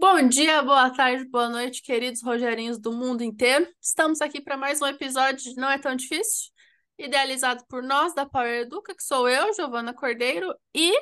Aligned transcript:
Bom 0.00 0.28
dia, 0.28 0.62
boa 0.62 0.90
tarde, 0.90 1.24
boa 1.24 1.48
noite, 1.48 1.82
queridos 1.82 2.22
Rogerinhos 2.22 2.78
do 2.78 2.92
mundo 2.92 3.24
inteiro. 3.24 3.66
Estamos 3.82 4.20
aqui 4.20 4.40
para 4.40 4.56
mais 4.56 4.80
um 4.80 4.86
episódio 4.86 5.52
de 5.52 5.56
Não 5.56 5.68
é 5.68 5.76
Tão 5.76 5.96
Difícil, 5.96 6.52
idealizado 6.96 7.64
por 7.68 7.82
nós 7.82 8.14
da 8.14 8.24
Power 8.24 8.60
Educa, 8.60 8.94
que 8.94 9.02
sou 9.02 9.28
eu, 9.28 9.52
Giovana 9.54 9.92
Cordeiro, 9.92 10.54
e 10.72 10.92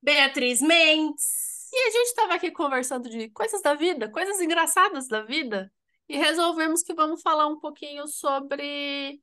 Beatriz 0.00 0.62
Mendes. 0.62 1.68
E 1.72 1.88
a 1.88 1.90
gente 1.90 2.06
estava 2.06 2.34
aqui 2.34 2.52
conversando 2.52 3.10
de 3.10 3.28
coisas 3.30 3.60
da 3.62 3.74
vida, 3.74 4.08
coisas 4.08 4.40
engraçadas 4.40 5.08
da 5.08 5.22
vida, 5.22 5.68
e 6.08 6.16
resolvemos 6.16 6.84
que 6.84 6.94
vamos 6.94 7.22
falar 7.22 7.48
um 7.48 7.58
pouquinho 7.58 8.06
sobre 8.06 9.20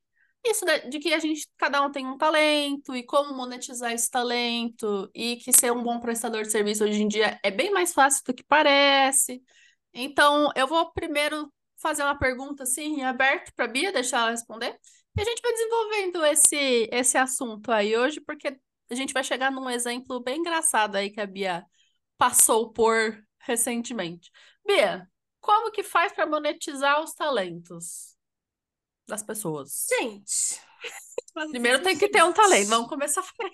isso 0.52 0.66
de, 0.66 0.90
de 0.90 1.00
que 1.00 1.14
a 1.14 1.20
gente, 1.20 1.48
cada 1.58 1.82
um 1.82 1.92
tem 1.92 2.06
um 2.08 2.18
talento 2.18 2.96
e 2.96 3.04
como 3.04 3.34
monetizar 3.34 3.92
esse 3.92 4.10
talento, 4.10 5.10
e 5.14 5.38
que 5.38 5.52
ser 5.52 5.72
um 5.72 5.84
bom 5.84 6.00
prestador 6.00 6.44
de 6.44 6.52
serviço 6.52 6.84
hoje 6.84 7.02
em 7.02 7.08
dia 7.08 7.40
é 7.44 7.52
bem 7.52 7.72
mais 7.72 7.94
fácil 7.94 8.24
do 8.26 8.34
que 8.34 8.44
parece. 8.44 9.42
Então, 9.94 10.52
eu 10.56 10.68
vou 10.68 10.92
primeiro 10.94 11.52
fazer 11.82 12.04
uma 12.04 12.18
pergunta 12.18 12.64
assim, 12.64 13.04
aberta 13.04 13.52
para 13.56 13.66
a 13.66 13.68
Bia, 13.68 13.92
deixar 13.92 14.20
ela 14.20 14.32
responder. 14.32 14.78
E 15.18 15.22
a 15.22 15.24
gente 15.24 15.42
vai 15.42 15.52
desenvolvendo 15.52 16.26
esse, 16.26 16.90
esse 16.92 17.18
assunto 17.18 17.72
aí 17.72 17.98
hoje, 17.98 18.22
porque 18.22 18.58
a 18.90 18.96
gente 18.96 19.14
vai 19.14 19.24
chegar 19.24 19.52
num 19.52 19.70
exemplo 19.70 20.22
bem 20.22 20.40
engraçado 20.40 20.96
aí 20.96 21.10
que 21.10 21.22
a 21.22 21.26
Bia 21.26 21.66
passou 22.18 22.72
por 22.72 23.18
recentemente. 23.40 24.32
Bia, 24.66 25.08
como 25.40 25.72
que 25.72 25.84
faz 25.84 26.12
para 26.12 26.26
monetizar 26.26 27.02
os 27.02 27.14
talentos 27.14 28.17
das 29.08 29.24
pessoas? 29.24 29.88
Gente, 29.90 30.62
primeiro 31.52 31.82
tem 31.84 31.98
que 31.98 32.10
ter 32.10 32.24
um 32.24 32.34
talento. 32.34 32.68
Vamos 32.70 32.90
começar 32.90 33.22
a 33.22 33.24
falar. 33.24 33.52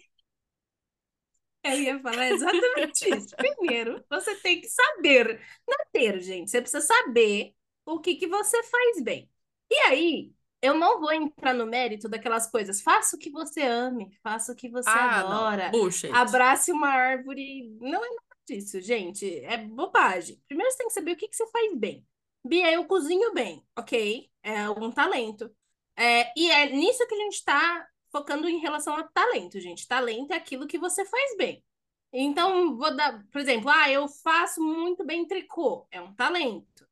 Eu 1.64 1.80
ia 1.80 2.00
falar 2.02 2.28
exatamente 2.30 3.10
isso. 3.10 3.36
Primeiro, 3.38 4.04
você 4.10 4.36
tem 4.36 4.60
que 4.60 4.68
saber. 4.68 5.40
Não 5.68 5.78
ter, 5.94 6.20
gente. 6.20 6.52
Você 6.52 6.62
precisa 6.62 6.86
saber 6.86 7.56
o 7.86 8.00
que, 8.02 8.16
que 8.16 8.28
você 8.28 8.62
faz 8.64 9.02
bem. 9.02 9.30
E 9.72 9.76
aí, 9.88 10.34
eu 10.62 10.74
não 10.74 11.00
vou 11.00 11.14
entrar 11.14 11.54
no 11.54 11.66
mérito 11.66 12.10
daquelas 12.10 12.48
coisas. 12.52 12.82
Faça 12.82 13.16
o 13.16 13.20
que 13.20 13.30
você 13.30 13.62
ame, 13.62 14.12
faça 14.22 14.52
o 14.52 14.56
que 14.56 14.70
você 14.70 14.90
Ah, 14.90 15.22
adora. 15.22 15.72
Abrace 16.14 16.72
uma 16.72 16.90
árvore. 16.90 17.70
Não 17.80 18.04
é 18.04 18.10
nada 18.10 18.38
disso, 18.46 18.82
gente. 18.82 19.26
É 19.46 19.58
bobagem. 19.58 20.42
Primeiro 20.48 20.70
você 20.70 20.78
tem 20.78 20.88
que 20.88 20.94
saber 20.94 21.12
o 21.14 21.16
que, 21.16 21.30
que 21.30 21.36
você 21.36 21.48
faz 21.48 21.78
bem. 21.78 22.06
Bia, 22.46 22.74
eu 22.74 22.86
cozinho 22.86 23.34
bem, 23.34 23.66
ok? 23.78 24.30
É 24.44 24.70
um 24.70 24.92
talento. 24.92 25.50
É, 25.98 26.32
e 26.38 26.50
é 26.52 26.70
nisso 26.70 27.08
que 27.08 27.16
a 27.16 27.18
gente 27.18 27.36
está 27.36 27.88
focando 28.12 28.48
em 28.48 28.60
relação 28.60 28.96
a 28.96 29.04
talento, 29.04 29.60
gente. 29.60 29.88
Talento 29.88 30.32
é 30.32 30.36
aquilo 30.36 30.68
que 30.68 30.78
você 30.78 31.06
faz 31.06 31.38
bem. 31.38 31.64
Então, 32.12 32.78
vou 32.78 32.96
dar, 32.96 33.26
por 33.32 33.42
exemplo, 33.42 33.70
ah, 33.70 33.90
eu 33.90 34.08
faço 34.08 34.62
muito 34.62 35.04
bem 35.04 35.28
tricô, 35.28 35.88
é 35.92 36.00
um 36.00 36.14
talento. 36.14 36.88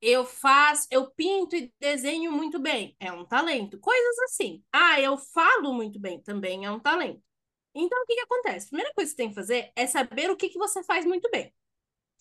Eu 0.00 0.24
faço, 0.26 0.86
eu 0.90 1.10
pinto 1.10 1.56
e 1.56 1.72
desenho 1.80 2.30
muito 2.30 2.58
bem, 2.60 2.94
é 3.00 3.10
um 3.10 3.24
talento. 3.24 3.78
Coisas 3.80 4.18
assim. 4.24 4.62
Ah, 4.72 5.00
eu 5.00 5.16
falo 5.16 5.72
muito 5.72 5.98
bem, 5.98 6.20
também 6.22 6.66
é 6.66 6.70
um 6.70 6.78
talento. 6.78 7.22
Então, 7.74 8.02
o 8.02 8.06
que 8.06 8.14
que 8.14 8.20
acontece? 8.20 8.66
A 8.66 8.68
primeira 8.68 8.92
coisa 8.94 9.10
que 9.10 9.16
você 9.16 9.22
tem 9.22 9.28
que 9.30 9.34
fazer 9.34 9.72
é 9.76 9.86
saber 9.86 10.30
o 10.30 10.36
que 10.36 10.50
que 10.50 10.58
você 10.58 10.82
faz 10.84 11.06
muito 11.06 11.30
bem. 11.30 11.52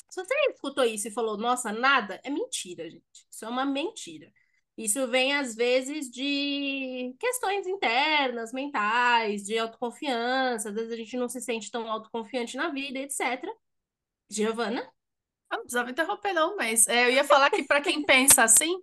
Se 0.09 0.23
você 0.23 0.33
escutou 0.51 0.85
isso 0.85 1.07
e 1.07 1.11
falou, 1.11 1.37
nossa, 1.37 1.71
nada, 1.73 2.21
é 2.23 2.29
mentira, 2.29 2.89
gente. 2.89 3.27
Isso 3.29 3.45
é 3.45 3.49
uma 3.49 3.65
mentira. 3.65 4.31
Isso 4.77 5.07
vem, 5.07 5.33
às 5.33 5.55
vezes, 5.55 6.09
de 6.09 7.15
questões 7.17 7.65
internas, 7.65 8.51
mentais, 8.51 9.43
de 9.43 9.57
autoconfiança. 9.57 10.69
Às 10.69 10.75
vezes 10.75 10.91
a 10.91 10.95
gente 10.97 11.15
não 11.17 11.29
se 11.29 11.39
sente 11.39 11.71
tão 11.71 11.89
autoconfiante 11.89 12.57
na 12.57 12.69
vida, 12.69 12.99
etc. 12.99 13.41
Giovana? 14.29 14.81
Eu 15.51 15.57
não 15.57 15.59
precisava 15.61 15.91
interromper, 15.91 16.33
não, 16.33 16.57
mas 16.57 16.87
é, 16.87 17.05
eu 17.05 17.11
ia 17.11 17.23
falar 17.23 17.49
que 17.49 17.63
para 17.63 17.79
quem 17.81 18.03
pensa 18.03 18.43
assim, 18.43 18.75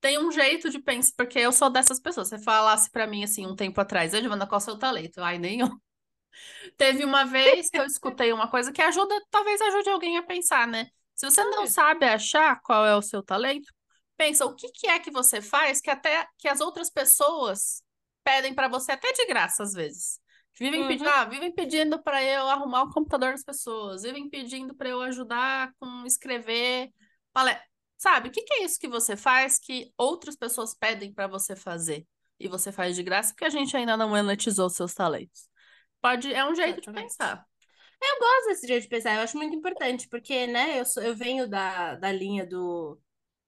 tem 0.00 0.18
um 0.18 0.30
jeito 0.30 0.70
de 0.70 0.78
pensar, 0.78 1.12
porque 1.16 1.38
eu 1.38 1.50
sou 1.50 1.68
dessas 1.68 1.98
pessoas. 2.00 2.28
Você 2.28 2.38
falasse 2.38 2.90
para 2.90 3.06
mim 3.06 3.24
assim 3.24 3.46
um 3.46 3.56
tempo 3.56 3.80
atrás, 3.80 4.14
eu, 4.14 4.20
Giovana, 4.20 4.46
qual 4.46 4.58
é 4.60 4.62
o 4.62 4.64
seu 4.64 4.78
talento? 4.78 5.20
Ai, 5.20 5.38
nenhum. 5.38 5.68
Teve 6.76 7.04
uma 7.04 7.24
vez 7.24 7.68
que 7.70 7.78
eu 7.78 7.84
escutei 7.84 8.32
uma 8.32 8.48
coisa 8.48 8.72
que 8.72 8.80
ajuda, 8.82 9.14
talvez 9.30 9.60
ajude 9.60 9.90
alguém 9.90 10.16
a 10.16 10.22
pensar, 10.22 10.66
né? 10.68 10.88
Se 11.14 11.28
você 11.28 11.44
não 11.44 11.66
sabe 11.66 12.06
achar 12.06 12.60
qual 12.62 12.86
é 12.86 12.96
o 12.96 13.02
seu 13.02 13.22
talento, 13.22 13.70
pensa 14.20 14.44
o 14.44 14.54
que, 14.54 14.68
que 14.68 14.86
é 14.86 14.98
que 14.98 15.10
você 15.10 15.40
faz 15.40 15.80
que 15.80 15.88
até 15.88 16.26
que 16.36 16.46
as 16.46 16.60
outras 16.60 16.90
pessoas 16.90 17.82
pedem 18.22 18.52
para 18.52 18.68
você 18.68 18.92
até 18.92 19.10
de 19.14 19.24
graça 19.24 19.62
às 19.62 19.72
vezes. 19.72 20.20
Vivem, 20.58 20.82
Uhum. 20.82 20.88
pedindo, 20.88 21.08
ah, 21.08 21.24
vivem 21.24 21.50
pedindo 21.50 22.02
para 22.02 22.22
eu 22.22 22.46
arrumar 22.46 22.82
o 22.82 22.90
computador 22.90 23.32
das 23.32 23.42
pessoas, 23.42 24.02
vivem 24.02 24.28
pedindo 24.28 24.74
para 24.74 24.90
eu 24.90 25.00
ajudar 25.00 25.72
com 25.80 26.04
escrever 26.04 26.90
palestra. 27.32 27.64
Sabe, 27.96 28.28
o 28.28 28.30
que, 28.30 28.42
que 28.42 28.54
é 28.54 28.64
isso 28.64 28.78
que 28.78 28.88
você 28.88 29.16
faz 29.16 29.58
que 29.58 29.90
outras 29.96 30.36
pessoas 30.36 30.74
pedem 30.74 31.14
para 31.14 31.26
você 31.26 31.56
fazer 31.56 32.06
e 32.38 32.46
você 32.46 32.70
faz 32.70 32.94
de 32.94 33.02
graça 33.02 33.32
porque 33.32 33.46
a 33.46 33.50
gente 33.50 33.74
ainda 33.74 33.96
não 33.96 34.10
monetizou 34.10 34.68
seus 34.68 34.92
talentos? 34.92 35.48
Pode, 36.02 36.30
é 36.30 36.44
um 36.44 36.54
jeito 36.54 36.76
de 36.82 36.88
Exatamente. 36.88 37.08
pensar. 37.08 37.46
Eu 38.02 38.18
gosto 38.18 38.46
desse 38.48 38.66
jeito 38.66 38.82
de 38.82 38.88
pensar, 38.88 39.14
eu 39.14 39.22
acho 39.22 39.36
muito 39.38 39.56
importante, 39.56 40.08
porque, 40.08 40.46
né, 40.46 40.78
eu, 40.78 40.84
sou, 40.84 41.02
eu 41.02 41.14
venho 41.16 41.48
da, 41.48 41.94
da 41.94 42.12
linha 42.12 42.46
do 42.46 42.98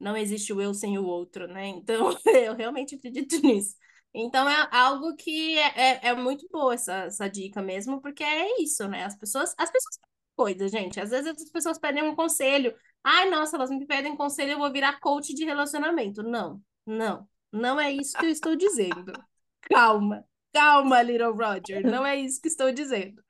não 0.03 0.17
existe 0.17 0.53
o 0.53 0.61
eu 0.61 0.75
sem 0.75 0.99
o 0.99 1.05
outro, 1.05 1.47
né? 1.47 1.69
Então, 1.69 2.11
eu 2.27 2.55
realmente 2.55 2.97
acredito 2.97 3.41
nisso. 3.41 3.77
Então, 4.13 4.49
é 4.49 4.69
algo 4.73 5.15
que 5.17 5.57
é, 5.59 5.81
é, 5.81 6.09
é 6.09 6.15
muito 6.15 6.47
boa 6.51 6.75
essa, 6.75 7.05
essa 7.05 7.29
dica 7.29 7.63
mesmo, 7.63 8.01
porque 8.03 8.23
é 8.23 8.61
isso, 8.61 8.87
né? 8.89 9.05
As 9.05 9.17
pessoas, 9.17 9.55
as 9.57 9.71
pessoas 9.71 9.99
coisas, 10.37 10.71
gente. 10.71 11.01
Às 11.01 11.11
vezes 11.11 11.29
as 11.29 11.51
pessoas 11.51 11.79
pedem 11.79 12.03
um 12.03 12.17
conselho. 12.17 12.75
Ai, 13.05 13.31
nossa, 13.31 13.57
elas 13.57 13.71
me 13.71 13.87
pedem 13.87 14.17
conselho, 14.17 14.53
eu 14.53 14.59
vou 14.59 14.73
virar 14.73 15.01
coach 15.01 15.33
de 15.35 15.45
relacionamento. 15.45 16.23
Não, 16.23 16.61
não, 16.85 17.27
não 17.51 17.81
é 17.81 17.91
isso 17.93 18.19
que 18.19 18.27
eu 18.27 18.31
estou 18.31 18.57
dizendo. 18.57 19.13
Calma, 19.63 20.25
calma, 20.53 21.03
Little 21.03 21.33
Roger, 21.33 21.83
não 21.83 22.05
é 22.05 22.17
isso 22.17 22.41
que 22.41 22.49
estou 22.49 22.73
dizendo. 22.73 23.23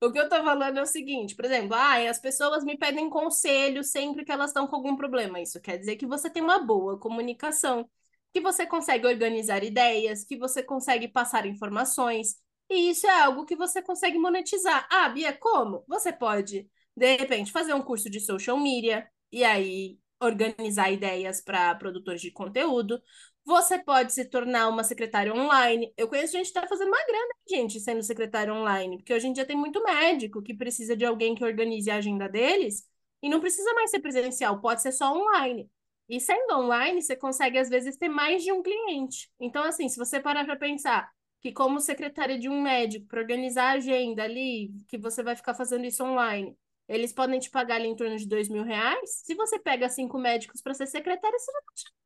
O 0.00 0.12
que 0.12 0.18
eu 0.18 0.28
tô 0.28 0.36
falando 0.44 0.78
é 0.78 0.82
o 0.82 0.86
seguinte, 0.86 1.34
por 1.34 1.44
exemplo, 1.46 1.74
ah, 1.74 1.96
as 2.10 2.18
pessoas 2.18 2.62
me 2.64 2.76
pedem 2.76 3.08
conselho 3.08 3.82
sempre 3.82 4.24
que 4.24 4.32
elas 4.32 4.50
estão 4.50 4.66
com 4.66 4.76
algum 4.76 4.94
problema. 4.96 5.40
Isso 5.40 5.60
quer 5.60 5.78
dizer 5.78 5.96
que 5.96 6.06
você 6.06 6.28
tem 6.28 6.42
uma 6.42 6.58
boa 6.64 6.98
comunicação, 6.98 7.88
que 8.32 8.40
você 8.40 8.66
consegue 8.66 9.06
organizar 9.06 9.64
ideias, 9.64 10.22
que 10.24 10.36
você 10.36 10.62
consegue 10.62 11.08
passar 11.08 11.46
informações, 11.46 12.36
e 12.70 12.90
isso 12.90 13.06
é 13.06 13.20
algo 13.22 13.46
que 13.46 13.56
você 13.56 13.80
consegue 13.82 14.18
monetizar. 14.18 14.86
Ah, 14.90 15.08
Bia, 15.08 15.32
como? 15.32 15.82
Você 15.88 16.12
pode, 16.12 16.68
de 16.96 17.16
repente, 17.16 17.50
fazer 17.50 17.72
um 17.74 17.82
curso 17.82 18.10
de 18.10 18.20
social 18.20 18.58
media 18.58 19.08
e 19.32 19.42
aí 19.44 19.98
organizar 20.20 20.90
ideias 20.90 21.40
para 21.40 21.74
produtores 21.74 22.20
de 22.20 22.30
conteúdo. 22.30 23.00
Você 23.46 23.78
pode 23.78 24.12
se 24.12 24.24
tornar 24.24 24.68
uma 24.68 24.82
secretária 24.82 25.32
online. 25.32 25.92
Eu 25.96 26.08
conheço 26.08 26.32
gente 26.32 26.50
que 26.52 26.58
está 26.58 26.66
fazendo 26.66 26.88
uma 26.88 27.06
grana, 27.06 27.34
gente, 27.48 27.78
sendo 27.78 28.02
secretária 28.02 28.52
online, 28.52 28.96
porque 28.98 29.14
hoje 29.14 29.28
em 29.28 29.32
dia 29.32 29.46
tem 29.46 29.56
muito 29.56 29.82
médico 29.84 30.42
que 30.42 30.52
precisa 30.52 30.96
de 30.96 31.04
alguém 31.04 31.32
que 31.34 31.44
organize 31.44 31.88
a 31.88 31.96
agenda 31.96 32.28
deles 32.28 32.84
e 33.22 33.28
não 33.28 33.38
precisa 33.40 33.72
mais 33.74 33.90
ser 33.90 34.00
presencial, 34.00 34.60
pode 34.60 34.82
ser 34.82 34.90
só 34.90 35.12
online. 35.16 35.70
E 36.08 36.20
sendo 36.20 36.54
online, 36.58 37.00
você 37.00 37.14
consegue, 37.16 37.56
às 37.58 37.68
vezes, 37.68 37.96
ter 37.96 38.08
mais 38.08 38.42
de 38.42 38.50
um 38.52 38.62
cliente. 38.62 39.30
Então, 39.40 39.62
assim, 39.64 39.88
se 39.88 39.96
você 39.98 40.20
parar 40.20 40.44
para 40.44 40.56
pensar 40.56 41.10
que, 41.40 41.52
como 41.52 41.80
secretária 41.80 42.38
de 42.38 42.48
um 42.48 42.60
médico, 42.60 43.06
para 43.06 43.20
organizar 43.20 43.70
a 43.70 43.72
agenda 43.74 44.22
ali, 44.24 44.72
que 44.88 44.98
você 44.98 45.22
vai 45.22 45.36
ficar 45.36 45.54
fazendo 45.54 45.84
isso 45.84 46.02
online, 46.04 46.56
eles 46.88 47.12
podem 47.12 47.38
te 47.40 47.50
pagar 47.50 47.76
ali 47.76 47.88
em 47.88 47.96
torno 47.96 48.16
de 48.16 48.26
dois 48.26 48.48
mil 48.48 48.64
reais. 48.64 49.22
Se 49.24 49.34
você 49.34 49.58
pega 49.58 49.88
cinco 49.88 50.18
médicos 50.18 50.60
para 50.62 50.74
ser 50.74 50.86
secretária, 50.86 51.38
você 51.38 51.50
achar 51.50 51.90
bem 51.96 52.05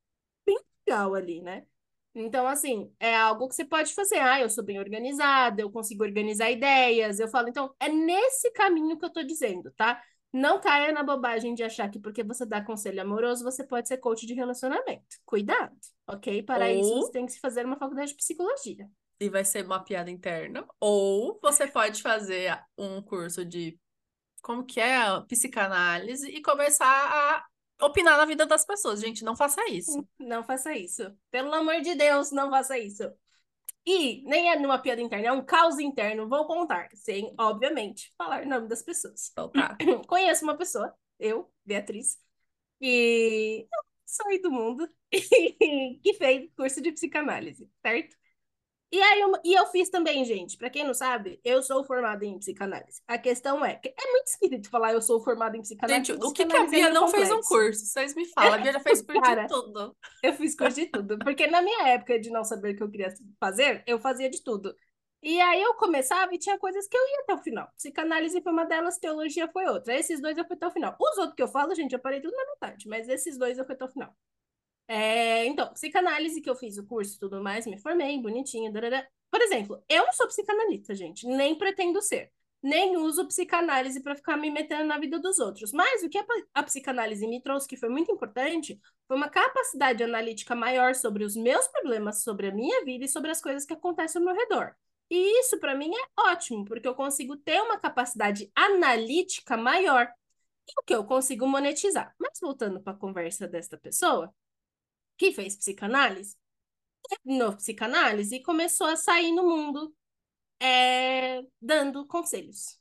legal 0.90 1.14
ali, 1.14 1.40
né? 1.40 1.64
Então, 2.12 2.46
assim, 2.48 2.92
é 2.98 3.16
algo 3.16 3.48
que 3.48 3.54
você 3.54 3.64
pode 3.64 3.94
fazer. 3.94 4.18
Ah, 4.18 4.40
eu 4.40 4.50
sou 4.50 4.64
bem 4.64 4.80
organizada, 4.80 5.62
eu 5.62 5.70
consigo 5.70 6.02
organizar 6.02 6.50
ideias. 6.50 7.20
Eu 7.20 7.28
falo, 7.28 7.48
então, 7.48 7.72
é 7.78 7.88
nesse 7.88 8.50
caminho 8.50 8.98
que 8.98 9.04
eu 9.04 9.12
tô 9.12 9.22
dizendo, 9.22 9.70
tá? 9.76 10.02
Não 10.32 10.60
caia 10.60 10.92
na 10.92 11.02
bobagem 11.02 11.54
de 11.54 11.62
achar 11.62 11.88
que 11.88 11.98
porque 12.00 12.22
você 12.24 12.44
dá 12.44 12.60
conselho 12.62 13.00
amoroso, 13.00 13.44
você 13.44 13.64
pode 13.64 13.86
ser 13.86 13.98
coach 13.98 14.26
de 14.26 14.34
relacionamento. 14.34 15.04
Cuidado, 15.24 15.76
ok? 16.06 16.42
Para 16.42 16.72
isso, 16.72 16.90
Ou- 16.94 17.06
você 17.06 17.12
tem 17.12 17.26
que 17.26 17.32
se 17.32 17.40
fazer 17.40 17.64
uma 17.64 17.76
faculdade 17.76 18.10
de 18.10 18.16
psicologia. 18.16 18.88
E 19.20 19.28
vai 19.28 19.44
ser 19.44 19.64
uma 19.64 19.82
piada 19.82 20.10
interna. 20.10 20.66
Ou 20.80 21.38
você 21.42 21.66
pode 21.66 22.02
fazer 22.02 22.58
um 22.76 23.02
curso 23.02 23.44
de 23.44 23.78
como 24.42 24.64
que 24.64 24.80
é 24.80 24.98
psicanálise 25.28 26.28
e 26.28 26.40
começar 26.42 26.86
a 26.86 27.44
opinar 27.80 28.16
na 28.16 28.24
vida 28.24 28.46
das 28.46 28.64
pessoas. 28.64 29.00
Gente, 29.00 29.24
não 29.24 29.36
faça 29.36 29.68
isso. 29.68 30.06
Não 30.18 30.42
faça 30.44 30.72
isso. 30.74 31.02
Pelo 31.30 31.52
amor 31.54 31.80
de 31.80 31.94
Deus, 31.94 32.30
não 32.30 32.50
faça 32.50 32.78
isso. 32.78 33.10
E 33.86 34.22
nem 34.24 34.50
é 34.50 34.58
numa 34.58 34.78
piada 34.78 35.00
interna, 35.00 35.28
é 35.28 35.32
um 35.32 35.44
caos 35.44 35.78
interno. 35.78 36.28
Vou 36.28 36.46
contar, 36.46 36.88
sem, 36.94 37.34
obviamente, 37.38 38.12
falar 38.16 38.44
o 38.44 38.48
nome 38.48 38.68
das 38.68 38.82
pessoas. 38.82 39.30
Tá. 39.30 39.76
Conheço 40.06 40.44
uma 40.44 40.56
pessoa, 40.56 40.94
eu, 41.18 41.50
Beatriz, 41.64 42.18
que 42.78 43.66
é 43.72 43.76
uma 43.76 43.84
pessoa 44.04 44.28
aí 44.30 44.40
do 44.40 44.50
mundo, 44.50 44.88
que 45.10 46.14
fez 46.14 46.50
curso 46.54 46.80
de 46.80 46.92
psicanálise, 46.92 47.70
certo? 47.82 48.16
E 48.92 49.00
aí, 49.00 49.20
eu, 49.20 49.32
e 49.44 49.54
eu 49.54 49.66
fiz 49.66 49.88
também, 49.88 50.24
gente. 50.24 50.56
Para 50.56 50.68
quem 50.68 50.84
não 50.84 50.92
sabe, 50.92 51.40
eu 51.44 51.62
sou 51.62 51.84
formada 51.84 52.24
em 52.24 52.38
psicanálise. 52.38 53.00
A 53.06 53.16
questão 53.16 53.64
é, 53.64 53.80
é 53.84 54.10
muito 54.10 54.26
esquisito 54.26 54.68
falar 54.68 54.92
eu 54.92 55.00
sou 55.00 55.20
formada 55.20 55.56
em 55.56 55.62
psicanálise. 55.62 56.12
Gente, 56.12 56.24
o 56.24 56.32
que, 56.32 56.44
que 56.44 56.56
a 56.56 56.66
Bia 56.66 56.88
é 56.88 56.90
não 56.90 57.06
complexo. 57.06 57.28
fez 57.28 57.38
um 57.38 57.48
curso? 57.48 57.86
Vocês 57.86 58.14
me 58.16 58.26
falam. 58.26 58.54
A 58.54 58.58
Bia 58.58 58.72
já 58.72 58.80
fez 58.80 59.00
curso 59.06 59.20
Cara, 59.20 59.42
de 59.42 59.48
tudo. 59.48 59.96
Eu 60.22 60.32
fiz 60.32 60.56
curso 60.56 60.76
de 60.76 60.86
tudo. 60.86 61.18
Porque 61.20 61.46
na 61.46 61.62
minha 61.62 61.88
época 61.88 62.18
de 62.18 62.30
não 62.30 62.42
saber 62.42 62.72
o 62.72 62.76
que 62.76 62.82
eu 62.82 62.90
queria 62.90 63.14
fazer, 63.38 63.84
eu 63.86 64.00
fazia 64.00 64.28
de 64.28 64.42
tudo. 64.42 64.74
E 65.22 65.40
aí 65.40 65.62
eu 65.62 65.74
começava 65.74 66.34
e 66.34 66.38
tinha 66.38 66.58
coisas 66.58 66.88
que 66.88 66.96
eu 66.96 67.08
ia 67.08 67.20
até 67.20 67.34
o 67.34 67.38
final. 67.38 67.68
Psicanálise 67.76 68.40
foi 68.40 68.52
uma 68.52 68.64
delas, 68.64 68.98
teologia 68.98 69.46
foi 69.52 69.66
outra. 69.66 69.94
Esses 69.94 70.20
dois 70.20 70.36
eu 70.36 70.44
fui 70.46 70.56
até 70.56 70.66
o 70.66 70.70
final. 70.70 70.96
Os 70.98 71.18
outros 71.18 71.34
que 71.36 71.42
eu 71.42 71.48
falo, 71.48 71.74
gente, 71.74 71.92
eu 71.92 71.98
parei 72.00 72.20
tudo 72.20 72.34
na 72.34 72.46
metade, 72.46 72.88
mas 72.88 73.08
esses 73.08 73.38
dois 73.38 73.56
eu 73.56 73.64
fui 73.64 73.74
até 73.74 73.84
o 73.84 73.88
final. 73.88 74.12
É, 74.92 75.46
então, 75.46 75.72
psicanálise 75.72 76.40
que 76.40 76.50
eu 76.50 76.56
fiz 76.56 76.76
o 76.76 76.84
curso 76.84 77.14
e 77.14 77.18
tudo 77.20 77.40
mais, 77.40 77.64
me 77.64 77.78
formei, 77.78 78.20
bonitinho. 78.20 78.72
Darará. 78.72 79.06
Por 79.30 79.40
exemplo, 79.40 79.80
eu 79.88 80.04
não 80.04 80.12
sou 80.12 80.26
psicanalista, 80.26 80.96
gente, 80.96 81.28
nem 81.28 81.56
pretendo 81.56 82.02
ser. 82.02 82.32
Nem 82.60 82.96
uso 82.96 83.24
psicanálise 83.28 84.02
para 84.02 84.16
ficar 84.16 84.36
me 84.36 84.50
metendo 84.50 84.84
na 84.86 84.98
vida 84.98 85.20
dos 85.20 85.38
outros. 85.38 85.72
Mas 85.72 86.02
o 86.02 86.08
que 86.08 86.18
a, 86.18 86.24
a 86.54 86.62
psicanálise 86.64 87.24
me 87.24 87.40
trouxe, 87.40 87.68
que 87.68 87.76
foi 87.76 87.88
muito 87.88 88.10
importante, 88.10 88.80
foi 89.06 89.16
uma 89.16 89.28
capacidade 89.28 90.02
analítica 90.02 90.56
maior 90.56 90.96
sobre 90.96 91.22
os 91.24 91.36
meus 91.36 91.68
problemas, 91.68 92.24
sobre 92.24 92.48
a 92.48 92.52
minha 92.52 92.84
vida 92.84 93.04
e 93.04 93.08
sobre 93.08 93.30
as 93.30 93.40
coisas 93.40 93.64
que 93.64 93.72
acontecem 93.72 94.20
ao 94.20 94.26
meu 94.26 94.34
redor. 94.34 94.74
E 95.08 95.38
isso, 95.38 95.60
para 95.60 95.76
mim, 95.76 95.92
é 95.94 96.20
ótimo, 96.32 96.64
porque 96.64 96.88
eu 96.88 96.96
consigo 96.96 97.36
ter 97.36 97.60
uma 97.62 97.78
capacidade 97.78 98.50
analítica 98.56 99.56
maior 99.56 100.08
e 100.68 100.72
o 100.80 100.82
que 100.82 100.94
eu 100.94 101.04
consigo 101.04 101.46
monetizar. 101.46 102.12
Mas 102.18 102.40
voltando 102.40 102.80
para 102.80 102.92
a 102.92 102.96
conversa 102.96 103.46
desta 103.46 103.78
pessoa, 103.78 104.34
que 105.20 105.32
fez 105.32 105.54
psicanálise, 105.54 106.34
no 107.22 107.54
psicanálise 107.54 108.36
e 108.36 108.42
começou 108.42 108.86
a 108.86 108.96
sair 108.96 109.30
no 109.32 109.44
mundo 109.44 109.94
é, 110.58 111.42
dando 111.60 112.06
conselhos 112.06 112.78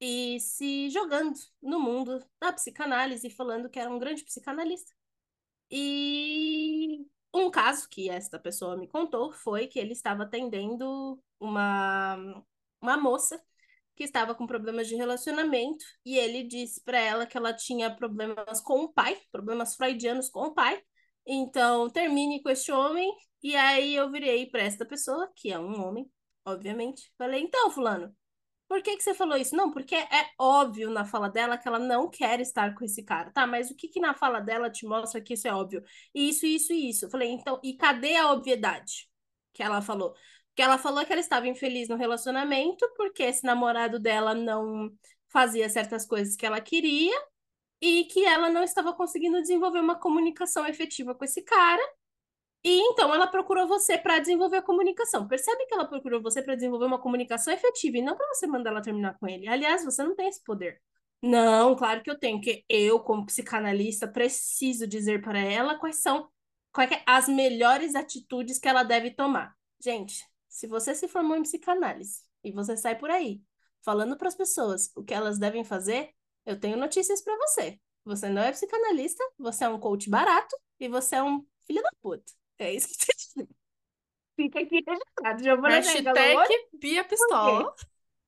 e 0.00 0.38
se 0.38 0.88
jogando 0.90 1.34
no 1.60 1.80
mundo 1.80 2.24
da 2.40 2.52
psicanálise, 2.52 3.28
falando 3.28 3.68
que 3.68 3.80
era 3.80 3.90
um 3.90 3.98
grande 3.98 4.22
psicanalista. 4.22 4.92
E 5.68 7.04
um 7.34 7.50
caso 7.50 7.88
que 7.88 8.08
esta 8.08 8.38
pessoa 8.38 8.76
me 8.76 8.86
contou 8.86 9.32
foi 9.32 9.66
que 9.66 9.80
ele 9.80 9.94
estava 9.94 10.22
atendendo 10.22 11.20
uma, 11.40 12.44
uma 12.80 12.96
moça 12.96 13.42
que 13.96 14.04
estava 14.04 14.32
com 14.32 14.46
problemas 14.46 14.86
de 14.86 14.94
relacionamento 14.94 15.84
e 16.04 16.18
ele 16.18 16.44
disse 16.44 16.80
para 16.84 17.00
ela 17.00 17.26
que 17.26 17.36
ela 17.36 17.52
tinha 17.52 17.92
problemas 17.92 18.60
com 18.60 18.84
o 18.84 18.92
pai, 18.92 19.20
problemas 19.32 19.74
freudianos 19.74 20.28
com 20.28 20.42
o 20.42 20.54
pai, 20.54 20.80
então, 21.26 21.88
termine 21.90 22.42
com 22.42 22.50
este 22.50 22.72
homem. 22.72 23.10
E 23.42 23.54
aí 23.56 23.94
eu 23.94 24.10
virei 24.10 24.46
para 24.46 24.62
esta 24.62 24.84
pessoa, 24.86 25.30
que 25.36 25.52
é 25.52 25.58
um 25.58 25.82
homem, 25.86 26.10
obviamente. 26.44 27.12
Falei, 27.18 27.42
então, 27.42 27.70
fulano, 27.70 28.14
por 28.68 28.82
que 28.82 28.96
que 28.96 29.02
você 29.02 29.14
falou 29.14 29.36
isso? 29.36 29.54
Não, 29.54 29.70
porque 29.70 29.94
é 29.94 30.30
óbvio 30.38 30.90
na 30.90 31.04
fala 31.04 31.28
dela 31.28 31.58
que 31.58 31.68
ela 31.68 31.78
não 31.78 32.08
quer 32.10 32.40
estar 32.40 32.74
com 32.74 32.84
esse 32.84 33.02
cara. 33.04 33.30
Tá, 33.30 33.46
mas 33.46 33.70
o 33.70 33.76
que 33.76 33.88
que 33.88 34.00
na 34.00 34.14
fala 34.14 34.40
dela 34.40 34.70
te 34.70 34.86
mostra 34.86 35.20
que 35.20 35.34
isso 35.34 35.46
é 35.46 35.54
óbvio? 35.54 35.82
Isso, 36.14 36.46
isso 36.46 36.72
isso. 36.72 37.10
falei, 37.10 37.30
então, 37.30 37.60
e 37.62 37.76
cadê 37.76 38.16
a 38.16 38.32
obviedade 38.32 39.08
que 39.52 39.62
ela 39.62 39.82
falou? 39.82 40.14
Que 40.54 40.62
ela 40.62 40.78
falou 40.78 41.04
que 41.04 41.12
ela 41.12 41.20
estava 41.20 41.48
infeliz 41.48 41.88
no 41.88 41.96
relacionamento 41.96 42.88
porque 42.96 43.22
esse 43.22 43.44
namorado 43.44 43.98
dela 44.00 44.34
não 44.34 44.90
fazia 45.28 45.68
certas 45.68 46.06
coisas 46.06 46.36
que 46.36 46.46
ela 46.46 46.60
queria 46.60 47.14
e 47.84 48.06
que 48.06 48.24
ela 48.24 48.48
não 48.48 48.62
estava 48.62 48.94
conseguindo 48.94 49.42
desenvolver 49.42 49.80
uma 49.80 49.94
comunicação 49.94 50.66
efetiva 50.66 51.14
com 51.14 51.22
esse 51.22 51.42
cara. 51.42 51.82
E 52.64 52.80
então 52.80 53.14
ela 53.14 53.26
procurou 53.26 53.68
você 53.68 53.98
para 53.98 54.18
desenvolver 54.18 54.56
a 54.56 54.62
comunicação. 54.62 55.28
Percebe 55.28 55.66
que 55.66 55.74
ela 55.74 55.86
procurou 55.86 56.22
você 56.22 56.40
para 56.40 56.54
desenvolver 56.54 56.86
uma 56.86 56.98
comunicação 56.98 57.52
efetiva 57.52 57.98
e 57.98 58.02
não 58.02 58.16
para 58.16 58.26
você 58.28 58.46
mandar 58.46 58.70
ela 58.70 58.80
terminar 58.80 59.18
com 59.18 59.28
ele. 59.28 59.46
Aliás, 59.46 59.84
você 59.84 60.02
não 60.02 60.16
tem 60.16 60.28
esse 60.28 60.42
poder. 60.42 60.80
Não, 61.22 61.76
claro 61.76 62.02
que 62.02 62.10
eu 62.10 62.18
tenho, 62.18 62.40
que 62.40 62.64
eu, 62.70 63.00
como 63.00 63.26
psicanalista, 63.26 64.08
preciso 64.08 64.86
dizer 64.86 65.20
para 65.20 65.38
ela 65.38 65.78
quais 65.78 65.96
são 65.96 66.30
quais 66.72 66.90
é 66.90 67.02
as 67.06 67.28
melhores 67.28 67.94
atitudes 67.94 68.58
que 68.58 68.66
ela 68.68 68.82
deve 68.82 69.10
tomar. 69.10 69.54
Gente, 69.78 70.24
se 70.48 70.66
você 70.66 70.94
se 70.94 71.06
formou 71.06 71.36
em 71.36 71.42
psicanálise 71.42 72.22
e 72.42 72.50
você 72.50 72.78
sai 72.78 72.96
por 72.96 73.10
aí 73.10 73.42
falando 73.82 74.16
para 74.16 74.28
as 74.28 74.34
pessoas 74.34 74.90
o 74.96 75.04
que 75.04 75.12
elas 75.12 75.38
devem 75.38 75.64
fazer, 75.64 76.14
eu 76.46 76.58
tenho 76.58 76.76
notícias 76.76 77.22
para 77.22 77.36
você. 77.36 77.80
Você 78.04 78.28
não 78.28 78.42
é 78.42 78.52
psicanalista, 78.52 79.24
você 79.38 79.64
é 79.64 79.68
um 79.68 79.78
coach 79.80 80.10
barato 80.10 80.56
e 80.78 80.88
você 80.88 81.16
é 81.16 81.22
um 81.22 81.44
filho 81.66 81.82
da 81.82 81.90
puta. 82.02 82.32
É 82.58 82.72
isso 82.72 82.88
que 82.88 82.94
você 82.94 83.12
diz. 83.16 83.48
Fica 84.36 84.60
aqui 84.60 84.82
registrado. 84.86 85.42
Já 85.42 85.54
vou 85.54 85.64
Hashtag 85.64 86.68
Bia 86.74 87.04
Pistola. 87.04 87.74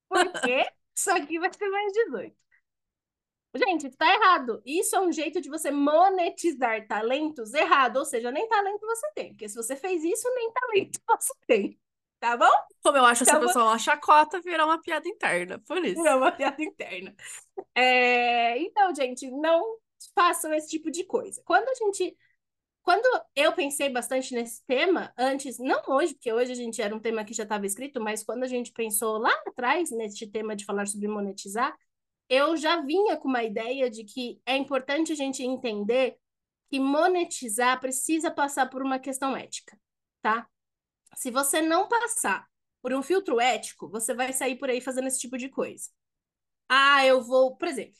Por 0.08 0.24
quê? 0.24 0.28
Porque 0.32 0.72
isso 0.96 1.10
aqui 1.10 1.38
vai 1.38 1.52
ser 1.52 1.68
mais 1.68 1.92
18. 1.92 2.36
Gente, 3.56 3.90
tá 3.90 4.14
errado. 4.14 4.62
Isso 4.64 4.94
é 4.94 5.00
um 5.00 5.10
jeito 5.10 5.40
de 5.40 5.48
você 5.48 5.70
monetizar 5.70 6.86
talentos 6.86 7.54
errado. 7.54 7.96
Ou 7.96 8.04
seja, 8.04 8.30
nem 8.30 8.48
talento 8.48 8.86
você 8.86 9.10
tem. 9.14 9.28
Porque 9.30 9.48
se 9.48 9.56
você 9.56 9.74
fez 9.76 10.04
isso, 10.04 10.28
nem 10.34 10.52
talento 10.52 11.00
você 11.08 11.32
tem. 11.46 11.78
Tá 12.18 12.36
bom? 12.36 12.50
Como 12.82 12.96
eu 12.96 13.04
acho 13.04 13.24
essa 13.24 13.32
então, 13.32 13.46
pessoa 13.46 13.66
uma 13.66 13.78
chacota, 13.78 14.40
virar 14.40 14.64
uma 14.64 14.80
piada 14.80 15.08
interna. 15.08 15.58
Por 15.66 15.84
isso. 15.84 16.02
Virar 16.02 16.16
uma 16.16 16.32
piada 16.32 16.62
interna. 16.62 17.14
É... 17.74 18.58
Então, 18.58 18.94
gente, 18.94 19.30
não 19.30 19.78
façam 20.14 20.52
esse 20.54 20.68
tipo 20.68 20.90
de 20.90 21.04
coisa. 21.04 21.42
Quando 21.44 21.68
a 21.68 21.74
gente. 21.74 22.16
Quando 22.82 23.04
eu 23.34 23.52
pensei 23.52 23.88
bastante 23.90 24.32
nesse 24.32 24.64
tema, 24.64 25.12
antes, 25.18 25.58
não 25.58 25.82
hoje, 25.88 26.14
porque 26.14 26.32
hoje 26.32 26.52
a 26.52 26.54
gente 26.54 26.80
era 26.80 26.94
um 26.94 27.00
tema 27.00 27.24
que 27.24 27.34
já 27.34 27.42
estava 27.42 27.66
escrito, 27.66 28.00
mas 28.00 28.22
quando 28.22 28.44
a 28.44 28.46
gente 28.46 28.70
pensou 28.70 29.18
lá 29.18 29.32
atrás 29.44 29.90
nesse 29.90 30.24
tema 30.28 30.54
de 30.54 30.64
falar 30.64 30.86
sobre 30.86 31.08
monetizar, 31.08 31.76
eu 32.28 32.56
já 32.56 32.80
vinha 32.82 33.16
com 33.16 33.26
uma 33.26 33.42
ideia 33.42 33.90
de 33.90 34.04
que 34.04 34.40
é 34.46 34.56
importante 34.56 35.12
a 35.12 35.16
gente 35.16 35.42
entender 35.42 36.16
que 36.70 36.78
monetizar 36.78 37.80
precisa 37.80 38.30
passar 38.30 38.70
por 38.70 38.82
uma 38.82 39.00
questão 39.00 39.36
ética, 39.36 39.76
tá? 40.22 40.48
Se 41.16 41.32
você 41.32 41.62
não 41.62 41.88
passar 41.88 42.46
por 42.82 42.94
um 42.94 43.02
filtro 43.02 43.40
ético, 43.40 43.88
você 43.88 44.14
vai 44.14 44.32
sair 44.32 44.56
por 44.56 44.70
aí 44.70 44.80
fazendo 44.80 45.08
esse 45.08 45.18
tipo 45.20 45.38
de 45.38 45.48
coisa. 45.48 45.90
Ah, 46.68 47.06
eu 47.06 47.22
vou, 47.22 47.56
por 47.56 47.68
exemplo, 47.68 47.98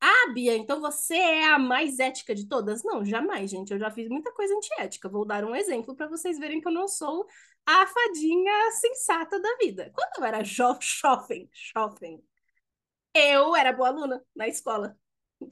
ah, 0.00 0.32
Bia, 0.34 0.56
então 0.56 0.80
você 0.80 1.14
é 1.16 1.46
a 1.46 1.58
mais 1.58 1.98
ética 1.98 2.34
de 2.34 2.48
todas? 2.48 2.84
Não, 2.84 3.04
jamais, 3.04 3.50
gente. 3.50 3.72
Eu 3.72 3.78
já 3.78 3.90
fiz 3.90 4.08
muita 4.08 4.32
coisa 4.32 4.54
antiética. 4.54 5.08
Vou 5.08 5.26
dar 5.26 5.44
um 5.44 5.54
exemplo 5.56 5.96
para 5.96 6.08
vocês 6.08 6.38
verem 6.38 6.60
que 6.60 6.68
eu 6.68 6.72
não 6.72 6.88
sou 6.88 7.26
a 7.66 7.86
fadinha 7.86 8.72
sensata 8.72 9.40
da 9.40 9.56
vida. 9.58 9.90
Quando 9.94 10.18
eu 10.18 10.24
era 10.24 10.44
jovem, 10.44 11.50
jovem, 11.52 12.22
eu 13.14 13.56
era 13.56 13.72
boa 13.72 13.88
aluna 13.88 14.24
na 14.34 14.48
escola 14.48 14.96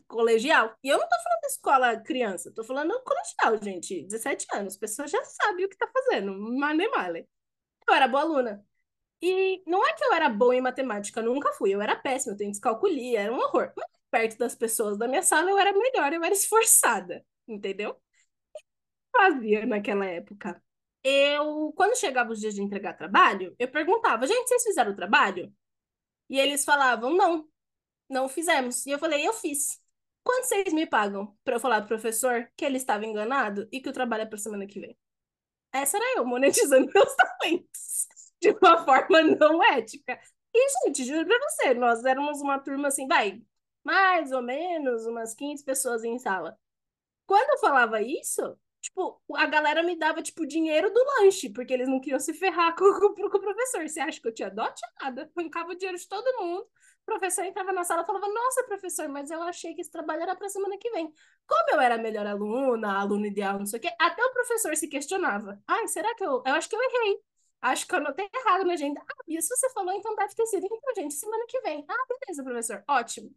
colegial. 0.06 0.76
E 0.82 0.88
eu 0.88 0.98
não 0.98 1.08
tô 1.08 1.16
falando 1.22 1.40
da 1.42 1.48
escola 1.48 2.00
criança, 2.00 2.52
tô 2.54 2.64
falando 2.64 3.00
colegial, 3.02 3.62
gente. 3.62 4.02
17 4.04 4.46
anos, 4.54 4.76
a 4.76 4.80
pessoa 4.80 5.08
já 5.08 5.22
sabe 5.24 5.64
o 5.64 5.68
que 5.68 5.76
tá 5.76 5.88
fazendo, 5.92 6.32
mas 6.58 6.76
nem 6.76 6.90
male. 6.90 7.28
Eu 7.88 7.94
era 7.94 8.08
boa 8.08 8.22
aluna. 8.22 8.64
E 9.22 9.62
não 9.66 9.86
é 9.86 9.94
que 9.94 10.04
eu 10.04 10.12
era 10.14 10.28
boa 10.28 10.54
em 10.56 10.60
matemática, 10.60 11.22
nunca 11.22 11.52
fui. 11.54 11.70
Eu 11.74 11.82
era 11.82 11.96
péssima, 11.96 12.34
eu 12.34 12.38
tenho 12.38 12.50
descalculia, 12.52 13.20
era 13.22 13.32
um 13.32 13.38
horror. 13.38 13.72
Mas 13.76 13.86
perto 14.10 14.38
das 14.38 14.54
pessoas 14.54 14.98
da 14.98 15.08
minha 15.08 15.22
sala 15.22 15.50
eu 15.50 15.58
era 15.58 15.72
melhor, 15.72 16.12
eu 16.12 16.24
era 16.24 16.34
esforçada, 16.34 17.24
entendeu? 17.48 17.90
Eu 17.90 18.00
fazia 19.12 19.66
naquela 19.66 20.06
época? 20.06 20.62
Eu, 21.02 21.72
quando 21.76 21.96
chegava 21.96 22.32
os 22.32 22.40
dias 22.40 22.54
de 22.54 22.62
entregar 22.62 22.94
trabalho, 22.94 23.54
eu 23.58 23.68
perguntava, 23.68 24.26
gente, 24.26 24.48
vocês 24.48 24.64
fizeram 24.64 24.92
o 24.92 24.96
trabalho? 24.96 25.52
E 26.28 26.38
eles 26.38 26.64
falavam, 26.64 27.14
não, 27.16 27.48
não 28.08 28.28
fizemos. 28.28 28.86
E 28.86 28.90
eu 28.90 28.98
falei, 28.98 29.26
eu 29.26 29.32
fiz. 29.32 29.80
Quanto 30.22 30.46
vocês 30.46 30.72
me 30.72 30.86
pagam 30.86 31.36
para 31.44 31.56
eu 31.56 31.60
falar 31.60 31.80
pro 31.80 31.88
professor 31.88 32.50
que 32.56 32.64
ele 32.64 32.76
estava 32.78 33.06
enganado 33.06 33.68
e 33.70 33.80
que 33.80 33.88
o 33.88 33.92
trabalho 33.92 34.22
é 34.22 34.26
para 34.26 34.38
semana 34.38 34.66
que 34.66 34.80
vem? 34.80 34.98
Essa 35.72 35.96
era 35.98 36.18
eu 36.18 36.24
monetizando 36.24 36.90
meus 36.94 37.14
talentos 37.14 38.06
de 38.40 38.50
uma 38.50 38.84
forma 38.84 39.22
não 39.22 39.62
ética. 39.62 40.18
E, 40.54 40.68
gente, 40.84 41.04
juro 41.04 41.26
pra 41.26 41.38
você, 41.50 41.74
nós 41.74 42.04
éramos 42.04 42.40
uma 42.40 42.58
turma 42.58 42.88
assim, 42.88 43.06
vai, 43.06 43.42
mais 43.84 44.32
ou 44.32 44.42
menos 44.42 45.06
umas 45.06 45.34
15 45.34 45.64
pessoas 45.64 46.02
em 46.02 46.18
sala. 46.18 46.58
Quando 47.26 47.50
eu 47.50 47.58
falava 47.58 48.00
isso, 48.02 48.58
tipo, 48.80 49.20
a 49.34 49.46
galera 49.46 49.82
me 49.82 49.96
dava, 49.98 50.22
tipo, 50.22 50.46
dinheiro 50.46 50.92
do 50.92 51.04
lanche, 51.20 51.50
porque 51.50 51.72
eles 51.72 51.88
não 51.88 52.00
queriam 52.00 52.20
se 52.20 52.34
ferrar 52.34 52.74
com, 52.76 52.92
com, 53.00 53.30
com 53.30 53.38
o 53.38 53.40
professor. 53.40 53.88
Você 53.88 54.00
acha 54.00 54.20
que 54.20 54.28
eu 54.28 54.34
tinha 54.34 54.50
dó? 54.50 54.68
Tinha 54.72 54.90
nada. 55.02 55.30
Arrancava 55.36 55.72
o 55.72 55.74
dinheiro 55.76 55.98
de 55.98 56.08
todo 56.08 56.42
mundo 56.42 56.66
professor 57.06 57.44
entrava 57.44 57.72
na 57.72 57.84
sala 57.84 58.02
e 58.02 58.06
falava: 58.06 58.28
Nossa, 58.28 58.64
professor, 58.64 59.08
mas 59.08 59.30
eu 59.30 59.42
achei 59.42 59.74
que 59.74 59.80
esse 59.80 59.90
trabalho 59.90 60.22
era 60.22 60.36
para 60.36 60.48
semana 60.48 60.76
que 60.78 60.90
vem. 60.90 61.12
Como 61.46 61.70
eu 61.72 61.80
era 61.80 61.94
a 61.94 61.98
melhor 61.98 62.26
aluna, 62.26 62.98
aluna 63.00 63.26
ideal, 63.28 63.58
não 63.58 63.66
sei 63.66 63.78
o 63.78 63.82
quê, 63.82 63.90
até 64.00 64.24
o 64.24 64.32
professor 64.32 64.76
se 64.76 64.88
questionava: 64.88 65.62
Ai, 65.66 65.88
será 65.88 66.14
que 66.14 66.24
eu. 66.24 66.42
Eu 66.46 66.54
acho 66.54 66.68
que 66.68 66.76
eu 66.76 66.82
errei. 66.82 67.20
Acho 67.62 67.86
que 67.86 67.94
eu 67.94 67.98
anotei 67.98 68.28
errado 68.34 68.64
na 68.64 68.74
agenda. 68.74 69.00
Ah, 69.00 69.24
isso 69.26 69.48
você 69.56 69.70
falou, 69.70 69.92
então 69.94 70.14
deve 70.14 70.34
ter 70.34 70.46
sido. 70.46 70.66
Então, 70.66 70.94
gente, 70.94 71.14
semana 71.14 71.44
que 71.48 71.60
vem. 71.62 71.84
Ah, 71.88 72.06
beleza, 72.08 72.44
professor. 72.44 72.84
Ótimo. 72.88 73.34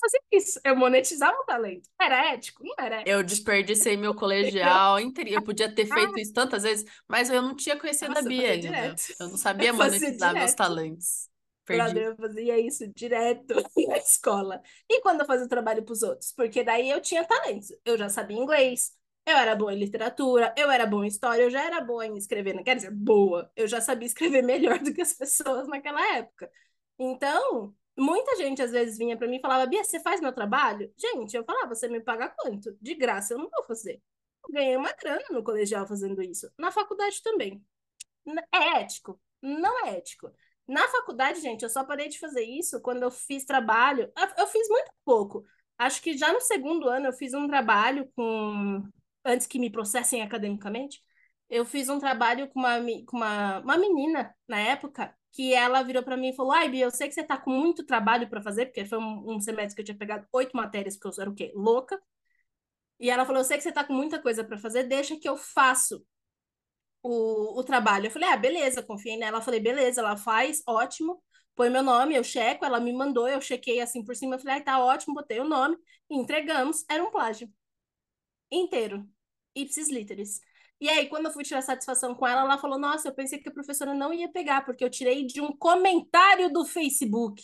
fazia 0.00 0.20
isso, 0.30 0.60
eu 0.64 0.76
monetizava 0.76 1.36
o 1.38 1.44
talento. 1.44 1.88
Era 2.00 2.32
ético? 2.34 2.62
Não 2.64 2.74
era. 2.78 3.02
Eu 3.06 3.22
desperdicei 3.22 3.96
meu 3.96 4.14
colegial 4.14 5.00
inteiro. 5.00 5.30
Eu 5.30 5.42
podia 5.42 5.74
ter 5.74 5.86
feito 5.86 6.18
isso 6.18 6.32
tantas 6.32 6.62
vezes, 6.62 6.84
mas 7.08 7.30
eu 7.30 7.40
não 7.42 7.56
tinha 7.56 7.78
conhecido 7.78 8.10
Nossa, 8.10 8.20
a 8.20 8.24
eu 8.24 8.28
Bia 8.28 8.50
ainda. 8.50 8.60
direto. 8.60 9.02
Eu 9.18 9.28
não 9.28 9.36
sabia 9.36 9.68
Eu 9.68 9.74
monetizar 9.74 10.36
meus 10.36 10.54
direto. 10.54 11.31
Talentos. 11.64 11.92
Brother, 11.92 11.94
Perdi. 11.94 12.00
eu 12.04 12.16
fazia 12.16 12.58
isso 12.58 12.86
direto 12.94 13.54
na 13.88 13.96
escola. 13.98 14.60
E 14.88 15.00
quando 15.00 15.20
eu 15.20 15.26
fazia 15.26 15.46
o 15.46 15.48
trabalho 15.48 15.84
para 15.84 15.92
os 15.92 16.02
outros? 16.02 16.32
Porque 16.32 16.62
daí 16.64 16.90
eu 16.90 17.00
tinha 17.00 17.24
talentos. 17.24 17.68
Eu 17.84 17.96
já 17.96 18.08
sabia 18.08 18.36
inglês, 18.36 18.92
eu 19.26 19.36
era 19.36 19.54
boa 19.54 19.72
em 19.72 19.78
literatura, 19.78 20.52
eu 20.56 20.70
era 20.70 20.86
boa 20.86 21.04
em 21.04 21.08
história, 21.08 21.42
eu 21.42 21.50
já 21.50 21.62
era 21.64 21.80
boa 21.80 22.06
em 22.06 22.16
escrever, 22.16 22.54
não 22.54 22.64
quer 22.64 22.76
dizer 22.76 22.90
boa, 22.90 23.50
eu 23.56 23.68
já 23.68 23.80
sabia 23.80 24.06
escrever 24.06 24.42
melhor 24.44 24.78
do 24.80 24.92
que 24.92 25.00
as 25.02 25.12
pessoas 25.14 25.68
naquela 25.68 26.00
época. 26.16 26.50
Então, 26.98 27.74
muita 27.96 28.36
gente 28.36 28.62
às 28.62 28.70
vezes 28.72 28.98
vinha 28.98 29.16
para 29.16 29.28
mim 29.28 29.36
e 29.36 29.40
falava: 29.40 29.66
Bia, 29.66 29.84
você 29.84 30.00
faz 30.00 30.20
meu 30.20 30.32
trabalho? 30.32 30.92
Gente, 30.96 31.36
eu 31.36 31.44
falava: 31.44 31.74
você 31.74 31.88
me 31.88 32.00
paga 32.00 32.28
quanto? 32.30 32.76
De 32.80 32.94
graça 32.94 33.34
eu 33.34 33.38
não 33.38 33.48
vou 33.50 33.64
fazer. 33.64 34.02
Eu 34.44 34.52
ganhei 34.52 34.76
uma 34.76 34.92
grana 34.92 35.24
no 35.30 35.42
colegial 35.44 35.86
fazendo 35.86 36.20
isso. 36.22 36.50
Na 36.58 36.70
faculdade 36.72 37.22
também. 37.22 37.62
É 38.52 38.80
ético? 38.80 39.20
Não 39.40 39.86
é 39.86 39.96
ético. 39.98 40.30
Na 40.68 40.86
faculdade, 40.88 41.40
gente, 41.40 41.62
eu 41.62 41.68
só 41.70 41.84
parei 41.84 42.08
de 42.08 42.18
fazer 42.18 42.42
isso 42.44 42.80
quando 42.80 43.02
eu 43.02 43.10
fiz 43.10 43.44
trabalho. 43.44 44.10
Eu- 44.38 44.46
fiz 44.46 44.68
muito 44.68 44.90
pouco. 45.04 45.44
Acho 45.78 46.00
que 46.00 46.16
já 46.16 46.32
no 46.32 46.40
segundo 46.40 46.88
ano 46.88 47.06
eu 47.06 47.12
fiz 47.12 47.34
um 47.34 47.46
trabalho 47.48 48.08
com. 48.16 48.82
Antes 49.24 49.46
que 49.46 49.58
me 49.58 49.70
processem 49.70 50.22
academicamente, 50.22 51.00
eu 51.48 51.64
fiz 51.64 51.88
um 51.88 51.98
trabalho 51.98 52.48
com 52.48 52.58
uma, 52.60 52.78
com 53.06 53.16
uma, 53.16 53.58
uma 53.60 53.76
menina 53.78 54.34
na 54.48 54.58
época 54.58 55.14
que 55.32 55.54
ela 55.54 55.82
virou 55.82 56.02
para 56.02 56.16
mim 56.16 56.28
e 56.30 56.36
falou: 56.36 56.52
Ai, 56.52 56.68
Bia, 56.68 56.84
eu 56.86 56.90
sei 56.90 57.08
que 57.08 57.14
você 57.14 57.22
tá 57.24 57.36
com 57.38 57.50
muito 57.50 57.84
trabalho 57.84 58.28
para 58.28 58.42
fazer, 58.42 58.66
porque 58.66 58.84
foi 58.84 58.98
um, 58.98 59.34
um 59.36 59.40
semestre 59.40 59.74
que 59.76 59.80
eu 59.82 59.84
tinha 59.86 59.98
pegado 59.98 60.26
oito 60.32 60.56
matérias, 60.56 60.96
porque 60.96 61.18
eu 61.20 61.22
era 61.22 61.30
o 61.30 61.34
quê? 61.34 61.52
Louca. 61.54 62.00
E 62.98 63.10
ela 63.10 63.24
falou: 63.24 63.40
Eu 63.40 63.44
sei 63.44 63.56
que 63.56 63.62
você 63.64 63.72
tá 63.72 63.84
com 63.84 63.92
muita 63.92 64.20
coisa 64.20 64.44
para 64.44 64.58
fazer, 64.58 64.84
deixa 64.84 65.18
que 65.18 65.28
eu 65.28 65.36
faço 65.36 66.04
o, 67.02 67.58
o 67.58 67.64
trabalho. 67.64 68.06
Eu 68.06 68.10
falei, 68.10 68.28
ah, 68.28 68.36
beleza, 68.36 68.82
confiei 68.82 69.16
nela. 69.16 69.38
Eu 69.38 69.42
falei, 69.42 69.60
beleza, 69.60 70.00
ela 70.00 70.16
faz, 70.16 70.62
ótimo. 70.66 71.22
Põe 71.54 71.70
meu 71.70 71.82
nome, 71.82 72.14
eu 72.14 72.24
checo. 72.24 72.64
Ela 72.64 72.80
me 72.80 72.92
mandou, 72.92 73.28
eu 73.28 73.40
chequei 73.40 73.80
assim 73.80 74.04
por 74.04 74.16
cima. 74.16 74.36
Eu 74.36 74.40
falei, 74.40 74.56
ah, 74.58 74.64
tá 74.64 74.84
ótimo, 74.84 75.14
botei 75.14 75.40
o 75.40 75.44
nome. 75.44 75.76
Entregamos, 76.10 76.84
era 76.88 77.02
um 77.02 77.10
plágio. 77.10 77.50
Inteiro. 78.50 79.08
Ipsis 79.54 79.88
literis. 79.90 80.40
E 80.80 80.88
aí, 80.88 81.08
quando 81.08 81.26
eu 81.26 81.32
fui 81.32 81.44
tirar 81.44 81.62
satisfação 81.62 82.12
com 82.12 82.26
ela, 82.26 82.40
ela 82.40 82.58
falou: 82.58 82.76
Nossa, 82.76 83.08
eu 83.08 83.14
pensei 83.14 83.38
que 83.38 83.48
a 83.48 83.52
professora 83.52 83.94
não 83.94 84.12
ia 84.12 84.28
pegar, 84.28 84.64
porque 84.64 84.84
eu 84.84 84.90
tirei 84.90 85.24
de 85.24 85.40
um 85.40 85.56
comentário 85.56 86.52
do 86.52 86.64
Facebook. 86.64 87.40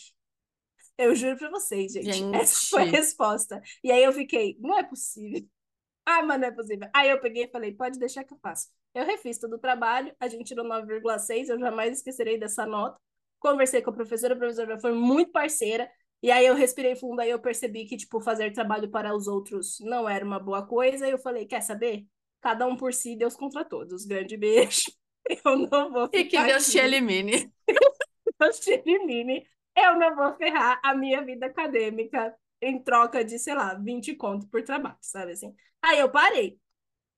Eu 0.97 1.15
juro 1.15 1.37
pra 1.37 1.49
vocês, 1.49 1.93
gente. 1.93 2.11
Gente. 2.11 2.35
Essa 2.35 2.67
foi 2.69 2.81
a 2.81 2.85
resposta. 2.85 3.61
E 3.81 3.91
aí 3.93 4.03
eu 4.03 4.11
fiquei: 4.11 4.57
Não 4.59 4.77
é 4.77 4.83
possível. 4.83 5.47
Ah, 6.05 6.23
mas 6.23 6.39
não 6.39 6.47
é 6.47 6.51
possível. 6.51 6.89
Aí 6.91 7.07
eu 7.07 7.21
peguei 7.21 7.43
e 7.43 7.51
falei: 7.51 7.71
Pode 7.71 7.99
deixar 7.99 8.23
que 8.23 8.33
eu 8.33 8.39
faço. 8.39 8.67
Eu 8.93 9.05
refiz 9.05 9.37
todo 9.37 9.53
o 9.55 9.59
trabalho, 9.59 10.13
a 10.19 10.27
gente 10.27 10.45
tirou 10.47 10.65
9,6, 10.65 11.49
eu 11.49 11.59
jamais 11.59 11.97
esquecerei 11.97 12.37
dessa 12.39 12.65
nota. 12.65 12.99
Conversei 13.39 13.81
com 13.81 13.91
a 13.91 13.93
professora, 13.93 14.33
a 14.33 14.37
professora 14.37 14.79
foi 14.79 14.93
muito 14.93 15.31
parceira. 15.31 15.89
E 16.21 16.31
aí 16.31 16.45
eu 16.45 16.55
respirei 16.55 16.95
fundo, 16.95 17.21
aí 17.21 17.29
eu 17.29 17.39
percebi 17.39 17.85
que, 17.85 17.95
tipo, 17.95 18.19
fazer 18.19 18.51
trabalho 18.51 18.89
para 18.89 19.15
os 19.15 19.27
outros 19.27 19.79
não 19.79 20.07
era 20.09 20.25
uma 20.25 20.39
boa 20.39 20.65
coisa. 20.65 21.07
E 21.07 21.11
eu 21.11 21.17
falei, 21.17 21.45
quer 21.45 21.61
saber? 21.61 22.05
Cada 22.41 22.65
um 22.67 22.75
por 22.75 22.93
si, 22.93 23.15
Deus 23.15 23.35
contra 23.35 23.63
todos. 23.63 24.05
Grande 24.05 24.35
beijo. 24.37 24.91
Eu 25.45 25.57
não 25.57 25.91
vou 25.91 26.09
E 26.11 26.25
que 26.25 26.37
Deus 26.43 26.71
te 26.71 26.79
aqui. 26.79 26.85
elimine. 26.85 27.53
Deus 28.39 28.59
te 28.59 28.71
elimine. 28.71 29.45
Eu 29.75 29.97
não 29.97 30.15
vou 30.15 30.35
ferrar 30.37 30.79
a 30.83 30.93
minha 30.95 31.23
vida 31.23 31.45
acadêmica 31.45 32.35
em 32.61 32.81
troca 32.83 33.23
de, 33.23 33.39
sei 33.39 33.53
lá, 33.55 33.73
20 33.75 34.15
conto 34.15 34.47
por 34.49 34.63
trabalho, 34.63 34.97
sabe 35.01 35.31
assim? 35.33 35.55
Aí 35.81 35.99
eu 35.99 36.11
parei. 36.11 36.59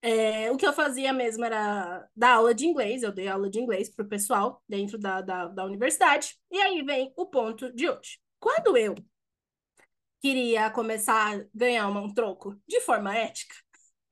É, 0.03 0.49
o 0.51 0.57
que 0.57 0.65
eu 0.65 0.73
fazia 0.73 1.13
mesmo 1.13 1.45
era 1.45 2.07
dar 2.15 2.35
aula 2.35 2.55
de 2.55 2.65
inglês, 2.65 3.03
eu 3.03 3.11
dei 3.11 3.27
aula 3.27 3.49
de 3.49 3.59
inglês 3.59 3.87
pro 3.89 4.07
pessoal 4.07 4.63
dentro 4.67 4.97
da, 4.97 5.21
da, 5.21 5.47
da 5.47 5.65
universidade. 5.65 6.37
E 6.49 6.59
aí 6.59 6.81
vem 6.81 7.13
o 7.15 7.25
ponto 7.27 7.71
de 7.71 7.87
hoje. 7.87 8.19
Quando 8.39 8.75
eu 8.75 8.95
queria 10.19 10.69
começar 10.71 11.35
a 11.35 11.45
ganhar 11.53 11.87
um 11.87 12.13
troco 12.13 12.59
de 12.67 12.79
forma 12.81 13.15
ética, 13.15 13.55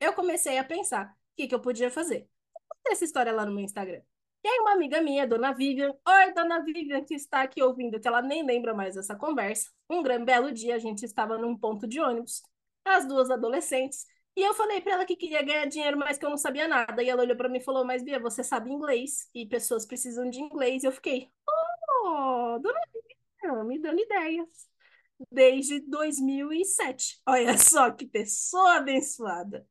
eu 0.00 0.12
comecei 0.12 0.58
a 0.58 0.64
pensar 0.64 1.06
o 1.06 1.36
que, 1.36 1.48
que 1.48 1.54
eu 1.54 1.60
podia 1.60 1.90
fazer. 1.90 2.28
Essa 2.86 3.04
história 3.04 3.32
lá 3.32 3.44
no 3.44 3.52
meu 3.52 3.64
Instagram. 3.64 4.00
E 4.42 4.48
aí 4.48 4.58
uma 4.60 4.72
amiga 4.72 5.02
minha, 5.02 5.26
Dona 5.26 5.52
Vivian, 5.52 5.92
oi, 6.06 6.32
Dona 6.32 6.64
Vivian, 6.64 7.04
que 7.04 7.14
está 7.14 7.42
aqui 7.42 7.62
ouvindo, 7.62 8.00
que 8.00 8.08
ela 8.08 8.22
nem 8.22 8.44
lembra 8.44 8.72
mais 8.72 8.94
dessa 8.94 9.14
conversa. 9.14 9.70
Um 9.88 10.02
grande 10.02 10.24
belo 10.24 10.50
dia, 10.52 10.76
a 10.76 10.78
gente 10.78 11.04
estava 11.04 11.36
num 11.36 11.56
ponto 11.56 11.86
de 11.86 12.00
ônibus, 12.00 12.42
as 12.84 13.06
duas 13.06 13.30
adolescentes, 13.30 14.06
e 14.36 14.42
eu 14.42 14.54
falei 14.54 14.80
para 14.80 14.92
ela 14.94 15.04
que 15.04 15.16
queria 15.16 15.42
ganhar 15.42 15.66
dinheiro, 15.66 15.98
mas 15.98 16.16
que 16.18 16.24
eu 16.24 16.30
não 16.30 16.36
sabia 16.36 16.68
nada. 16.68 17.02
E 17.02 17.08
ela 17.08 17.22
olhou 17.22 17.36
para 17.36 17.48
mim 17.48 17.58
e 17.58 17.64
falou: 17.64 17.84
Mas 17.84 18.02
Bia, 18.02 18.18
você 18.20 18.42
sabe 18.44 18.70
inglês 18.70 19.28
e 19.34 19.46
pessoas 19.46 19.86
precisam 19.86 20.28
de 20.30 20.40
inglês. 20.40 20.82
E 20.82 20.86
eu 20.86 20.92
fiquei: 20.92 21.30
Oh, 22.04 22.58
Dona 22.60 22.80
Vivian, 23.42 23.64
me 23.64 23.78
dando 23.78 24.00
ideias. 24.00 24.68
Desde 25.30 25.80
2007. 25.80 27.20
Olha 27.26 27.58
só 27.58 27.90
que 27.90 28.06
pessoa 28.06 28.76
abençoada. 28.76 29.66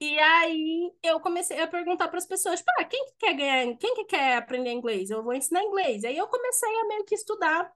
E 0.00 0.18
aí 0.18 0.92
eu 1.02 1.20
comecei 1.20 1.60
a 1.60 1.66
perguntar 1.66 2.08
para 2.08 2.18
as 2.18 2.26
pessoas, 2.26 2.60
tipo, 2.60 2.70
ah, 2.78 2.84
quem 2.84 3.04
que 3.06 3.14
quer 3.18 3.34
ganhar, 3.34 3.76
quem 3.78 3.94
que 3.96 4.04
quer 4.04 4.36
aprender 4.36 4.70
inglês? 4.72 5.10
Eu 5.10 5.22
vou 5.24 5.34
ensinar 5.34 5.62
inglês. 5.64 6.04
Aí 6.04 6.16
eu 6.16 6.28
comecei 6.28 6.68
a 6.80 6.84
meio 6.86 7.04
que 7.04 7.14
estudar 7.16 7.72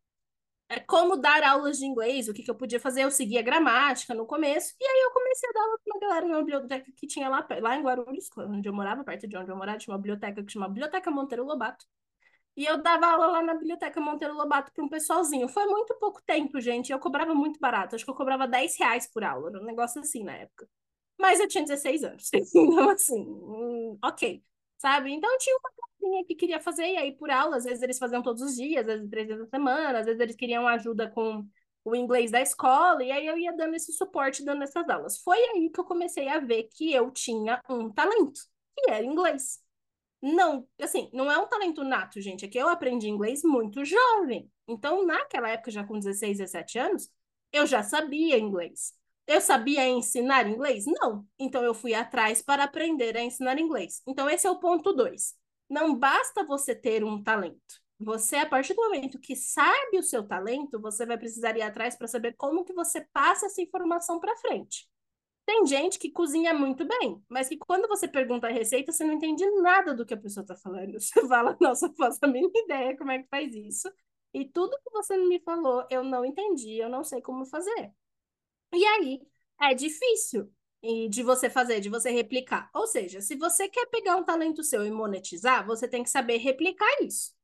como 0.81 1.17
dar 1.17 1.43
aulas 1.43 1.79
de 1.79 1.87
inglês, 1.87 2.29
o 2.29 2.35
que, 2.35 2.43
que 2.43 2.51
eu 2.51 2.55
podia 2.55 2.81
fazer. 2.81 3.03
Eu 3.05 3.11
seguia 3.11 3.43
gramática 3.43 4.15
no 4.15 4.27
começo, 4.27 4.75
e 4.81 4.85
aí 4.85 5.01
eu 5.05 5.11
comecei 5.13 5.49
a 5.49 5.53
dar 5.53 5.61
aula 5.61 5.79
para 5.85 5.95
uma 5.95 6.01
galera 6.01 6.27
numa 6.27 6.39
biblioteca 6.39 6.93
que 6.97 7.07
tinha 7.07 7.29
lá, 7.29 7.47
lá 7.61 7.77
em 7.77 7.83
Guarulhos, 7.83 8.29
onde 8.37 8.69
eu 8.69 8.73
morava, 8.73 9.05
perto 9.05 9.27
de 9.29 9.37
onde 9.37 9.51
eu 9.51 9.57
morava, 9.57 9.79
tinha 9.79 9.93
uma 9.93 9.99
biblioteca 10.01 10.43
que 10.43 10.53
chamava 10.53 10.73
Biblioteca 10.73 11.11
Monteiro 11.11 11.45
Lobato. 11.45 11.85
E 12.57 12.65
eu 12.67 12.83
dava 12.83 13.07
aula 13.07 13.27
lá 13.29 13.43
na 13.43 13.55
Biblioteca 13.55 14.01
Monteiro 14.01 14.35
Lobato 14.35 14.73
para 14.73 14.85
um 14.85 14.89
pessoalzinho. 14.89 15.49
Foi 15.49 15.67
muito 15.67 15.95
pouco 15.95 16.21
tempo, 16.23 16.61
gente. 16.61 16.93
Eu 16.93 16.99
cobrava 16.99 17.35
muito 17.35 17.59
barato. 17.59 17.95
Acho 17.95 18.05
que 18.05 18.11
eu 18.11 18.15
cobrava 18.15 18.47
10 18.47 18.77
reais 18.79 19.11
por 19.11 19.25
aula. 19.25 19.49
Era 19.49 19.61
um 19.61 19.65
negócio 19.65 20.01
assim 20.01 20.23
na 20.23 20.33
época. 20.35 20.69
Mas 21.19 21.41
eu 21.41 21.49
tinha 21.49 21.65
16 21.65 22.05
anos. 22.05 22.31
Então, 22.55 22.91
assim, 22.91 23.21
hum, 23.21 23.99
ok. 24.05 24.43
Sabe? 24.79 25.13
Então, 25.13 25.31
tinha 25.39 25.57
uma 25.57 25.71
galerinha 26.03 26.25
que 26.27 26.35
queria 26.35 26.61
fazer, 26.61 26.87
e 26.87 26.97
aí 26.97 27.13
por 27.17 27.31
aula, 27.31 27.57
às 27.57 27.65
vezes 27.65 27.83
eles 27.83 27.99
faziam 27.99 28.23
todos 28.23 28.43
os 28.43 28.55
dias, 28.57 28.89
às 28.89 28.95
vezes 28.97 29.11
três 29.11 29.27
vezes 29.29 29.43
na 29.43 29.49
semana, 29.49 29.99
às 30.01 30.07
vezes 30.07 30.21
eles 30.21 30.37
queriam 30.37 30.67
ajuda 30.69 31.11
com 31.11 31.47
o 31.85 31.97
inglês 31.97 32.31
da 32.31 32.41
escola, 32.41 33.03
e 33.03 33.11
aí 33.11 33.27
eu 33.27 33.37
ia 33.37 33.53
dando 33.53 33.75
esse 33.75 33.93
suporte, 33.93 34.45
dando 34.45 34.63
essas 34.63 34.89
aulas. 34.89 35.19
Foi 35.19 35.39
aí 35.39 35.71
que 35.71 35.81
eu 35.81 35.85
comecei 35.85 36.29
a 36.29 36.39
ver 36.39 36.69
que 36.75 36.93
eu 36.93 37.11
tinha 37.11 37.61
um 37.69 37.91
talento, 37.91 38.41
que 38.77 38.91
era 38.91 39.05
inglês. 39.05 39.61
Não, 40.23 40.69
assim, 40.81 41.11
não 41.13 41.31
é 41.31 41.39
um 41.39 41.49
talento 41.49 41.83
nato, 41.85 42.21
gente. 42.21 42.45
É 42.45 42.49
que 42.49 42.59
eu 42.59 42.69
aprendi 42.69 43.09
inglês 43.09 43.43
muito 43.43 43.85
jovem. 43.85 44.51
Então, 44.69 45.05
naquela 45.05 45.49
época, 45.51 45.71
já 45.71 45.85
com 45.85 45.99
16, 45.99 46.39
17 46.39 46.79
anos, 46.79 47.11
eu 47.53 47.67
já 47.67 47.83
sabia 47.83 48.39
inglês. 48.39 48.95
Eu 49.27 49.41
sabia 49.41 49.87
ensinar 49.89 50.47
inglês? 50.49 50.85
Não. 50.87 51.27
Então, 51.39 51.65
eu 51.65 51.75
fui 51.75 51.95
atrás 51.95 52.41
para 52.43 52.65
aprender 52.65 53.17
a 53.17 53.23
ensinar 53.23 53.59
inglês. 53.59 54.01
Então, 54.07 54.31
esse 54.31 54.47
é 54.47 54.51
o 54.51 54.61
ponto 54.61 54.93
dois. 54.93 55.35
Não 55.73 55.99
basta 55.99 56.45
você 56.45 56.75
ter 56.75 57.03
um 57.03 57.23
talento. 57.23 57.81
Você, 57.99 58.37
a 58.37 58.47
partir 58.47 58.75
do 58.75 58.83
momento 58.83 59.19
que 59.19 59.35
sabe 59.35 59.99
o 59.99 60.03
seu 60.03 60.23
talento, 60.23 60.79
você 60.79 61.07
vai 61.07 61.17
precisar 61.17 61.57
ir 61.57 61.63
atrás 61.63 61.97
para 61.97 62.07
saber 62.07 62.35
como 62.37 62.63
que 62.63 62.75
você 62.75 63.07
passa 63.11 63.47
essa 63.47 63.63
informação 63.63 64.21
para 64.21 64.37
frente. 64.37 64.87
Tem 65.47 65.65
gente 65.67 65.99
que 65.99 66.11
cozinha 66.13 66.53
muito 66.53 66.85
bem, 66.87 67.25
mas 67.27 67.49
que 67.49 67.57
quando 67.57 67.89
você 67.89 68.07
pergunta 68.07 68.49
a 68.49 68.51
receita, 68.51 68.93
você 68.93 69.03
não 69.03 69.15
entende 69.15 69.49
nada 69.63 69.95
do 69.95 70.05
que 70.05 70.13
a 70.13 70.19
pessoa 70.19 70.43
está 70.45 70.55
falando. 70.57 70.93
Você 71.01 71.27
fala, 71.27 71.57
nossa, 71.61 71.87
eu 71.87 71.95
faço 71.95 72.19
a 72.23 72.29
mínima 72.29 72.53
ideia 72.55 72.97
como 72.97 73.11
é 73.11 73.23
que 73.23 73.29
faz 73.31 73.55
isso. 73.55 73.91
E 74.35 74.45
tudo 74.47 74.79
que 74.85 74.91
você 74.91 75.17
me 75.17 75.41
falou, 75.41 75.87
eu 75.91 76.05
não 76.05 76.25
entendi, 76.25 76.77
eu 76.79 76.91
não 76.91 77.03
sei 77.03 77.23
como 77.23 77.47
fazer. 77.47 77.93
E 78.75 78.85
aí, 78.85 79.23
é 79.61 79.75
difícil 79.75 80.53
de 81.11 81.23
você 81.23 81.49
fazer, 81.49 81.81
de 81.81 81.89
você 81.89 82.11
replicar. 82.11 82.71
Ou 82.75 82.87
seja, 82.87 83.21
se 83.21 83.37
você 83.37 83.69
quer 83.69 83.87
pegar 83.87 84.17
um 84.17 84.25
talento 84.25 84.65
seu 84.65 84.85
e 84.85 84.91
monetizar, 84.91 85.65
você 85.67 85.87
tem 85.87 86.03
que 86.03 86.11
saber 86.11 86.39
replicar 86.39 86.89
isso. 87.03 87.35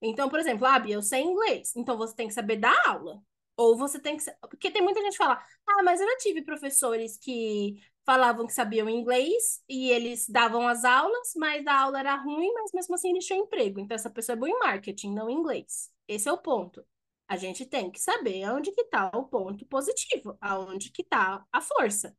Então, 0.00 0.28
por 0.28 0.38
exemplo, 0.38 0.66
ah, 0.66 0.78
Bia, 0.78 0.94
eu 0.94 1.02
sei 1.02 1.22
inglês, 1.22 1.74
então 1.76 1.96
você 1.96 2.14
tem 2.14 2.28
que 2.28 2.34
saber 2.34 2.56
dar 2.56 2.74
aula. 2.86 3.22
Ou 3.56 3.76
você 3.76 3.98
tem 3.98 4.16
que. 4.16 4.24
Porque 4.48 4.70
tem 4.70 4.82
muita 4.82 5.00
gente 5.02 5.12
que 5.12 5.18
fala, 5.18 5.42
ah, 5.66 5.82
mas 5.82 6.00
eu 6.00 6.06
já 6.08 6.16
tive 6.18 6.42
professores 6.42 7.16
que 7.18 7.82
falavam 8.06 8.46
que 8.46 8.52
sabiam 8.54 8.88
inglês 8.88 9.62
e 9.68 9.90
eles 9.90 10.28
davam 10.28 10.66
as 10.66 10.84
aulas, 10.84 11.32
mas 11.36 11.66
a 11.66 11.80
aula 11.82 12.00
era 12.00 12.16
ruim, 12.16 12.52
mas 12.54 12.70
mesmo 12.72 12.94
assim 12.94 13.10
eles 13.10 13.26
tinham 13.26 13.44
emprego. 13.44 13.80
Então 13.80 13.94
essa 13.94 14.08
pessoa 14.08 14.34
é 14.34 14.38
boa 14.38 14.50
em 14.50 14.58
marketing, 14.60 15.12
não 15.12 15.28
em 15.28 15.34
inglês. 15.34 15.90
Esse 16.06 16.28
é 16.28 16.32
o 16.32 16.38
ponto. 16.38 16.84
A 17.28 17.36
gente 17.36 17.66
tem 17.66 17.90
que 17.90 18.00
saber 18.00 18.48
onde 18.50 18.72
que 18.72 18.80
está 18.82 19.10
o 19.14 19.24
ponto 19.24 19.66
positivo, 19.66 20.38
aonde 20.40 20.90
que 20.90 21.02
está 21.02 21.44
a 21.52 21.60
força. 21.60 22.16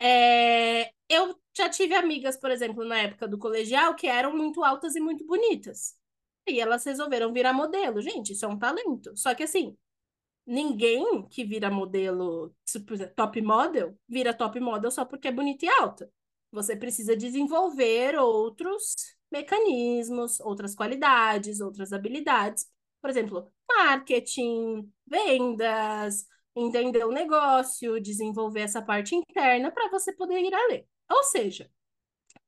É... 0.00 0.90
Eu 1.08 1.38
já 1.56 1.68
tive 1.68 1.94
amigas, 1.94 2.36
por 2.36 2.50
exemplo, 2.50 2.84
na 2.84 2.98
época 2.98 3.28
do 3.28 3.38
colegial, 3.38 3.94
que 3.94 4.06
eram 4.06 4.36
muito 4.36 4.64
altas 4.64 4.96
e 4.96 5.00
muito 5.00 5.26
bonitas. 5.26 5.94
E 6.46 6.60
elas 6.60 6.84
resolveram 6.84 7.32
virar 7.32 7.52
modelo. 7.52 8.00
Gente, 8.02 8.32
isso 8.32 8.44
é 8.44 8.48
um 8.48 8.58
talento. 8.58 9.16
Só 9.16 9.34
que 9.34 9.42
assim, 9.44 9.76
Ninguém 10.46 11.26
que 11.28 11.44
vira 11.44 11.70
modelo 11.70 12.54
top 13.16 13.40
model 13.40 13.98
vira 14.06 14.34
top 14.34 14.60
model 14.60 14.90
só 14.90 15.04
porque 15.04 15.28
é 15.28 15.32
bonita 15.32 15.64
e 15.64 15.68
alta. 15.68 16.10
Você 16.52 16.76
precisa 16.76 17.16
desenvolver 17.16 18.14
outros 18.16 18.94
mecanismos, 19.32 20.40
outras 20.40 20.74
qualidades, 20.74 21.60
outras 21.60 21.92
habilidades. 21.92 22.66
Por 23.00 23.08
exemplo, 23.10 23.50
marketing, 23.68 24.92
vendas, 25.06 26.26
entender 26.54 27.04
o 27.04 27.12
negócio, 27.12 28.00
desenvolver 28.00 28.60
essa 28.60 28.82
parte 28.82 29.14
interna 29.14 29.70
para 29.70 29.88
você 29.90 30.12
poder 30.12 30.40
ir 30.40 30.54
além. 30.54 30.86
Ou 31.10 31.22
seja, 31.24 31.70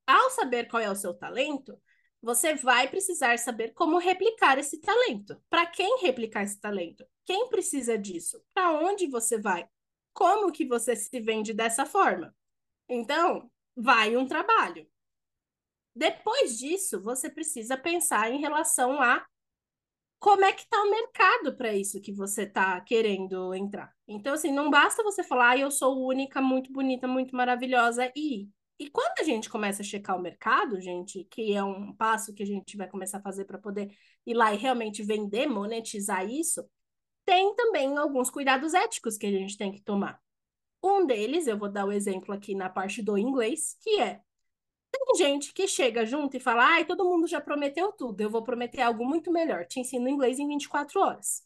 ao 0.06 0.30
saber 0.30 0.68
qual 0.68 0.82
é 0.82 0.90
o 0.90 0.96
seu 0.96 1.12
talento, 1.12 1.80
você 2.22 2.54
vai 2.54 2.88
precisar 2.88 3.38
saber 3.38 3.72
como 3.72 3.98
replicar 3.98 4.58
esse 4.58 4.80
talento. 4.80 5.40
Para 5.50 5.66
quem 5.66 5.98
replicar 6.00 6.42
esse 6.42 6.60
talento? 6.60 7.04
Quem 7.24 7.48
precisa 7.48 7.98
disso? 7.98 8.42
Para 8.54 8.72
onde 8.72 9.06
você 9.06 9.38
vai? 9.38 9.68
Como 10.12 10.50
que 10.50 10.66
você 10.66 10.96
se 10.96 11.20
vende 11.20 11.52
dessa 11.52 11.84
forma? 11.84 12.34
Então, 12.88 13.50
vai 13.76 14.16
um 14.16 14.26
trabalho. 14.26 14.88
Depois 15.94 16.58
disso, 16.58 17.00
você 17.00 17.30
precisa 17.30 17.76
pensar 17.76 18.30
em 18.30 18.40
relação 18.40 19.00
a 19.00 19.26
como 20.18 20.44
é 20.44 20.52
que 20.52 20.62
está 20.62 20.82
o 20.82 20.90
mercado 20.90 21.56
para 21.56 21.74
isso 21.74 22.00
que 22.00 22.12
você 22.12 22.42
está 22.42 22.80
querendo 22.80 23.54
entrar. 23.54 23.92
Então, 24.08 24.34
assim, 24.34 24.52
não 24.52 24.70
basta 24.70 25.02
você 25.02 25.22
falar, 25.22 25.50
ah, 25.50 25.58
eu 25.58 25.70
sou 25.70 26.06
única, 26.06 26.40
muito 26.40 26.72
bonita, 26.72 27.06
muito 27.06 27.34
maravilhosa, 27.36 28.10
e 28.16 28.48
e 28.78 28.90
quando 28.90 29.20
a 29.20 29.22
gente 29.22 29.48
começa 29.48 29.80
a 29.80 29.84
checar 29.84 30.16
o 30.16 30.20
mercado, 30.20 30.78
gente, 30.80 31.24
que 31.30 31.54
é 31.54 31.64
um 31.64 31.94
passo 31.94 32.34
que 32.34 32.42
a 32.42 32.46
gente 32.46 32.76
vai 32.76 32.88
começar 32.88 33.18
a 33.18 33.22
fazer 33.22 33.46
para 33.46 33.58
poder 33.58 33.90
ir 34.26 34.34
lá 34.34 34.52
e 34.52 34.58
realmente 34.58 35.02
vender, 35.02 35.46
monetizar 35.46 36.28
isso, 36.28 36.62
tem 37.24 37.54
também 37.54 37.96
alguns 37.96 38.28
cuidados 38.28 38.74
éticos 38.74 39.16
que 39.16 39.26
a 39.26 39.30
gente 39.30 39.56
tem 39.56 39.72
que 39.72 39.80
tomar. 39.80 40.20
Um 40.82 41.06
deles, 41.06 41.46
eu 41.46 41.58
vou 41.58 41.70
dar 41.70 41.86
o 41.86 41.92
exemplo 41.92 42.34
aqui 42.34 42.54
na 42.54 42.68
parte 42.68 43.02
do 43.02 43.16
inglês, 43.16 43.76
que 43.80 43.98
é 44.00 44.20
tem 45.06 45.14
gente 45.16 45.52
que 45.52 45.68
chega 45.68 46.04
junto 46.04 46.36
e 46.36 46.40
fala: 46.40 46.64
ai, 46.64 46.84
todo 46.84 47.04
mundo 47.04 47.26
já 47.26 47.40
prometeu 47.40 47.92
tudo, 47.92 48.20
eu 48.20 48.30
vou 48.30 48.42
prometer 48.42 48.82
algo 48.82 49.04
muito 49.06 49.30
melhor, 49.30 49.64
te 49.66 49.80
ensino 49.80 50.08
inglês 50.08 50.38
em 50.38 50.48
24 50.48 51.00
horas. 51.00 51.44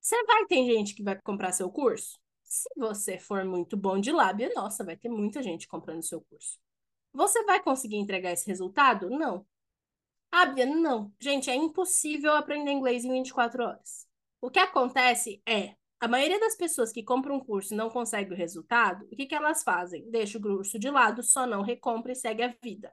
Você 0.00 0.22
vai 0.24 0.46
ter 0.46 0.64
gente 0.64 0.94
que 0.94 1.02
vai 1.02 1.20
comprar 1.20 1.52
seu 1.52 1.70
curso? 1.70 2.18
Se 2.42 2.68
você 2.76 3.18
for 3.18 3.44
muito 3.44 3.76
bom 3.76 4.00
de 4.00 4.10
lábia, 4.10 4.50
nossa, 4.54 4.84
vai 4.84 4.96
ter 4.96 5.08
muita 5.08 5.42
gente 5.42 5.68
comprando 5.68 6.02
seu 6.02 6.20
curso. 6.22 6.58
Você 7.12 7.44
vai 7.44 7.62
conseguir 7.62 7.96
entregar 7.96 8.32
esse 8.32 8.46
resultado? 8.46 9.10
Não. 9.10 9.46
Ábia, 10.30 10.66
não. 10.66 11.12
Gente, 11.20 11.50
é 11.50 11.54
impossível 11.54 12.32
aprender 12.32 12.72
inglês 12.72 13.04
em 13.04 13.12
24 13.12 13.62
horas. 13.64 14.08
O 14.40 14.50
que 14.50 14.58
acontece 14.58 15.42
é, 15.46 15.76
a 16.02 16.08
maioria 16.08 16.40
das 16.40 16.56
pessoas 16.56 16.90
que 16.90 17.04
compram 17.04 17.36
um 17.36 17.44
curso 17.44 17.72
e 17.72 17.76
não 17.76 17.88
consegue 17.88 18.32
o 18.32 18.36
resultado, 18.36 19.04
o 19.04 19.14
que, 19.14 19.24
que 19.24 19.36
elas 19.36 19.62
fazem? 19.62 20.10
Deixa 20.10 20.36
o 20.36 20.42
curso 20.42 20.76
de 20.76 20.90
lado, 20.90 21.22
só 21.22 21.46
não 21.46 21.62
recompra 21.62 22.10
e 22.10 22.16
segue 22.16 22.42
a 22.42 22.52
vida. 22.60 22.92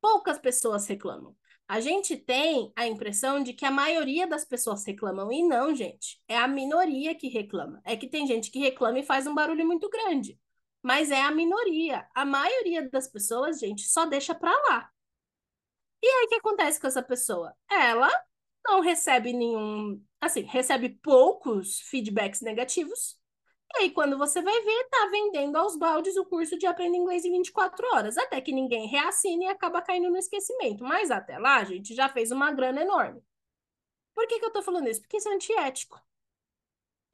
Poucas 0.00 0.40
pessoas 0.40 0.84
reclamam. 0.88 1.36
A 1.68 1.78
gente 1.78 2.16
tem 2.16 2.72
a 2.74 2.84
impressão 2.84 3.44
de 3.44 3.52
que 3.52 3.64
a 3.64 3.70
maioria 3.70 4.26
das 4.26 4.44
pessoas 4.44 4.84
reclamam, 4.84 5.30
e 5.30 5.40
não, 5.46 5.72
gente. 5.72 6.20
É 6.26 6.36
a 6.36 6.48
minoria 6.48 7.14
que 7.14 7.28
reclama. 7.28 7.80
É 7.84 7.96
que 7.96 8.08
tem 8.08 8.26
gente 8.26 8.50
que 8.50 8.58
reclama 8.58 8.98
e 8.98 9.04
faz 9.04 9.24
um 9.24 9.34
barulho 9.36 9.64
muito 9.64 9.88
grande. 9.88 10.36
Mas 10.82 11.12
é 11.12 11.22
a 11.22 11.30
minoria. 11.30 12.08
A 12.12 12.24
maioria 12.24 12.90
das 12.90 13.06
pessoas, 13.06 13.60
gente, 13.60 13.82
só 13.82 14.04
deixa 14.04 14.34
pra 14.34 14.50
lá. 14.50 14.90
E 16.02 16.06
aí, 16.08 16.24
o 16.24 16.28
que 16.28 16.34
acontece 16.34 16.80
com 16.80 16.88
essa 16.88 17.04
pessoa? 17.04 17.54
Ela 17.70 18.10
não 18.66 18.80
recebe 18.80 19.32
nenhum. 19.32 20.02
Assim, 20.22 20.42
recebe 20.42 20.88
poucos 20.88 21.80
feedbacks 21.80 22.40
negativos 22.40 23.20
e 23.74 23.84
aí, 23.84 23.90
quando 23.90 24.18
você 24.18 24.42
vai 24.42 24.60
ver, 24.60 24.88
tá 24.90 25.08
vendendo 25.10 25.56
aos 25.56 25.76
baldes 25.76 26.16
o 26.16 26.26
curso 26.26 26.58
de 26.58 26.66
Aprenda 26.66 26.96
Inglês 26.96 27.24
em 27.24 27.32
24 27.32 27.86
horas, 27.94 28.18
até 28.18 28.38
que 28.40 28.52
ninguém 28.52 28.86
reassine 28.86 29.46
e 29.46 29.48
acaba 29.48 29.80
caindo 29.80 30.10
no 30.10 30.18
esquecimento. 30.18 30.84
Mas 30.84 31.10
até 31.10 31.38
lá, 31.38 31.56
a 31.56 31.64
gente 31.64 31.94
já 31.94 32.08
fez 32.08 32.30
uma 32.30 32.52
grana 32.52 32.82
enorme. 32.82 33.22
Por 34.14 34.26
que, 34.26 34.38
que 34.38 34.44
eu 34.44 34.52
tô 34.52 34.62
falando 34.62 34.88
isso? 34.88 35.00
Porque 35.00 35.16
isso 35.16 35.28
é 35.28 35.34
antiético. 35.34 35.98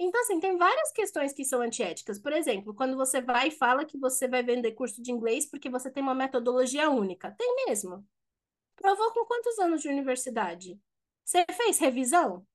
Então, 0.00 0.20
assim, 0.20 0.40
tem 0.40 0.56
várias 0.56 0.92
questões 0.92 1.32
que 1.32 1.44
são 1.44 1.60
antiéticas. 1.60 2.18
Por 2.18 2.32
exemplo, 2.32 2.74
quando 2.74 2.96
você 2.96 3.20
vai 3.20 3.48
e 3.48 3.52
fala 3.52 3.84
que 3.84 3.98
você 3.98 4.26
vai 4.26 4.42
vender 4.42 4.72
curso 4.72 5.00
de 5.02 5.12
inglês 5.12 5.46
porque 5.48 5.70
você 5.70 5.90
tem 5.90 6.02
uma 6.02 6.14
metodologia 6.14 6.90
única. 6.90 7.32
Tem 7.32 7.66
mesmo. 7.66 8.04
Provou 8.76 9.12
com 9.12 9.24
quantos 9.26 9.58
anos 9.60 9.82
de 9.82 9.88
universidade? 9.88 10.80
Você 11.24 11.44
fez 11.52 11.78
revisão? 11.78 12.46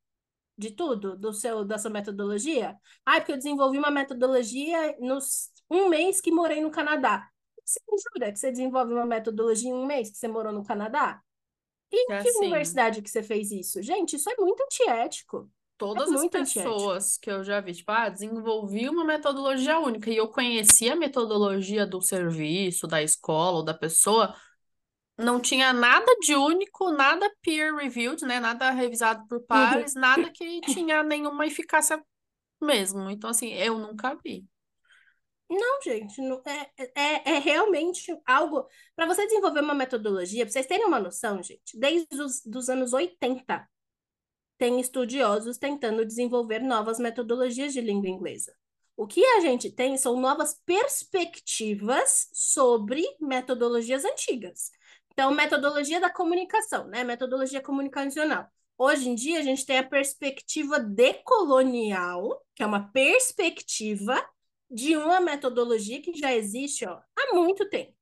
De 0.57 0.71
tudo, 0.71 1.17
do 1.17 1.33
seu, 1.33 1.65
da 1.65 1.77
sua 1.77 1.91
metodologia? 1.91 2.75
Ah, 3.05 3.19
porque 3.19 3.31
eu 3.31 3.37
desenvolvi 3.37 3.77
uma 3.77 3.91
metodologia 3.91 4.95
nos 4.99 5.51
um 5.69 5.89
mês 5.89 6.21
que 6.21 6.31
morei 6.31 6.61
no 6.61 6.71
Canadá. 6.71 7.27
Você 7.65 7.79
jura 7.89 8.31
que 8.31 8.37
você 8.37 8.51
desenvolve 8.51 8.93
uma 8.93 9.05
metodologia 9.05 9.69
em 9.69 9.73
um 9.73 9.85
mês 9.85 10.11
que 10.11 10.17
você 10.17 10.27
morou 10.27 10.51
no 10.51 10.63
Canadá? 10.63 11.21
E 11.91 12.11
é 12.11 12.21
que 12.21 12.29
assim, 12.29 12.39
universidade 12.39 13.01
que 13.01 13.09
você 13.09 13.23
fez 13.23 13.51
isso? 13.51 13.81
Gente, 13.81 14.15
isso 14.15 14.29
é 14.29 14.35
muito 14.37 14.61
antiético. 14.63 15.49
Todas 15.77 16.11
é 16.11 16.15
as 16.15 16.27
pessoas 16.27 17.05
antiético. 17.05 17.21
que 17.21 17.31
eu 17.31 17.43
já 17.43 17.61
vi, 17.61 17.73
tipo, 17.73 17.91
ah, 17.91 18.09
desenvolvi 18.09 18.89
uma 18.89 19.03
metodologia 19.03 19.79
única 19.79 20.09
e 20.09 20.17
eu 20.17 20.27
conhecia 20.27 20.93
a 20.93 20.95
metodologia 20.95 21.85
do 21.85 22.01
serviço, 22.01 22.87
da 22.87 23.01
escola 23.01 23.57
ou 23.57 23.63
da 23.63 23.73
pessoa, 23.73 24.35
não 25.17 25.39
tinha 25.39 25.71
nada 25.71 26.11
de 26.21 26.35
único, 26.35 26.91
nada 26.91 27.29
peer 27.41 27.75
reviewed, 27.75 28.25
né? 28.25 28.39
Nada 28.39 28.71
revisado 28.71 29.27
por 29.27 29.41
pares, 29.41 29.95
uhum. 29.95 30.01
nada 30.01 30.29
que 30.31 30.61
tinha 30.61 31.03
nenhuma 31.03 31.45
eficácia 31.45 32.03
mesmo. 32.61 33.09
Então, 33.09 33.29
assim, 33.29 33.53
eu 33.53 33.77
nunca 33.77 34.15
vi. 34.23 34.45
Não, 35.49 35.81
gente, 35.83 36.19
não, 36.21 36.41
é, 36.45 36.71
é, 36.95 37.35
é 37.35 37.39
realmente 37.39 38.15
algo. 38.25 38.67
Para 38.95 39.05
você 39.05 39.25
desenvolver 39.25 39.59
uma 39.61 39.75
metodologia, 39.75 40.45
para 40.45 40.51
vocês 40.51 40.65
terem 40.65 40.85
uma 40.85 40.99
noção, 40.99 41.43
gente, 41.43 41.77
desde 41.77 42.19
os 42.19 42.41
dos 42.43 42.69
anos 42.69 42.91
80, 42.93 43.67
tem 44.57 44.79
estudiosos 44.79 45.57
tentando 45.57 46.05
desenvolver 46.05 46.59
novas 46.59 46.97
metodologias 46.97 47.73
de 47.73 47.81
língua 47.81 48.09
inglesa. 48.09 48.55
O 48.95 49.05
que 49.05 49.23
a 49.25 49.39
gente 49.41 49.71
tem 49.71 49.97
são 49.97 50.19
novas 50.19 50.59
perspectivas 50.65 52.29
sobre 52.31 53.03
metodologias 53.19 54.05
antigas. 54.05 54.71
Então, 55.13 55.31
metodologia 55.31 55.99
da 55.99 56.09
comunicação, 56.09 56.87
né? 56.87 57.03
Metodologia 57.03 57.61
comunicacional. 57.61 58.47
Hoje 58.77 59.09
em 59.09 59.15
dia, 59.15 59.39
a 59.39 59.43
gente 59.43 59.65
tem 59.65 59.77
a 59.77 59.87
perspectiva 59.87 60.79
decolonial, 60.79 62.43
que 62.55 62.63
é 62.63 62.65
uma 62.65 62.91
perspectiva 62.91 64.19
de 64.69 64.97
uma 64.97 65.21
metodologia 65.21 66.01
que 66.01 66.13
já 66.15 66.33
existe 66.33 66.85
ó, 66.85 66.99
há 67.15 67.35
muito 67.35 67.69
tempo. 67.69 67.93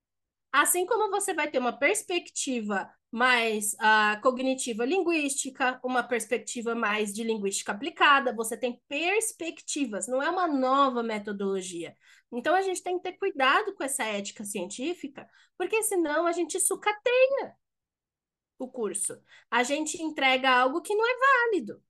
Assim 0.52 0.86
como 0.86 1.12
você 1.12 1.34
vai 1.34 1.50
ter 1.50 1.60
uma 1.60 1.78
perspectiva 1.78 2.90
mais 3.12 3.74
uh, 3.74 4.22
cognitiva 4.22 4.86
linguística, 4.86 5.80
uma 5.84 6.02
perspectiva 6.02 6.74
mais 6.74 7.14
de 7.14 7.24
linguística 7.24 7.74
aplicada, 7.74 8.34
você 8.34 8.56
tem 8.56 8.82
perspectivas, 8.88 10.08
não 10.08 10.24
é 10.24 10.30
uma 10.30 10.48
nova 10.48 11.04
metodologia. 11.04 11.96
Então 12.32 12.56
a 12.56 12.62
gente 12.62 12.82
tem 12.82 12.98
que 12.98 13.04
ter 13.04 13.18
cuidado 13.18 13.76
com 13.76 13.84
essa 13.84 14.04
ética 14.04 14.46
científica, 14.46 15.28
porque 15.58 15.84
senão 15.84 16.26
a 16.26 16.32
gente 16.32 16.60
sucateia 16.60 17.56
o 18.58 18.68
curso. 18.70 19.22
A 19.50 19.64
gente 19.64 20.02
entrega 20.02 20.50
algo 20.50 20.82
que 20.82 20.96
não 20.96 21.06
é 21.06 21.14
válido. 21.20 21.84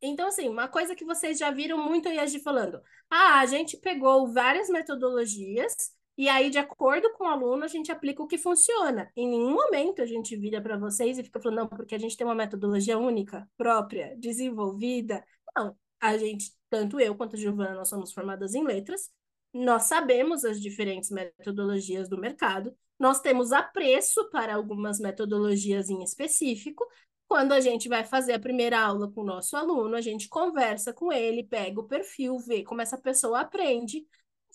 Então, 0.00 0.28
assim, 0.28 0.48
uma 0.48 0.68
coisa 0.68 0.94
que 0.94 1.04
vocês 1.04 1.38
já 1.38 1.50
viram 1.50 1.78
muito 1.78 2.08
a 2.08 2.12
Yagi 2.12 2.40
falando. 2.40 2.80
Ah, 3.10 3.40
a 3.40 3.46
gente 3.46 3.76
pegou 3.76 4.32
várias 4.32 4.68
metodologias 4.68 5.92
e 6.18 6.28
aí, 6.28 6.50
de 6.50 6.58
acordo 6.58 7.12
com 7.12 7.22
o 7.22 7.28
aluno, 7.28 7.64
a 7.64 7.68
gente 7.68 7.92
aplica 7.92 8.20
o 8.20 8.26
que 8.26 8.36
funciona. 8.36 9.08
Em 9.14 9.28
nenhum 9.28 9.52
momento 9.52 10.02
a 10.02 10.06
gente 10.06 10.36
vira 10.36 10.60
para 10.60 10.76
vocês 10.76 11.16
e 11.16 11.22
fica 11.22 11.40
falando, 11.40 11.58
não, 11.58 11.68
porque 11.68 11.94
a 11.94 11.98
gente 11.98 12.16
tem 12.16 12.26
uma 12.26 12.34
metodologia 12.34 12.98
única, 12.98 13.48
própria, 13.56 14.16
desenvolvida. 14.18 15.24
Não, 15.56 15.76
a 16.00 16.18
gente, 16.18 16.50
tanto 16.68 16.98
eu 16.98 17.14
quanto 17.14 17.36
a 17.36 17.38
Giovana, 17.38 17.76
nós 17.76 17.88
somos 17.88 18.12
formadas 18.12 18.56
em 18.56 18.64
letras, 18.64 19.12
nós 19.54 19.84
sabemos 19.84 20.44
as 20.44 20.60
diferentes 20.60 21.08
metodologias 21.08 22.08
do 22.08 22.18
mercado, 22.18 22.76
nós 22.98 23.20
temos 23.20 23.52
apreço 23.52 24.28
para 24.30 24.56
algumas 24.56 24.98
metodologias 24.98 25.88
em 25.88 26.02
específico. 26.02 26.84
Quando 27.28 27.52
a 27.52 27.60
gente 27.60 27.88
vai 27.88 28.04
fazer 28.04 28.32
a 28.32 28.40
primeira 28.40 28.80
aula 28.80 29.08
com 29.08 29.20
o 29.20 29.24
nosso 29.24 29.56
aluno, 29.56 29.94
a 29.94 30.00
gente 30.00 30.28
conversa 30.28 30.92
com 30.92 31.12
ele, 31.12 31.44
pega 31.44 31.78
o 31.78 31.86
perfil, 31.86 32.38
vê 32.40 32.64
como 32.64 32.80
essa 32.80 32.98
pessoa 32.98 33.40
aprende, 33.40 34.04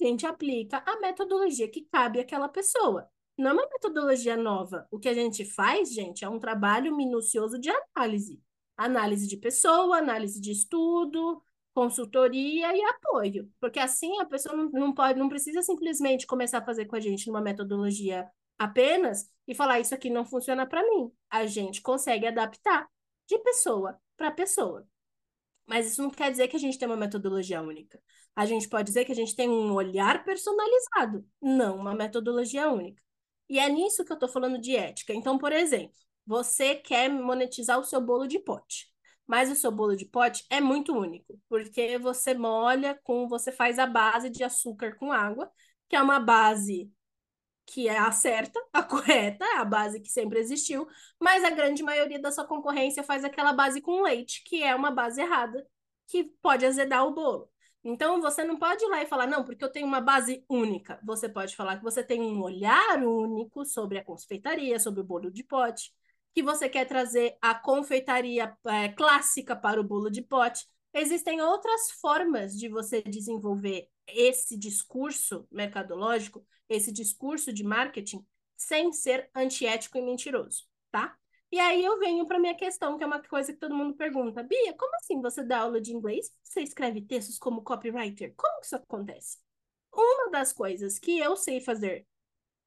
a 0.01 0.07
gente 0.07 0.25
aplica 0.25 0.83
a 0.85 0.99
metodologia 0.99 1.69
que 1.69 1.87
cabe 1.91 2.19
àquela 2.19 2.49
pessoa. 2.49 3.07
Não 3.37 3.51
é 3.51 3.53
uma 3.53 3.69
metodologia 3.69 4.37
nova. 4.37 4.87
O 4.91 4.99
que 4.99 5.09
a 5.09 5.13
gente 5.13 5.43
faz, 5.45 5.91
gente, 5.93 6.23
é 6.23 6.29
um 6.29 6.39
trabalho 6.39 6.95
minucioso 6.95 7.59
de 7.59 7.69
análise. 7.69 8.41
Análise 8.77 9.27
de 9.27 9.37
pessoa, 9.37 9.97
análise 9.97 10.39
de 10.39 10.51
estudo, 10.51 11.41
consultoria 11.73 12.75
e 12.75 12.81
apoio. 12.83 13.51
Porque 13.59 13.79
assim 13.79 14.19
a 14.19 14.25
pessoa 14.25 14.55
não, 14.55 14.69
não 14.69 14.93
pode, 14.93 15.19
não 15.19 15.29
precisa 15.29 15.61
simplesmente 15.61 16.27
começar 16.27 16.59
a 16.59 16.65
fazer 16.65 16.85
com 16.85 16.95
a 16.95 16.99
gente 16.99 17.29
uma 17.29 17.41
metodologia 17.41 18.27
apenas 18.57 19.29
e 19.47 19.55
falar 19.55 19.79
isso 19.79 19.93
aqui 19.93 20.09
não 20.09 20.25
funciona 20.25 20.65
para 20.65 20.83
mim. 20.83 21.11
A 21.29 21.45
gente 21.45 21.81
consegue 21.81 22.27
adaptar 22.27 22.87
de 23.27 23.37
pessoa 23.39 23.99
para 24.15 24.31
pessoa. 24.31 24.87
Mas 25.65 25.87
isso 25.87 26.01
não 26.01 26.09
quer 26.09 26.29
dizer 26.31 26.47
que 26.47 26.55
a 26.55 26.59
gente 26.59 26.77
tem 26.77 26.87
uma 26.87 26.97
metodologia 26.97 27.61
única. 27.61 28.01
A 28.35 28.45
gente 28.45 28.67
pode 28.67 28.87
dizer 28.87 29.05
que 29.05 29.11
a 29.11 29.15
gente 29.15 29.35
tem 29.35 29.49
um 29.49 29.73
olhar 29.73 30.23
personalizado, 30.23 31.25
não 31.41 31.77
uma 31.77 31.93
metodologia 31.93 32.69
única. 32.69 33.01
E 33.49 33.59
é 33.59 33.69
nisso 33.69 34.03
que 34.03 34.11
eu 34.11 34.15
estou 34.15 34.29
falando 34.29 34.59
de 34.59 34.75
ética. 34.75 35.13
Então, 35.13 35.37
por 35.37 35.51
exemplo, 35.51 35.95
você 36.25 36.75
quer 36.75 37.09
monetizar 37.09 37.79
o 37.79 37.83
seu 37.83 38.01
bolo 38.01 38.27
de 38.27 38.39
pote, 38.39 38.87
mas 39.27 39.51
o 39.51 39.55
seu 39.55 39.71
bolo 39.71 39.95
de 39.95 40.05
pote 40.05 40.45
é 40.49 40.59
muito 40.59 40.93
único, 40.93 41.39
porque 41.47 41.97
você 41.97 42.33
molha 42.33 42.99
com, 43.03 43.27
você 43.27 43.51
faz 43.51 43.77
a 43.77 43.85
base 43.85 44.29
de 44.29 44.43
açúcar 44.43 44.95
com 44.95 45.11
água, 45.11 45.51
que 45.89 45.95
é 45.95 46.01
uma 46.01 46.19
base 46.19 46.91
que 47.65 47.87
é 47.87 47.97
a 47.97 48.11
certa, 48.11 48.59
a 48.73 48.81
correta, 48.83 49.45
a 49.57 49.65
base 49.65 49.99
que 50.01 50.09
sempre 50.09 50.39
existiu, 50.39 50.87
mas 51.19 51.43
a 51.43 51.49
grande 51.49 51.83
maioria 51.83 52.19
da 52.19 52.31
sua 52.31 52.45
concorrência 52.45 53.03
faz 53.03 53.23
aquela 53.23 53.53
base 53.53 53.81
com 53.81 54.01
leite, 54.03 54.43
que 54.45 54.63
é 54.63 54.75
uma 54.75 54.91
base 54.91 55.21
errada, 55.21 55.65
que 56.07 56.25
pode 56.41 56.65
azedar 56.65 57.05
o 57.05 57.13
bolo. 57.13 57.52
Então, 57.83 58.21
você 58.21 58.43
não 58.45 58.57
pode 58.57 58.83
ir 58.83 58.87
lá 58.87 59.03
e 59.03 59.05
falar, 59.05 59.27
não, 59.27 59.43
porque 59.43 59.63
eu 59.63 59.71
tenho 59.71 59.85
uma 59.85 59.99
base 59.99 60.43
única. 60.47 60.99
Você 61.03 61.27
pode 61.27 61.55
falar 61.55 61.77
que 61.77 61.83
você 61.83 62.01
tem 62.03 62.21
um 62.21 62.41
olhar 62.41 63.03
único 63.03 63.65
sobre 63.65 63.97
a 63.97 64.03
confeitaria, 64.03 64.79
sobre 64.79 65.01
o 65.01 65.03
bolo 65.03 65.29
de 65.29 65.43
pote, 65.43 65.93
que 66.33 66.41
você 66.41 66.69
quer 66.69 66.85
trazer 66.85 67.37
a 67.41 67.53
confeitaria 67.53 68.55
é, 68.65 68.89
clássica 68.89 69.55
para 69.55 69.81
o 69.81 69.83
bolo 69.83 70.09
de 70.09 70.21
pote. 70.21 70.65
Existem 70.93 71.41
outras 71.41 71.91
formas 71.91 72.57
de 72.57 72.69
você 72.69 73.01
desenvolver 73.01 73.89
esse 74.07 74.57
discurso 74.57 75.45
mercadológico, 75.51 76.45
esse 76.69 76.91
discurso 76.91 77.51
de 77.51 77.63
marketing, 77.63 78.25
sem 78.55 78.93
ser 78.93 79.29
antiético 79.35 79.97
e 79.97 80.01
mentiroso, 80.01 80.63
tá? 80.89 81.17
E 81.53 81.59
aí 81.59 81.85
eu 81.85 81.99
venho 81.99 82.25
para 82.25 82.39
minha 82.39 82.55
questão, 82.55 82.97
que 82.97 83.03
é 83.03 83.05
uma 83.05 83.21
coisa 83.21 83.53
que 83.53 83.59
todo 83.59 83.75
mundo 83.75 83.93
pergunta. 83.93 84.41
Bia, 84.41 84.73
como 84.73 84.95
assim 84.95 85.21
você 85.21 85.43
dá 85.43 85.59
aula 85.59 85.79
de 85.79 85.93
inglês? 85.93 86.31
Você 86.43 86.61
escreve 86.61 86.99
textos 86.99 87.37
como 87.37 87.61
copywriter? 87.61 88.33
Como 88.35 88.59
que 88.59 88.65
isso 88.65 88.75
acontece? 88.75 89.37
Uma 89.93 90.31
das 90.31 90.51
coisas 90.51 90.97
que 90.97 91.19
eu 91.19 91.35
sei 91.37 91.61
fazer 91.61 92.07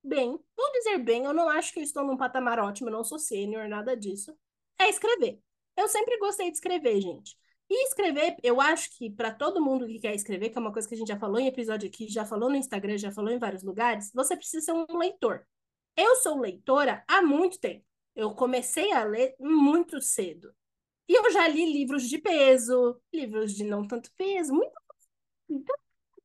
bem, 0.05 0.39
vou 0.57 0.73
dizer 0.73 0.99
bem, 0.99 1.25
eu 1.25 1.33
não 1.35 1.49
acho 1.49 1.73
que 1.73 1.81
eu 1.81 1.83
estou 1.83 2.05
num 2.05 2.17
patamar 2.17 2.61
ótimo, 2.61 2.89
eu 2.89 2.93
não 2.93 3.03
sou 3.03 3.19
sênior, 3.19 3.69
nada 3.69 3.97
disso, 3.97 4.33
é 4.79 4.89
escrever. 4.89 5.41
Eu 5.77 5.89
sempre 5.89 6.17
gostei 6.19 6.49
de 6.49 6.57
escrever, 6.57 7.01
gente. 7.01 7.37
E 7.69 7.89
escrever, 7.89 8.37
eu 8.41 8.61
acho 8.61 8.97
que 8.97 9.11
para 9.11 9.35
todo 9.35 9.61
mundo 9.61 9.89
que 9.89 9.99
quer 9.99 10.15
escrever, 10.15 10.51
que 10.51 10.59
é 10.59 10.61
uma 10.61 10.73
coisa 10.73 10.89
que 10.89 10.95
a 10.95 10.99
gente 10.99 11.09
já 11.09 11.19
falou 11.19 11.41
em 11.41 11.49
episódio 11.49 11.89
aqui, 11.89 12.07
já 12.09 12.25
falou 12.25 12.49
no 12.49 12.55
Instagram, 12.55 12.99
já 12.99 13.11
falou 13.11 13.33
em 13.33 13.39
vários 13.41 13.65
lugares, 13.65 14.13
você 14.15 14.37
precisa 14.37 14.67
ser 14.67 14.73
um 14.75 14.97
leitor. 14.97 15.45
Eu 15.97 16.15
sou 16.17 16.39
leitora 16.39 17.03
há 17.09 17.21
muito 17.21 17.59
tempo. 17.59 17.86
Eu 18.17 18.35
comecei 18.35 18.93
a 18.93 19.05
ler 19.05 19.37
muito 19.41 20.01
cedo. 20.03 20.55
E 21.09 21.15
eu 21.19 21.31
já 21.33 21.49
li 21.49 21.73
livros 21.73 22.09
de 22.09 22.19
peso, 22.19 23.01
livros 23.15 23.55
de 23.55 23.65
não 23.65 23.87
tanto 23.87 24.13
peso, 24.17 24.55
muito, 24.55 24.73
muito 25.49 25.73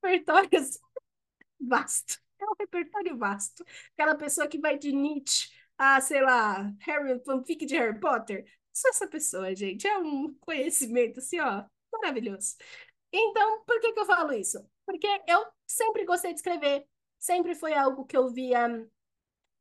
repertório 0.04 0.49
assim, 0.60 0.80
vasto. 1.60 2.19
É 2.39 2.45
um 2.45 2.56
repertório 2.60 3.17
vasto. 3.17 3.65
Aquela 3.93 4.15
pessoa 4.15 4.47
que 4.47 4.60
vai 4.60 4.77
de 4.77 4.91
Nietzsche 4.91 5.49
a, 5.77 6.01
sei 6.01 6.21
lá, 6.21 6.71
Harry, 6.82 7.19
fanfic 7.25 7.65
de 7.65 7.75
Harry 7.77 7.99
Potter. 7.99 8.45
Sou 8.73 8.89
essa 8.89 9.08
pessoa, 9.08 9.56
gente. 9.56 9.88
É 9.88 9.97
um 9.99 10.34
conhecimento 10.41 11.19
assim, 11.19 11.39
ó, 11.39 11.65
maravilhoso. 11.91 12.56
Então, 13.12 13.63
por 13.65 13.80
que 13.82 13.93
que 13.93 13.99
eu 13.99 14.06
falo 14.06 14.34
isso? 14.34 14.60
Porque 14.86 15.08
eu 15.27 15.45
sempre 15.67 16.06
gostei 16.06 16.34
de 16.34 16.39
escrever. 16.39 16.88
Sempre 17.19 17.56
foi 17.56 17.73
algo 17.73 18.06
que 18.06 18.17
eu 18.17 18.30
via 18.30 18.88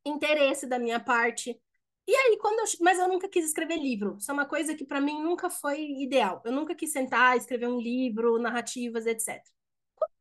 interesse 0.05 0.67
da 0.67 0.79
minha 0.79 0.99
parte. 0.99 1.59
E 2.07 2.15
aí, 2.15 2.37
quando 2.39 2.59
eu... 2.59 2.65
Mas 2.81 2.99
eu 2.99 3.07
nunca 3.07 3.29
quis 3.29 3.45
escrever 3.45 3.77
livro. 3.77 4.17
Isso 4.17 4.29
é 4.31 4.33
uma 4.33 4.45
coisa 4.45 4.75
que 4.75 4.85
para 4.85 4.99
mim 5.01 5.21
nunca 5.21 5.49
foi 5.49 5.79
ideal. 6.01 6.41
Eu 6.45 6.51
nunca 6.51 6.75
quis 6.75 6.91
sentar, 6.91 7.37
escrever 7.37 7.67
um 7.67 7.79
livro, 7.79 8.39
narrativas, 8.39 9.05
etc. 9.05 9.43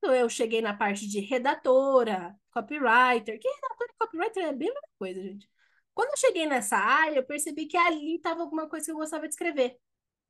Quando 0.01 0.15
eu 0.15 0.29
cheguei 0.29 0.61
na 0.63 0.75
parte 0.75 1.09
de 1.09 1.21
redatora, 1.21 2.35
copywriter, 2.53 3.39
que 3.41 3.49
redator 3.49 3.87
e 3.91 3.95
copywriter 3.99 4.45
é 4.45 4.53
bem 4.53 4.69
a 4.69 4.73
mesma 4.75 4.89
coisa, 4.99 5.23
gente. 5.23 5.49
Quando 5.95 6.11
eu 6.11 6.17
cheguei 6.17 6.47
nessa 6.47 6.77
área, 6.77 7.17
eu 7.19 7.25
percebi 7.27 7.67
que 7.67 7.77
ali 7.77 8.17
estava 8.17 8.43
alguma 8.43 8.69
coisa 8.69 8.87
que 8.87 8.93
eu 8.93 8.97
gostava 8.97 9.27
de 9.27 9.35
escrever. 9.35 9.77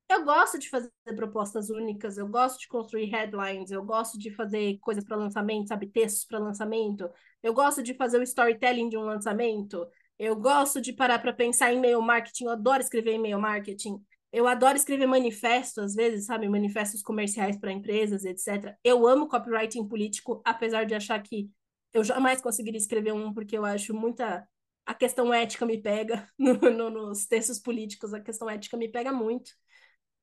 Eu 0.09 0.25
gosto 0.25 0.59
de 0.59 0.69
fazer 0.69 0.91
propostas 1.15 1.69
únicas, 1.69 2.17
eu 2.17 2.27
gosto 2.27 2.59
de 2.59 2.67
construir 2.67 3.05
headlines, 3.05 3.71
eu 3.71 3.83
gosto 3.83 4.17
de 4.19 4.29
fazer 4.35 4.77
coisas 4.79 5.05
para 5.05 5.15
lançamento, 5.15 5.69
sabe, 5.69 5.87
textos 5.87 6.25
para 6.25 6.37
lançamento. 6.39 7.09
Eu 7.41 7.53
gosto 7.53 7.81
de 7.81 7.93
fazer 7.93 8.19
o 8.19 8.23
storytelling 8.23 8.89
de 8.89 8.97
um 8.97 9.03
lançamento. 9.03 9.87
Eu 10.23 10.35
gosto 10.35 10.79
de 10.79 10.93
parar 10.93 11.17
para 11.17 11.33
pensar 11.33 11.73
em 11.73 11.77
e-mail 11.77 11.99
marketing, 11.99 12.43
eu 12.43 12.51
adoro 12.51 12.79
escrever 12.83 13.15
e-mail 13.15 13.39
marketing. 13.39 13.99
Eu 14.31 14.47
adoro 14.47 14.77
escrever 14.77 15.07
manifestos, 15.07 15.83
às 15.83 15.95
vezes, 15.95 16.27
sabe? 16.27 16.47
Manifestos 16.47 17.01
comerciais 17.01 17.57
para 17.57 17.71
empresas, 17.71 18.23
etc. 18.23 18.77
Eu 18.83 19.07
amo 19.07 19.27
copywriting 19.27 19.87
político, 19.87 20.39
apesar 20.45 20.85
de 20.85 20.93
achar 20.93 21.19
que 21.23 21.49
eu 21.91 22.03
jamais 22.03 22.39
conseguiria 22.39 22.77
escrever 22.77 23.13
um, 23.13 23.33
porque 23.33 23.57
eu 23.57 23.65
acho 23.65 23.95
muita. 23.95 24.47
A 24.85 24.93
questão 24.93 25.33
ética 25.33 25.65
me 25.65 25.81
pega 25.81 26.29
no, 26.37 26.53
no, 26.53 26.89
nos 26.91 27.25
textos 27.25 27.57
políticos, 27.57 28.13
a 28.13 28.21
questão 28.21 28.47
ética 28.47 28.77
me 28.77 28.87
pega 28.87 29.11
muito. 29.11 29.51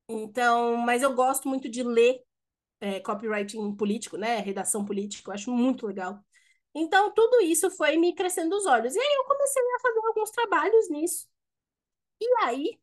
Então, 0.08 0.76
mas 0.76 1.02
eu 1.02 1.14
gosto 1.14 1.48
muito 1.48 1.68
de 1.68 1.82
ler 1.82 2.20
é, 2.80 3.00
copywriting 3.00 3.74
político, 3.76 4.16
né? 4.16 4.38
Redação 4.40 4.84
política, 4.84 5.30
eu 5.30 5.34
acho 5.34 5.50
muito 5.52 5.86
legal. 5.86 6.24
Então, 6.78 7.12
tudo 7.12 7.40
isso 7.42 7.70
foi 7.70 7.96
me 7.96 8.14
crescendo 8.14 8.56
os 8.56 8.64
olhos. 8.66 8.94
E 8.94 8.98
aí 8.98 9.14
eu 9.16 9.24
comecei 9.24 9.62
a 9.62 9.80
fazer 9.80 10.06
alguns 10.06 10.30
trabalhos 10.30 10.88
nisso. 10.88 11.28
E 12.20 12.26
aí, 12.44 12.80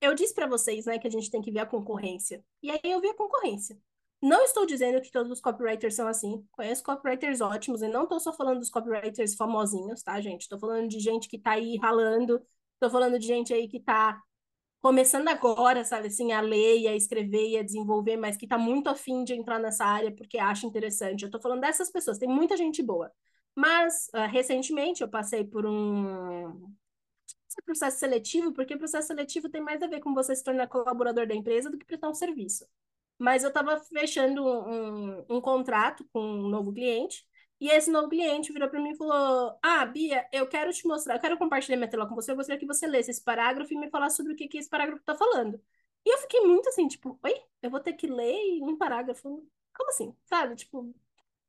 eu 0.00 0.14
disse 0.14 0.34
para 0.34 0.46
vocês, 0.46 0.86
né, 0.86 0.98
que 0.98 1.06
a 1.06 1.10
gente 1.10 1.30
tem 1.30 1.40
que 1.42 1.52
ver 1.52 1.60
a 1.60 1.66
concorrência. 1.66 2.44
E 2.62 2.70
aí 2.70 2.80
eu 2.84 3.00
vi 3.00 3.08
a 3.08 3.14
concorrência. 3.14 3.78
Não 4.22 4.42
estou 4.44 4.66
dizendo 4.66 5.00
que 5.00 5.10
todos 5.10 5.30
os 5.30 5.40
copywriters 5.40 5.94
são 5.94 6.06
assim. 6.08 6.46
Conheço 6.52 6.82
copywriters 6.82 7.40
ótimos 7.40 7.82
e 7.82 7.88
não 7.88 8.02
estou 8.04 8.20
só 8.20 8.32
falando 8.32 8.58
dos 8.58 8.70
copywriters 8.70 9.34
famosinhos, 9.34 10.02
tá, 10.02 10.20
gente? 10.20 10.42
Estou 10.42 10.58
falando 10.58 10.88
de 10.88 11.00
gente 11.00 11.28
que 11.28 11.36
está 11.36 11.52
aí 11.52 11.76
ralando. 11.78 12.42
Estou 12.74 12.90
falando 12.90 13.18
de 13.18 13.26
gente 13.26 13.54
aí 13.54 13.68
que 13.68 13.78
está 13.78 14.20
começando 14.80 15.28
agora, 15.28 15.84
sabe, 15.84 16.08
assim, 16.08 16.32
a 16.32 16.40
ler 16.40 16.88
a 16.88 16.96
escrever 16.96 17.50
e 17.50 17.58
a 17.58 17.62
desenvolver, 17.62 18.16
mas 18.16 18.36
que 18.36 18.46
está 18.46 18.58
muito 18.58 18.88
afim 18.88 19.24
de 19.24 19.34
entrar 19.34 19.58
nessa 19.58 19.84
área 19.84 20.12
porque 20.14 20.38
acha 20.38 20.66
interessante. 20.66 21.22
Eu 21.22 21.26
estou 21.26 21.40
falando 21.40 21.60
dessas 21.60 21.90
pessoas, 21.90 22.18
tem 22.18 22.28
muita 22.28 22.56
gente 22.56 22.82
boa. 22.82 23.12
Mas, 23.54 24.08
uh, 24.14 24.28
recentemente, 24.30 25.02
eu 25.02 25.08
passei 25.08 25.44
por 25.44 25.66
um 25.66 26.74
processo 27.64 27.98
seletivo, 27.98 28.52
porque 28.52 28.76
processo 28.76 29.08
seletivo 29.08 29.48
tem 29.48 29.60
mais 29.60 29.82
a 29.82 29.86
ver 29.86 30.00
com 30.00 30.14
você 30.14 30.34
se 30.34 30.42
tornar 30.42 30.68
colaborador 30.68 31.26
da 31.26 31.34
empresa 31.34 31.70
do 31.70 31.78
que 31.78 31.84
prestar 31.84 32.08
um 32.08 32.14
serviço. 32.14 32.66
Mas 33.18 33.42
eu 33.42 33.48
estava 33.48 33.78
fechando 33.78 34.42
um, 34.44 35.24
um 35.28 35.40
contrato 35.40 36.04
com 36.12 36.20
um 36.20 36.48
novo 36.48 36.72
cliente, 36.72 37.26
e 37.60 37.68
esse 37.70 37.90
novo 37.90 38.08
cliente 38.08 38.52
virou 38.52 38.68
para 38.68 38.80
mim 38.80 38.90
e 38.92 38.96
falou: 38.96 39.58
Ah, 39.62 39.84
Bia, 39.86 40.26
eu 40.32 40.46
quero 40.48 40.72
te 40.72 40.86
mostrar, 40.86 41.14
eu 41.16 41.20
quero 41.20 41.38
compartilhar 41.38 41.76
minha 41.76 41.90
tela 41.90 42.06
com 42.08 42.14
você, 42.14 42.32
eu 42.32 42.36
gostaria 42.36 42.58
que 42.60 42.66
você 42.66 42.86
lesse 42.86 43.10
esse 43.10 43.22
parágrafo 43.22 43.72
e 43.72 43.76
me 43.78 43.90
falasse 43.90 44.16
sobre 44.16 44.32
o 44.32 44.36
que, 44.36 44.48
que 44.48 44.58
esse 44.58 44.68
parágrafo 44.68 45.00
está 45.00 45.14
falando. 45.16 45.60
E 46.04 46.14
eu 46.14 46.18
fiquei 46.18 46.40
muito 46.40 46.68
assim, 46.68 46.88
tipo, 46.88 47.18
oi? 47.22 47.34
Eu 47.62 47.70
vou 47.70 47.80
ter 47.80 47.92
que 47.94 48.06
ler 48.06 48.62
um 48.62 48.76
parágrafo? 48.76 49.46
Como 49.76 49.90
assim? 49.90 50.16
Sabe? 50.24 50.56
Tipo, 50.56 50.94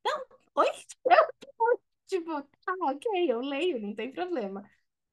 não, 0.06 0.26
oi? 0.56 0.67
Eu, 1.06 1.17
tipo, 2.08 2.41
tá, 2.65 2.74
ok, 2.82 3.32
eu 3.32 3.41
leio, 3.41 3.80
não 3.82 3.95
tem 3.95 4.12
problema. 4.12 4.63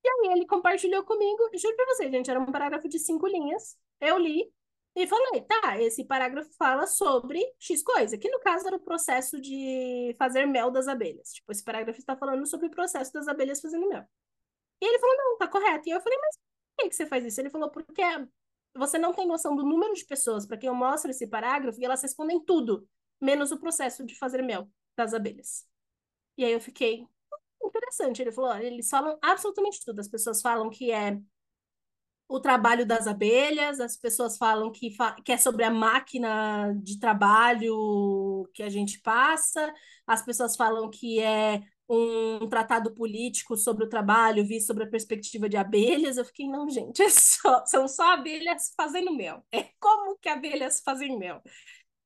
E 0.05 0.09
aí 0.09 0.33
ele 0.33 0.47
compartilhou 0.47 1.05
comigo, 1.05 1.51
juro 1.59 1.77
pra 1.77 1.87
você, 1.87 2.11
gente, 2.11 2.31
era 2.31 2.41
um 2.41 2.47
parágrafo 2.53 2.89
de 2.89 2.99
cinco 2.99 3.27
linhas. 3.27 3.79
Eu 4.01 4.19
li, 4.19 4.53
e 4.97 5.07
falei, 5.07 5.43
tá, 5.43 5.81
esse 5.81 6.05
parágrafo 6.05 6.51
fala 6.59 6.87
sobre 6.87 7.41
X 7.59 7.83
coisa, 7.83 8.19
que 8.19 8.29
no 8.31 8.41
caso 8.41 8.67
era 8.67 8.77
o 8.77 8.81
processo 8.81 9.41
de 9.41 10.15
fazer 10.19 10.47
mel 10.47 10.71
das 10.71 10.89
abelhas. 10.89 11.33
Tipo, 11.33 11.53
esse 11.53 11.63
parágrafo 11.63 11.99
está 12.01 12.17
falando 12.17 12.45
sobre 12.47 12.67
o 12.67 12.71
processo 12.71 13.13
das 13.13 13.29
abelhas 13.29 13.61
fazendo 13.61 13.89
mel. 13.89 14.05
E 14.81 14.87
ele 14.87 14.99
falou, 14.99 15.17
não, 15.17 15.39
tá 15.39 15.49
correto. 15.49 15.89
E 15.89 15.93
eu 15.93 16.01
falei, 16.01 16.19
mas 16.21 16.37
por 16.37 16.83
que, 16.83 16.89
que 16.91 16.97
você 16.97 17.07
faz 17.07 17.25
isso? 17.25 17.41
Ele 17.41 17.51
falou, 17.51 17.71
porque 17.71 18.03
você 18.77 18.99
não 18.99 19.13
tem 19.13 19.27
noção 19.27 19.55
do 19.57 19.65
número 19.65 19.95
de 19.95 20.05
pessoas 20.05 20.47
para 20.47 20.57
quem 20.57 20.69
eu 20.69 20.75
mostro 20.75 21.11
esse 21.11 21.27
parágrafo 21.27 21.81
e 21.81 21.85
elas 21.85 22.03
respondem 22.03 22.45
tudo, 22.45 22.89
menos 23.21 23.51
o 23.53 23.59
processo 23.59 24.05
de 24.05 24.17
fazer 24.17 24.43
mel 24.43 24.69
das 24.97 25.15
abelhas. 25.15 25.67
E 26.37 26.45
aí 26.45 26.53
eu 26.53 26.61
fiquei, 26.61 27.03
hum, 27.03 27.69
interessante. 27.69 28.23
Ele 28.23 28.33
falou, 28.33 28.57
eles 28.57 28.89
falam 28.89 29.19
absolutamente 29.23 29.85
tudo. 29.85 30.01
As 30.01 30.09
pessoas 30.09 30.41
falam 30.41 30.71
que 30.71 30.91
é 30.91 31.21
o 32.29 32.41
trabalho 32.41 32.85
das 32.87 33.07
abelhas, 33.07 33.81
as 33.81 33.97
pessoas 33.97 34.37
falam 34.37 34.71
que, 34.71 34.95
fa 34.95 35.17
que 35.25 35.33
é 35.33 35.39
sobre 35.39 35.65
a 35.65 35.71
máquina 35.71 36.75
de 36.83 36.99
trabalho 37.01 38.49
que 38.53 38.63
a 38.63 38.69
gente 38.69 39.01
passa, 39.01 39.73
as 40.07 40.23
pessoas 40.23 40.55
falam 40.55 40.91
que 40.91 41.21
é 41.21 41.63
um 41.89 42.47
tratado 42.49 42.95
político 42.95 43.57
sobre 43.57 43.85
o 43.85 43.89
trabalho 43.89 44.47
visto 44.47 44.67
sobre 44.67 44.85
a 44.85 44.91
perspectiva 44.91 45.49
de 45.49 45.57
abelhas. 45.57 46.19
Eu 46.19 46.25
fiquei, 46.25 46.47
não, 46.47 46.69
gente, 46.69 47.01
é 47.03 47.09
só, 47.09 47.65
são 47.65 47.89
só 47.89 48.13
abelhas 48.13 48.73
fazendo 48.77 49.15
mel. 49.15 49.43
É 49.51 49.71
como 49.81 50.19
que 50.19 50.29
abelhas 50.29 50.81
fazem 50.85 51.19
mel. 51.19 51.43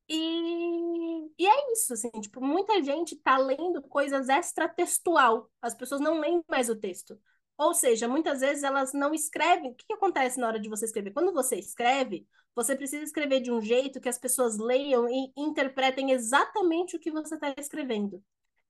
E, 0.08 1.26
e 1.38 1.46
é 1.46 1.72
isso, 1.72 1.94
assim, 1.94 2.10
tipo, 2.20 2.40
muita 2.40 2.82
gente 2.82 3.16
tá 3.16 3.38
lendo 3.38 3.82
coisas 3.82 4.28
extratextual. 4.28 5.50
As 5.60 5.74
pessoas 5.74 6.00
não 6.00 6.20
leem 6.20 6.44
mais 6.48 6.68
o 6.68 6.76
texto. 6.76 7.18
Ou 7.58 7.74
seja, 7.74 8.08
muitas 8.08 8.40
vezes 8.40 8.62
elas 8.62 8.92
não 8.92 9.14
escrevem. 9.14 9.70
O 9.70 9.74
que, 9.74 9.86
que 9.86 9.92
acontece 9.92 10.40
na 10.40 10.46
hora 10.46 10.60
de 10.60 10.68
você 10.68 10.84
escrever? 10.84 11.12
Quando 11.12 11.32
você 11.32 11.56
escreve, 11.56 12.26
você 12.54 12.74
precisa 12.76 13.04
escrever 13.04 13.40
de 13.40 13.50
um 13.50 13.60
jeito 13.60 14.00
que 14.00 14.08
as 14.08 14.18
pessoas 14.18 14.58
leiam 14.58 15.08
e 15.08 15.32
interpretem 15.36 16.10
exatamente 16.12 16.96
o 16.96 17.00
que 17.00 17.10
você 17.10 17.34
está 17.34 17.54
escrevendo. 17.56 18.22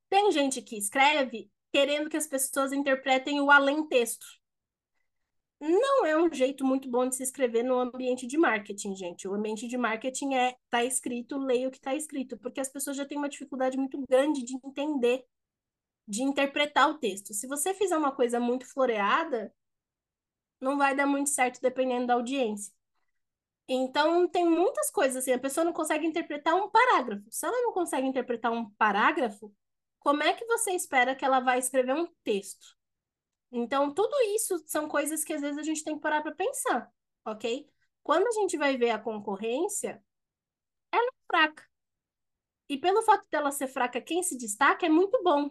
Tem 0.09 0.31
gente 0.31 0.61
que 0.61 0.77
escreve 0.77 1.51
querendo 1.73 2.11
que 2.11 2.17
as 2.17 2.27
pessoas 2.27 2.73
interpretem 2.73 3.41
o 3.41 3.51
além-texto. 3.51 4.27
Não 5.59 6.05
é 6.05 6.17
um 6.21 6.33
jeito 6.33 6.65
muito 6.65 6.91
bom 6.91 7.09
de 7.09 7.15
se 7.15 7.23
escrever 7.23 7.63
no 7.63 7.79
ambiente 7.79 8.27
de 8.27 8.37
marketing, 8.37 8.97
gente. 8.97 9.29
O 9.29 9.35
ambiente 9.35 9.69
de 9.69 9.79
marketing 9.79 10.35
é 10.35 10.57
tá 10.69 10.85
escrito, 10.85 11.39
leia 11.39 11.69
o 11.69 11.71
que 11.71 11.79
está 11.79 11.95
escrito, 11.95 12.37
porque 12.37 12.61
as 12.61 12.69
pessoas 12.69 12.97
já 12.97 13.07
têm 13.07 13.17
uma 13.17 13.29
dificuldade 13.29 13.79
muito 13.79 14.05
grande 14.09 14.43
de 14.43 14.55
entender 14.65 15.25
de 16.07 16.23
interpretar 16.23 16.91
o 16.91 16.99
texto. 16.99 17.33
Se 17.35 17.47
você 17.47 17.75
fizer 17.75 17.97
uma 17.97 18.13
coisa 18.13 18.41
muito 18.41 18.67
floreada, 18.67 19.53
não 20.61 20.79
vai 20.79 20.95
dar 20.95 21.07
muito 21.07 21.31
certo 21.31 21.61
dependendo 21.61 22.07
da 22.07 22.15
audiência. 22.15 22.73
Então, 23.69 24.29
tem 24.29 24.45
muitas 24.45 24.91
coisas 24.91 25.17
assim, 25.17 25.33
a 25.33 25.39
pessoa 25.39 25.65
não 25.65 25.73
consegue 25.73 26.07
interpretar 26.07 26.55
um 26.55 26.69
parágrafo. 26.71 27.25
Se 27.31 27.47
ela 27.47 27.63
não 27.63 27.73
consegue 27.73 28.07
interpretar 28.07 28.53
um 28.53 28.71
parágrafo, 28.71 29.55
como 29.99 30.23
é 30.23 30.33
que 30.35 30.45
você 30.47 30.73
espera 30.73 31.15
que 31.15 31.25
ela 31.25 31.41
vai 31.41 31.59
escrever 31.59 31.95
um 31.95 32.09
texto? 32.25 32.77
Então, 33.51 33.93
tudo 33.93 34.15
isso 34.35 34.63
são 34.67 34.89
coisas 34.89 35.25
que 35.25 35.33
às 35.33 35.41
vezes 35.41 35.59
a 35.59 35.63
gente 35.63 35.85
tem 35.85 35.95
que 35.95 36.01
parar 36.01 36.23
para 36.23 36.35
pensar, 36.35 36.91
ok? 37.25 37.69
Quando 38.03 38.27
a 38.27 38.33
gente 38.33 38.57
vai 38.57 38.77
ver 38.77 38.91
a 38.91 38.99
concorrência, 38.99 40.03
ela 40.91 41.07
é 41.07 41.27
fraca. 41.27 41.65
E 42.69 42.79
pelo 42.79 43.03
fato 43.03 43.29
dela 43.31 43.53
ser 43.53 43.69
fraca, 43.69 44.01
quem 44.01 44.23
se 44.23 44.37
destaca 44.37 44.87
é 44.87 44.89
muito 44.89 45.23
bom. 45.23 45.51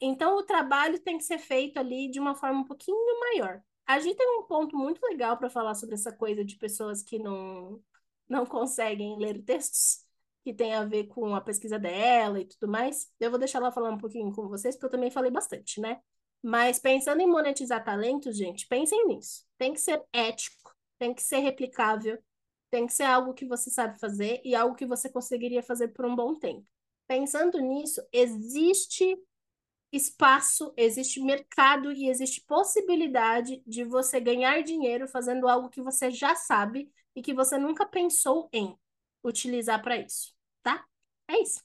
Então, 0.00 0.36
o 0.36 0.42
trabalho 0.42 0.98
tem 1.00 1.18
que 1.18 1.24
ser 1.24 1.38
feito 1.38 1.78
ali 1.78 2.10
de 2.10 2.18
uma 2.18 2.34
forma 2.34 2.60
um 2.60 2.64
pouquinho 2.64 2.96
maior. 3.20 3.62
A 3.86 3.98
gente 4.00 4.16
tem 4.16 4.38
um 4.38 4.44
ponto 4.44 4.76
muito 4.76 5.00
legal 5.04 5.36
para 5.36 5.50
falar 5.50 5.74
sobre 5.74 5.94
essa 5.94 6.12
coisa 6.12 6.44
de 6.44 6.56
pessoas 6.56 7.02
que 7.02 7.18
não, 7.18 7.82
não 8.28 8.46
conseguem 8.46 9.18
ler 9.18 9.42
textos, 9.42 10.04
que 10.44 10.54
tem 10.54 10.74
a 10.74 10.84
ver 10.84 11.08
com 11.08 11.34
a 11.34 11.40
pesquisa 11.40 11.78
dela 11.78 12.40
e 12.40 12.46
tudo 12.46 12.70
mais. 12.70 13.10
Eu 13.18 13.30
vou 13.30 13.38
deixar 13.38 13.58
ela 13.58 13.72
falar 13.72 13.90
um 13.90 13.98
pouquinho 13.98 14.32
com 14.32 14.48
vocês, 14.48 14.74
porque 14.74 14.86
eu 14.86 14.90
também 14.90 15.10
falei 15.10 15.30
bastante, 15.30 15.80
né? 15.80 16.00
Mas 16.42 16.78
pensando 16.78 17.20
em 17.20 17.26
monetizar 17.26 17.84
talentos, 17.84 18.36
gente, 18.36 18.66
pensem 18.66 19.06
nisso. 19.06 19.44
Tem 19.58 19.74
que 19.74 19.80
ser 19.80 20.02
ético, 20.12 20.74
tem 20.98 21.12
que 21.12 21.22
ser 21.22 21.38
replicável, 21.40 22.18
tem 22.70 22.86
que 22.86 22.92
ser 22.94 23.02
algo 23.02 23.34
que 23.34 23.44
você 23.44 23.70
sabe 23.70 23.98
fazer 23.98 24.40
e 24.44 24.54
algo 24.54 24.76
que 24.76 24.86
você 24.86 25.10
conseguiria 25.10 25.62
fazer 25.62 25.88
por 25.88 26.06
um 26.06 26.14
bom 26.16 26.34
tempo. 26.34 26.66
Pensando 27.06 27.58
nisso, 27.60 28.00
existe 28.12 29.18
espaço, 29.92 30.72
existe 30.76 31.20
mercado 31.20 31.92
e 31.92 32.08
existe 32.08 32.40
possibilidade 32.42 33.62
de 33.66 33.84
você 33.84 34.20
ganhar 34.20 34.62
dinheiro 34.62 35.08
fazendo 35.08 35.48
algo 35.48 35.68
que 35.68 35.82
você 35.82 36.10
já 36.10 36.34
sabe 36.34 36.90
e 37.14 37.22
que 37.22 37.34
você 37.34 37.58
nunca 37.58 37.84
pensou 37.84 38.48
em 38.52 38.76
utilizar 39.22 39.82
para 39.82 39.96
isso, 39.96 40.34
tá? 40.62 40.84
É 41.28 41.40
isso. 41.40 41.60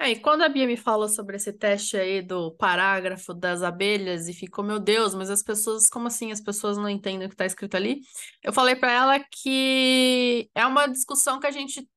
É, 0.00 0.10
e 0.10 0.20
quando 0.20 0.42
a 0.42 0.48
Bia 0.48 0.64
me 0.64 0.76
falou 0.76 1.08
sobre 1.08 1.36
esse 1.36 1.52
teste 1.52 1.96
aí 1.96 2.22
do 2.22 2.52
parágrafo 2.52 3.34
das 3.34 3.64
abelhas 3.64 4.28
e 4.28 4.32
ficou, 4.32 4.64
meu 4.64 4.78
Deus, 4.78 5.12
mas 5.12 5.28
as 5.28 5.42
pessoas, 5.42 5.90
como 5.90 6.06
assim 6.06 6.30
as 6.30 6.40
pessoas 6.40 6.76
não 6.76 6.88
entendem 6.88 7.26
o 7.26 7.28
que 7.28 7.34
está 7.34 7.44
escrito 7.44 7.76
ali? 7.76 8.00
Eu 8.42 8.52
falei 8.52 8.76
para 8.76 8.92
ela 8.92 9.18
que 9.18 10.48
é 10.54 10.64
uma 10.64 10.86
discussão 10.86 11.40
que 11.40 11.48
a 11.48 11.50
gente 11.50 11.88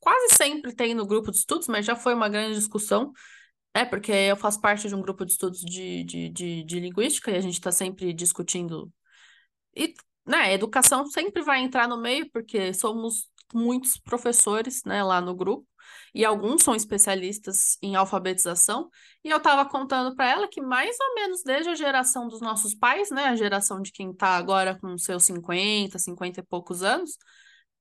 quase 0.00 0.34
sempre 0.34 0.74
tem 0.74 0.94
no 0.94 1.06
grupo 1.06 1.30
de 1.30 1.36
estudos, 1.36 1.68
mas 1.68 1.84
já 1.84 1.94
foi 1.94 2.14
uma 2.14 2.28
grande 2.28 2.54
discussão 2.54 3.12
é, 3.74 3.84
porque 3.84 4.12
eu 4.12 4.36
faço 4.36 4.60
parte 4.60 4.88
de 4.88 4.94
um 4.94 5.00
grupo 5.00 5.24
de 5.24 5.32
estudos 5.32 5.60
de, 5.60 6.04
de, 6.04 6.28
de, 6.28 6.64
de 6.64 6.80
linguística 6.80 7.30
e 7.30 7.36
a 7.36 7.40
gente 7.40 7.54
está 7.54 7.72
sempre 7.72 8.12
discutindo. 8.12 8.92
E, 9.76 9.94
né, 10.26 10.52
educação 10.54 11.06
sempre 11.06 11.42
vai 11.42 11.60
entrar 11.60 11.88
no 11.88 12.00
meio, 12.00 12.30
porque 12.30 12.74
somos 12.74 13.30
muitos 13.54 13.98
professores, 13.98 14.82
né, 14.84 15.02
lá 15.02 15.20
no 15.20 15.34
grupo, 15.34 15.66
e 16.14 16.24
alguns 16.24 16.62
são 16.62 16.74
especialistas 16.74 17.78
em 17.82 17.96
alfabetização. 17.96 18.90
E 19.24 19.30
eu 19.30 19.38
estava 19.38 19.68
contando 19.68 20.14
para 20.14 20.28
ela 20.30 20.48
que, 20.48 20.60
mais 20.60 20.96
ou 21.00 21.14
menos 21.14 21.42
desde 21.42 21.70
a 21.70 21.74
geração 21.74 22.28
dos 22.28 22.40
nossos 22.40 22.74
pais, 22.74 23.10
né, 23.10 23.24
a 23.26 23.36
geração 23.36 23.80
de 23.80 23.92
quem 23.92 24.10
está 24.10 24.36
agora 24.36 24.78
com 24.78 24.96
seus 24.98 25.24
50, 25.24 25.98
50 25.98 26.40
e 26.40 26.42
poucos 26.42 26.82
anos, 26.82 27.16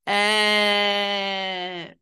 é 0.06 1.95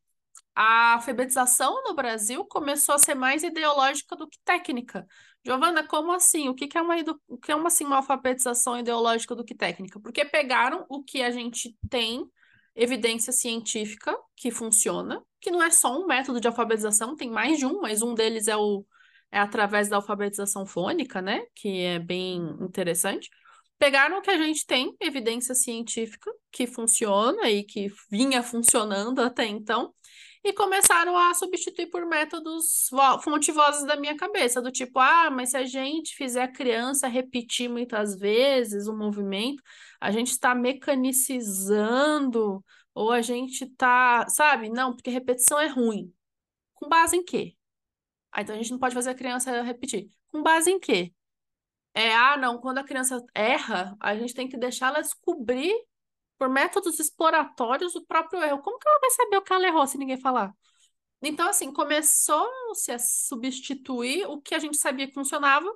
a 0.62 0.96
alfabetização 0.96 1.82
no 1.86 1.94
Brasil 1.94 2.44
começou 2.44 2.94
a 2.94 3.00
ser 3.00 3.16
mais 3.16 3.44
ideológica 3.44 4.14
do 4.14 4.28
que 4.28 4.38
técnica. 4.44 5.08
Giovana, 5.42 5.88
como 5.88 6.12
assim? 6.12 6.50
O 6.50 6.54
que 6.54 6.78
é 6.78 6.82
uma, 6.82 6.96
o 7.30 7.38
que 7.38 7.50
é 7.50 7.56
uma, 7.56 7.68
assim, 7.68 7.86
uma 7.86 7.96
alfabetização 7.96 8.78
ideológica 8.78 9.34
do 9.34 9.46
que 9.46 9.56
técnica? 9.56 10.02
Porque 10.02 10.26
pegaram 10.26 10.86
o 10.90 11.02
que 11.02 11.24
a 11.24 11.32
gente 11.32 11.74
tem 11.90 12.30
evidência 12.76 13.32
científica 13.32 14.14
que 14.36 14.52
funciona, 14.52 15.24
que 15.40 15.50
não 15.50 15.64
é 15.64 15.72
só 15.72 15.98
um 15.98 16.06
método 16.06 16.42
de 16.42 16.48
alfabetização, 16.50 17.16
tem 17.16 17.32
mais 17.32 17.58
de 17.58 17.66
um, 17.66 17.80
mas 17.80 18.02
um 18.02 18.14
deles 18.14 18.50
é 18.50 18.58
o 18.58 18.86
é 19.32 19.40
através 19.40 19.88
da 19.88 19.96
alfabetização 19.96 20.66
fônica, 20.66 21.22
né? 21.22 21.42
Que 21.56 21.84
é 21.84 22.00
bem 22.00 22.38
interessante. 22.60 23.30
Pegaram 23.78 24.18
o 24.18 24.22
que 24.22 24.30
a 24.30 24.38
gente 24.38 24.66
tem, 24.66 24.94
evidência 25.00 25.56
científica, 25.56 26.30
que 26.52 26.68
funciona 26.68 27.50
e 27.50 27.64
que 27.64 27.88
vinha 28.12 28.44
funcionando 28.44 29.22
até 29.22 29.46
então, 29.46 29.94
e 30.44 30.54
começaram 30.54 31.18
a 31.18 31.34
substituir 31.34 31.88
por 31.88 32.06
métodos 32.06 32.90
fonte-vozes 33.24 33.86
da 33.86 33.96
minha 33.98 34.16
cabeça, 34.16 34.62
do 34.62 34.72
tipo, 34.72 35.00
ah, 35.00 35.30
mas 35.30 35.52
se 35.52 35.58
a 35.58 35.66
gente 35.66 36.16
fizer 36.16 36.44
a 36.44 36.52
criança 36.52 37.08
repetir 37.08 37.70
muitas 37.70 38.18
vezes 38.18 38.88
o 38.88 38.96
movimento, 38.96 39.62
a 40.00 40.12
gente 40.12 40.32
está 40.32 40.56
mecanicizando, 40.56 42.64
ou 42.94 43.12
a 43.12 43.22
gente 43.22 43.66
está, 43.66 44.28
sabe? 44.30 44.70
Não, 44.70 44.96
porque 44.96 45.10
repetição 45.10 45.60
é 45.60 45.68
ruim. 45.68 46.14
Com 46.74 46.88
base 46.90 47.18
em 47.18 47.24
quê? 47.24 47.56
Ah, 48.32 48.42
então 48.42 48.56
a 48.56 48.58
gente 48.58 48.72
não 48.72 48.80
pode 48.80 48.96
fazer 48.96 49.12
a 49.12 49.16
criança 49.16 49.62
repetir. 49.62 50.10
Com 50.32 50.44
base 50.44 50.72
em 50.72 50.80
quê? 50.80 51.14
É, 51.94 52.14
ah, 52.14 52.38
não, 52.38 52.60
quando 52.60 52.78
a 52.80 52.84
criança 52.84 53.24
erra, 53.34 53.96
a 54.00 54.16
gente 54.16 54.34
tem 54.34 54.48
que 54.48 54.58
deixar 54.58 54.88
ela 54.88 55.02
descobrir 55.02 55.74
por 56.40 56.50
métodos 56.50 57.00
exploratórios 57.00 57.96
o 57.96 58.06
próprio 58.06 58.42
erro. 58.42 58.62
Como 58.62 58.80
que 58.80 58.88
ela 58.88 59.00
vai 59.00 59.12
saber 59.12 59.38
o 59.38 59.42
que 59.42 59.54
ela 59.54 59.68
errou 59.68 59.86
se 59.86 59.98
ninguém 59.98 60.18
falar? 60.18 60.56
Então, 61.22 61.50
assim, 61.50 61.72
começou-se 61.74 62.90
a 62.92 62.98
substituir 62.98 64.26
o 64.26 64.42
que 64.42 64.56
a 64.56 64.60
gente 64.60 64.78
sabia 64.78 65.06
que 65.06 65.14
funcionava 65.14 65.70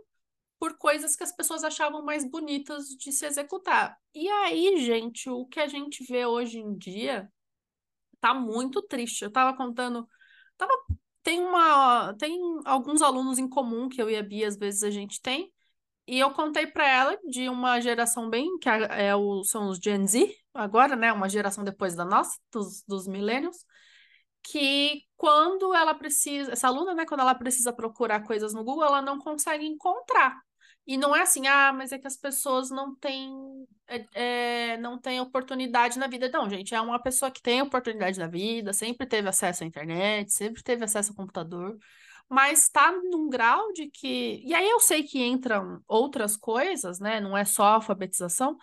por 0.57 0.77
coisas 0.77 1.17
que 1.17 1.23
as 1.23 1.33
pessoas 1.35 1.65
achavam 1.65 2.01
mais 2.01 2.23
bonitas 2.23 2.87
de 2.87 3.11
se 3.11 3.25
executar. 3.25 3.97
E 4.15 4.29
aí, 4.29 4.77
gente, 4.77 5.29
o 5.29 5.45
que 5.45 5.59
a 5.59 5.67
gente 5.67 6.01
vê 6.05 6.25
hoje 6.25 6.59
em 6.59 6.77
dia 6.77 7.29
tá 8.21 8.33
muito 8.33 8.81
triste. 8.81 9.25
Eu 9.25 9.31
tava 9.31 9.57
contando, 9.57 10.07
tava, 10.55 10.71
tem 11.21 11.41
uma, 11.41 12.13
tem 12.13 12.39
alguns 12.63 13.01
alunos 13.01 13.37
em 13.37 13.49
comum 13.49 13.89
que 13.89 14.01
eu 14.01 14.09
e 14.09 14.15
a 14.15 14.23
Bia 14.23 14.47
às 14.47 14.55
vezes 14.55 14.83
a 14.83 14.89
gente 14.89 15.21
tem, 15.21 15.51
e 16.05 16.19
eu 16.19 16.31
contei 16.31 16.67
para 16.67 16.87
ela 16.87 17.17
de 17.29 17.47
uma 17.49 17.79
geração 17.79 18.29
bem, 18.29 18.57
que 18.59 18.67
é, 18.69 19.15
o, 19.15 19.43
são 19.43 19.69
os 19.69 19.77
Gen 19.77 20.05
Z, 20.05 20.35
agora, 20.53 20.95
né? 20.95 21.11
Uma 21.13 21.29
geração 21.29 21.63
depois 21.63 21.95
da 21.95 22.03
nossa, 22.03 22.37
dos, 22.51 22.83
dos 22.87 23.07
milênios, 23.07 23.57
que 24.43 25.03
quando 25.15 25.73
ela 25.73 25.93
precisa, 25.95 26.51
essa 26.51 26.67
aluna, 26.67 26.93
né, 26.93 27.05
quando 27.05 27.21
ela 27.21 27.33
precisa 27.33 27.71
procurar 27.71 28.23
coisas 28.23 28.53
no 28.53 28.63
Google, 28.63 28.83
ela 28.83 29.01
não 29.01 29.17
consegue 29.19 29.65
encontrar. 29.65 30.37
E 30.85 30.97
não 30.97 31.15
é 31.15 31.21
assim, 31.21 31.47
ah, 31.47 31.71
mas 31.71 31.93
é 31.93 31.97
que 31.97 32.07
as 32.07 32.17
pessoas 32.17 32.69
não 32.69 32.93
têm, 32.95 33.33
é, 33.87 34.73
é, 34.73 34.77
não 34.77 34.99
têm 34.99 35.21
oportunidade 35.21 35.97
na 35.97 36.07
vida. 36.07 36.29
Não, 36.29 36.49
gente, 36.49 36.75
é 36.75 36.81
uma 36.81 37.01
pessoa 37.01 37.31
que 37.31 37.41
tem 37.41 37.61
oportunidade 37.61 38.19
na 38.19 38.27
vida, 38.27 38.73
sempre 38.73 39.07
teve 39.07 39.29
acesso 39.29 39.63
à 39.63 39.67
internet, 39.67 40.33
sempre 40.33 40.61
teve 40.61 40.83
acesso 40.83 41.11
ao 41.11 41.15
computador 41.15 41.77
mas 42.33 42.63
está 42.63 42.91
num 42.91 43.29
grau 43.29 43.71
de 43.73 43.91
que. 43.91 44.41
E 44.43 44.55
aí 44.55 44.67
eu 44.67 44.79
sei 44.79 45.03
que 45.03 45.23
entram 45.23 45.79
outras 45.87 46.35
coisas, 46.35 46.99
né? 46.99 47.21
Não 47.21 47.37
é 47.37 47.45
só 47.45 47.63
alfabetização, 47.75 48.57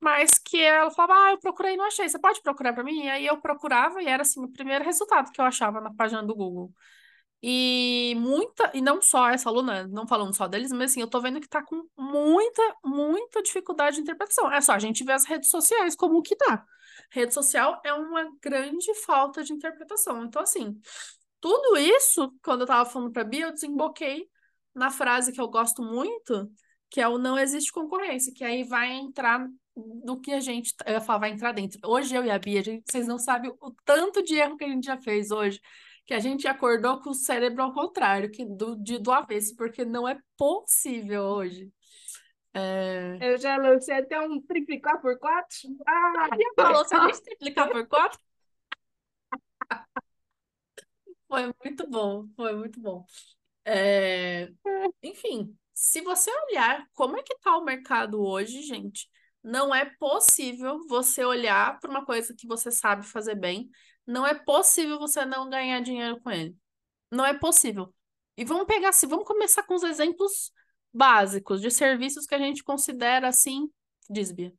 mas 0.00 0.30
que 0.38 0.58
ela 0.58 0.90
falava, 0.90 1.26
ah, 1.26 1.32
eu 1.32 1.38
procurei 1.38 1.74
e 1.74 1.76
não 1.76 1.84
achei, 1.84 2.08
você 2.08 2.18
pode 2.18 2.40
procurar 2.42 2.72
para 2.72 2.82
mim? 2.82 3.04
E 3.04 3.10
aí 3.10 3.26
eu 3.26 3.38
procurava 3.38 4.02
e 4.02 4.06
era 4.06 4.22
assim 4.22 4.42
o 4.42 4.48
primeiro 4.48 4.84
resultado 4.86 5.30
que 5.32 5.38
eu 5.38 5.44
achava 5.44 5.82
na 5.82 5.92
página 5.92 6.22
do 6.22 6.34
Google. 6.34 6.72
E 7.42 8.14
muita, 8.18 8.70
e 8.74 8.80
não 8.80 9.02
só 9.02 9.28
essa 9.28 9.50
aluna, 9.50 9.86
não 9.88 10.06
falando 10.06 10.34
só 10.34 10.48
deles, 10.48 10.72
mas 10.72 10.92
assim, 10.92 11.02
eu 11.02 11.08
tô 11.10 11.20
vendo 11.20 11.40
que 11.40 11.48
tá 11.48 11.62
com 11.62 11.86
muita, 11.98 12.62
muita 12.82 13.42
dificuldade 13.42 13.96
de 13.96 14.02
interpretação. 14.02 14.50
É 14.50 14.62
só 14.62 14.72
a 14.72 14.78
gente 14.78 15.04
ver 15.04 15.12
as 15.12 15.26
redes 15.26 15.50
sociais 15.50 15.94
como 15.94 16.22
que 16.22 16.36
tá. 16.36 16.64
Rede 17.10 17.34
social 17.34 17.80
é 17.84 17.92
uma 17.92 18.30
grande 18.42 18.94
falta 19.04 19.42
de 19.44 19.52
interpretação. 19.52 20.24
Então, 20.24 20.42
assim, 20.42 20.80
tudo 21.40 21.78
isso, 21.78 22.32
quando 22.42 22.60
eu 22.60 22.64
estava 22.64 22.88
falando 22.88 23.12
para 23.12 23.24
Bia, 23.24 23.46
eu 23.46 23.52
desemboquei 23.52 24.28
na 24.74 24.90
frase 24.90 25.32
que 25.32 25.40
eu 25.40 25.48
gosto 25.48 25.82
muito, 25.82 26.50
que 26.88 27.00
é 27.00 27.08
o 27.08 27.18
não 27.18 27.38
existe 27.38 27.72
concorrência, 27.72 28.32
que 28.34 28.44
aí 28.44 28.62
vai 28.62 28.92
entrar 28.92 29.46
no 30.04 30.20
que 30.20 30.32
a 30.32 30.40
gente, 30.40 30.74
eu 30.84 30.94
ia 30.94 31.00
falar, 31.00 31.20
vai 31.20 31.30
entrar 31.30 31.52
dentro. 31.52 31.80
Hoje 31.84 32.14
eu 32.14 32.24
e 32.24 32.30
a 32.30 32.38
Bia, 32.38 32.60
a 32.60 32.62
gente, 32.62 32.84
vocês 32.90 33.06
não 33.06 33.18
sabem 33.18 33.50
o 33.60 33.74
tanto 33.84 34.22
de 34.22 34.34
erro 34.34 34.56
que 34.56 34.64
a 34.64 34.68
gente 34.68 34.84
já 34.84 35.00
fez 35.00 35.30
hoje, 35.30 35.60
que 36.04 36.14
a 36.14 36.18
gente 36.18 36.46
acordou 36.46 37.00
com 37.00 37.10
o 37.10 37.14
cérebro 37.14 37.62
ao 37.62 37.72
contrário, 37.72 38.30
que 38.30 38.44
do, 38.44 38.76
de, 38.76 38.98
do 38.98 39.12
avesso, 39.12 39.54
porque 39.56 39.84
não 39.84 40.08
é 40.08 40.18
possível 40.36 41.22
hoje. 41.22 41.70
É... 42.52 43.16
Eu 43.20 43.38
já 43.38 43.56
lancei 43.56 43.94
até 43.94 44.20
um 44.20 44.40
triplicar 44.40 45.00
por 45.00 45.16
quatro. 45.18 45.56
Ah, 45.86 46.28
falou 46.56 46.84
se 46.84 46.94
a 46.96 47.06
gente 47.06 47.22
triplicar 47.22 47.70
por 47.70 47.86
quatro? 47.86 48.18
Foi 51.30 51.54
muito 51.64 51.88
bom, 51.88 52.26
foi 52.34 52.52
muito 52.54 52.80
bom. 52.80 53.06
É... 53.64 54.50
Enfim, 55.00 55.56
se 55.72 56.00
você 56.00 56.28
olhar 56.48 56.84
como 56.92 57.16
é 57.16 57.22
que 57.22 57.38
tá 57.38 57.56
o 57.56 57.64
mercado 57.64 58.20
hoje, 58.20 58.62
gente, 58.62 59.08
não 59.40 59.72
é 59.72 59.84
possível 59.84 60.84
você 60.88 61.24
olhar 61.24 61.78
para 61.78 61.88
uma 61.88 62.04
coisa 62.04 62.34
que 62.36 62.48
você 62.48 62.72
sabe 62.72 63.06
fazer 63.06 63.36
bem, 63.36 63.70
não 64.04 64.26
é 64.26 64.34
possível 64.34 64.98
você 64.98 65.24
não 65.24 65.48
ganhar 65.48 65.80
dinheiro 65.80 66.20
com 66.20 66.32
ele. 66.32 66.56
Não 67.12 67.24
é 67.24 67.32
possível. 67.32 67.94
E 68.36 68.44
vamos 68.44 68.66
pegar 68.66 68.88
assim, 68.88 69.06
vamos 69.06 69.24
começar 69.24 69.62
com 69.62 69.74
os 69.74 69.84
exemplos 69.84 70.50
básicos 70.92 71.60
de 71.60 71.70
serviços 71.70 72.26
que 72.26 72.34
a 72.34 72.38
gente 72.38 72.64
considera 72.64 73.28
assim, 73.28 73.70
desvia. 74.08 74.52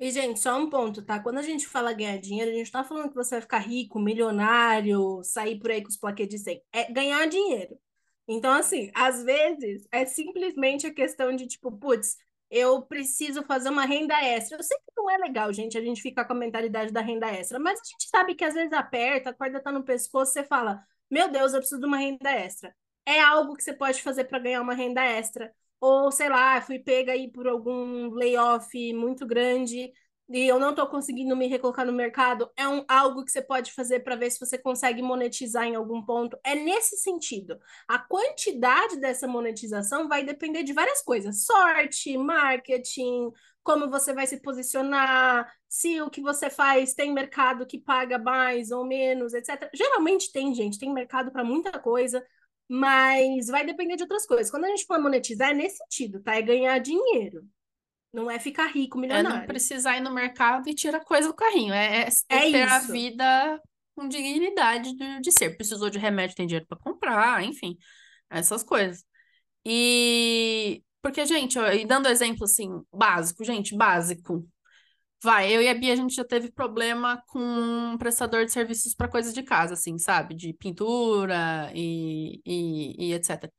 E, 0.00 0.10
gente, 0.10 0.40
só 0.40 0.58
um 0.58 0.70
ponto, 0.70 1.02
tá? 1.04 1.20
Quando 1.20 1.38
a 1.38 1.42
gente 1.42 1.66
fala 1.68 1.92
ganhar 1.92 2.16
dinheiro, 2.18 2.50
a 2.50 2.54
gente 2.54 2.72
tá 2.72 2.82
falando 2.82 3.10
que 3.10 3.14
você 3.14 3.34
vai 3.34 3.42
ficar 3.42 3.58
rico, 3.58 3.98
milionário, 4.00 5.22
sair 5.22 5.58
por 5.60 5.70
aí 5.70 5.82
com 5.82 5.90
os 5.90 5.98
plaquetes 5.98 6.42
100. 6.42 6.62
É 6.72 6.90
ganhar 6.90 7.26
dinheiro. 7.28 7.78
Então, 8.26 8.52
assim, 8.52 8.90
às 8.94 9.22
vezes 9.22 9.86
é 9.92 10.06
simplesmente 10.06 10.86
a 10.86 10.94
questão 10.94 11.36
de, 11.36 11.46
tipo, 11.46 11.70
putz, 11.72 12.16
eu 12.50 12.80
preciso 12.82 13.42
fazer 13.44 13.68
uma 13.68 13.84
renda 13.84 14.14
extra. 14.24 14.56
Eu 14.58 14.62
sei 14.62 14.78
que 14.78 14.84
não 14.96 15.10
é 15.10 15.18
legal, 15.18 15.52
gente, 15.52 15.76
a 15.76 15.82
gente 15.82 16.00
ficar 16.00 16.24
com 16.24 16.32
a 16.32 16.36
mentalidade 16.36 16.92
da 16.92 17.02
renda 17.02 17.26
extra, 17.28 17.58
mas 17.58 17.78
a 17.80 17.84
gente 17.84 18.08
sabe 18.08 18.34
que 18.34 18.44
às 18.44 18.54
vezes 18.54 18.72
aperta, 18.72 19.30
a 19.30 19.34
corda 19.34 19.60
tá 19.60 19.70
no 19.70 19.84
pescoço, 19.84 20.32
você 20.32 20.44
fala, 20.44 20.82
meu 21.10 21.28
Deus, 21.30 21.52
eu 21.52 21.60
preciso 21.60 21.80
de 21.80 21.86
uma 21.86 21.98
renda 21.98 22.30
extra. 22.30 22.74
É 23.04 23.20
algo 23.20 23.54
que 23.56 23.62
você 23.62 23.72
pode 23.74 24.02
fazer 24.02 24.24
para 24.24 24.38
ganhar 24.38 24.62
uma 24.62 24.74
renda 24.74 25.02
extra 25.04 25.52
ou 25.80 26.12
sei 26.12 26.28
lá, 26.28 26.60
fui 26.60 26.78
pega 26.78 27.12
aí 27.12 27.30
por 27.30 27.48
algum 27.48 28.10
layoff 28.10 28.92
muito 28.92 29.26
grande 29.26 29.92
e 30.32 30.46
eu 30.46 30.60
não 30.60 30.70
estou 30.70 30.86
conseguindo 30.86 31.36
me 31.36 31.48
recolocar 31.48 31.84
no 31.84 31.92
mercado, 31.92 32.48
é 32.56 32.66
um, 32.68 32.84
algo 32.86 33.24
que 33.24 33.32
você 33.32 33.42
pode 33.42 33.72
fazer 33.72 34.00
para 34.00 34.14
ver 34.14 34.30
se 34.30 34.38
você 34.38 34.56
consegue 34.56 35.02
monetizar 35.02 35.64
em 35.64 35.74
algum 35.74 36.00
ponto. 36.04 36.38
É 36.44 36.54
nesse 36.54 36.96
sentido. 36.98 37.58
A 37.88 37.98
quantidade 37.98 38.96
dessa 39.00 39.26
monetização 39.26 40.06
vai 40.06 40.24
depender 40.24 40.62
de 40.62 40.72
várias 40.72 41.02
coisas: 41.02 41.44
sorte, 41.44 42.16
marketing, 42.16 43.32
como 43.62 43.90
você 43.90 44.14
vai 44.14 44.24
se 44.26 44.40
posicionar, 44.40 45.52
se 45.68 46.00
o 46.00 46.08
que 46.08 46.20
você 46.20 46.48
faz 46.48 46.94
tem 46.94 47.12
mercado 47.12 47.66
que 47.66 47.78
paga 47.80 48.16
mais 48.16 48.70
ou 48.70 48.84
menos, 48.86 49.34
etc. 49.34 49.68
Geralmente 49.74 50.30
tem, 50.30 50.54
gente, 50.54 50.78
tem 50.78 50.92
mercado 50.92 51.32
para 51.32 51.42
muita 51.42 51.76
coisa 51.80 52.24
mas 52.72 53.48
vai 53.48 53.66
depender 53.66 53.96
de 53.96 54.04
outras 54.04 54.24
coisas. 54.24 54.48
Quando 54.48 54.66
a 54.66 54.68
gente 54.68 54.86
for 54.86 55.00
monetizar, 55.00 55.50
é 55.50 55.54
nesse 55.54 55.78
sentido, 55.78 56.22
tá? 56.22 56.36
É 56.36 56.42
ganhar 56.42 56.78
dinheiro. 56.78 57.44
Não 58.12 58.30
é 58.30 58.38
ficar 58.38 58.68
rico, 58.68 58.96
milionário. 58.96 59.38
É 59.38 59.40
não 59.40 59.46
precisar 59.46 59.96
ir 59.96 60.00
no 60.00 60.14
mercado 60.14 60.68
e 60.68 60.74
tirar 60.74 61.00
coisa 61.00 61.26
do 61.26 61.34
carrinho. 61.34 61.74
É, 61.74 62.02
é, 62.02 62.08
é 62.28 62.40
ter 62.52 62.64
isso. 62.64 62.74
a 62.74 62.78
vida 62.78 63.60
com 63.96 64.06
dignidade 64.06 64.94
de, 64.94 65.20
de 65.20 65.32
ser. 65.32 65.56
Precisou 65.56 65.90
de 65.90 65.98
remédio, 65.98 66.36
tem 66.36 66.46
dinheiro 66.46 66.66
para 66.68 66.78
comprar, 66.78 67.42
enfim, 67.42 67.76
essas 68.30 68.62
coisas. 68.62 69.04
E 69.66 70.80
porque, 71.02 71.26
gente, 71.26 71.58
ó, 71.58 71.72
e 71.72 71.84
dando 71.84 72.08
exemplo 72.08 72.44
assim, 72.44 72.68
básico, 72.92 73.42
gente, 73.42 73.76
básico. 73.76 74.48
Vai, 75.22 75.54
eu 75.54 75.60
e 75.60 75.68
a 75.68 75.74
Bia, 75.74 75.92
a 75.92 75.96
gente 75.96 76.14
já 76.14 76.24
teve 76.24 76.50
problema 76.50 77.22
com 77.26 77.38
um 77.38 77.98
prestador 77.98 78.46
de 78.46 78.52
serviços 78.52 78.94
para 78.94 79.08
coisas 79.08 79.34
de 79.34 79.42
casa, 79.42 79.74
assim, 79.74 79.98
sabe? 79.98 80.34
De 80.34 80.54
pintura 80.54 81.70
e, 81.74 82.40
e, 82.44 83.10
e, 83.10 83.12
etc. 83.14 83.52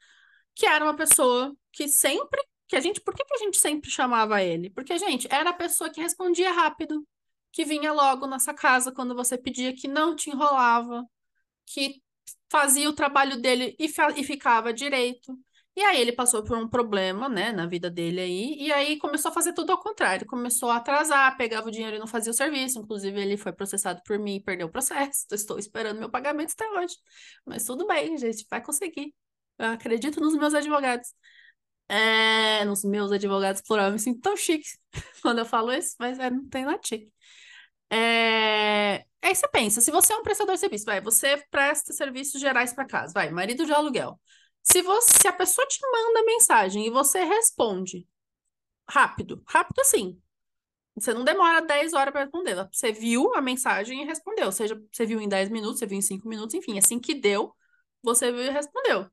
Que 0.55 0.65
era 0.65 0.83
uma 0.83 0.95
pessoa 0.95 1.55
que 1.71 1.87
sempre. 1.87 2.41
Que 2.67 2.75
a 2.75 2.79
gente, 2.79 3.01
por 3.01 3.13
que, 3.13 3.23
que 3.25 3.33
a 3.35 3.37
gente 3.37 3.57
sempre 3.57 3.91
chamava 3.91 4.41
ele? 4.41 4.69
Porque, 4.71 4.97
gente, 4.97 5.27
era 5.31 5.51
a 5.51 5.53
pessoa 5.53 5.89
que 5.91 6.01
respondia 6.01 6.51
rápido, 6.51 7.05
que 7.51 7.65
vinha 7.65 7.91
logo 7.93 8.25
nessa 8.27 8.53
casa 8.53 8.91
quando 8.91 9.15
você 9.15 9.37
pedia, 9.37 9.75
que 9.75 9.87
não 9.87 10.15
te 10.15 10.29
enrolava, 10.31 11.05
que 11.67 12.01
fazia 12.49 12.89
o 12.89 12.93
trabalho 12.93 13.39
dele 13.41 13.75
e, 13.79 13.85
e 14.17 14.23
ficava 14.23 14.73
direito. 14.73 15.37
E 15.75 15.81
aí 15.81 16.01
ele 16.01 16.11
passou 16.11 16.43
por 16.43 16.57
um 16.57 16.67
problema, 16.67 17.29
né, 17.29 17.51
na 17.53 17.65
vida 17.65 17.89
dele 17.89 18.19
aí, 18.19 18.55
e 18.59 18.73
aí 18.73 18.97
começou 18.97 19.31
a 19.31 19.33
fazer 19.33 19.53
tudo 19.53 19.71
ao 19.71 19.79
contrário. 19.79 20.27
Começou 20.27 20.69
a 20.69 20.77
atrasar, 20.77 21.37
pegava 21.37 21.67
o 21.69 21.71
dinheiro 21.71 21.95
e 21.95 21.99
não 21.99 22.07
fazia 22.07 22.31
o 22.31 22.35
serviço. 22.35 22.79
Inclusive, 22.79 23.19
ele 23.19 23.37
foi 23.37 23.53
processado 23.53 24.01
por 24.05 24.19
mim 24.19 24.35
e 24.35 24.43
perdeu 24.43 24.67
o 24.67 24.71
processo. 24.71 25.25
Estou 25.31 25.57
esperando 25.57 25.97
meu 25.99 26.09
pagamento 26.09 26.51
até 26.53 26.69
hoje. 26.71 26.95
Mas 27.45 27.63
tudo 27.65 27.87
bem, 27.87 28.17
gente, 28.17 28.45
vai 28.49 28.61
conseguir. 28.61 29.13
Eu 29.57 29.67
acredito 29.71 30.19
nos 30.19 30.35
meus 30.35 30.53
advogados. 30.53 31.13
É, 31.89 32.63
nos 32.65 32.83
meus 32.85 33.11
advogados 33.11 33.61
plural, 33.61 33.87
eu 33.87 33.93
me 33.93 33.99
sinto 33.99 34.21
tão 34.21 34.35
chique 34.37 34.69
quando 35.21 35.39
eu 35.39 35.45
falo 35.45 35.73
isso, 35.73 35.95
mas 35.99 36.17
é, 36.19 36.29
não 36.29 36.47
tem 36.47 36.65
nada 36.65 36.79
chique. 36.83 37.11
É... 37.91 39.05
Aí 39.21 39.35
você 39.35 39.47
pensa, 39.49 39.81
se 39.81 39.91
você 39.91 40.13
é 40.13 40.17
um 40.17 40.23
prestador 40.23 40.55
de 40.55 40.61
serviço, 40.61 40.85
vai, 40.85 41.01
você 41.01 41.37
presta 41.51 41.93
serviços 41.93 42.39
gerais 42.41 42.73
para 42.73 42.85
casa, 42.87 43.13
vai, 43.13 43.29
marido 43.29 43.65
de 43.65 43.73
aluguel. 43.73 44.19
Se 44.63 44.81
você, 44.81 45.19
se 45.21 45.27
a 45.27 45.33
pessoa 45.33 45.67
te 45.67 45.79
manda 45.81 46.25
mensagem 46.25 46.85
e 46.85 46.89
você 46.89 47.23
responde 47.23 48.07
rápido, 48.89 49.43
rápido 49.47 49.81
assim. 49.81 50.21
Você 50.95 51.13
não 51.13 51.23
demora 51.23 51.61
10 51.61 51.93
horas 51.93 52.11
para 52.11 52.21
responder. 52.23 52.55
Você 52.71 52.91
viu 52.91 53.33
a 53.35 53.41
mensagem 53.41 54.03
e 54.03 54.05
respondeu. 54.05 54.51
Seja 54.51 54.81
você 54.91 55.05
viu 55.05 55.21
em 55.21 55.29
10 55.29 55.49
minutos, 55.49 55.79
você 55.79 55.85
viu 55.85 55.97
em 55.97 56.01
5 56.01 56.27
minutos, 56.27 56.53
enfim, 56.55 56.77
assim 56.77 56.99
que 56.99 57.13
deu, 57.15 57.55
você 58.03 58.31
viu 58.31 58.43
e 58.43 58.49
respondeu. 58.49 59.09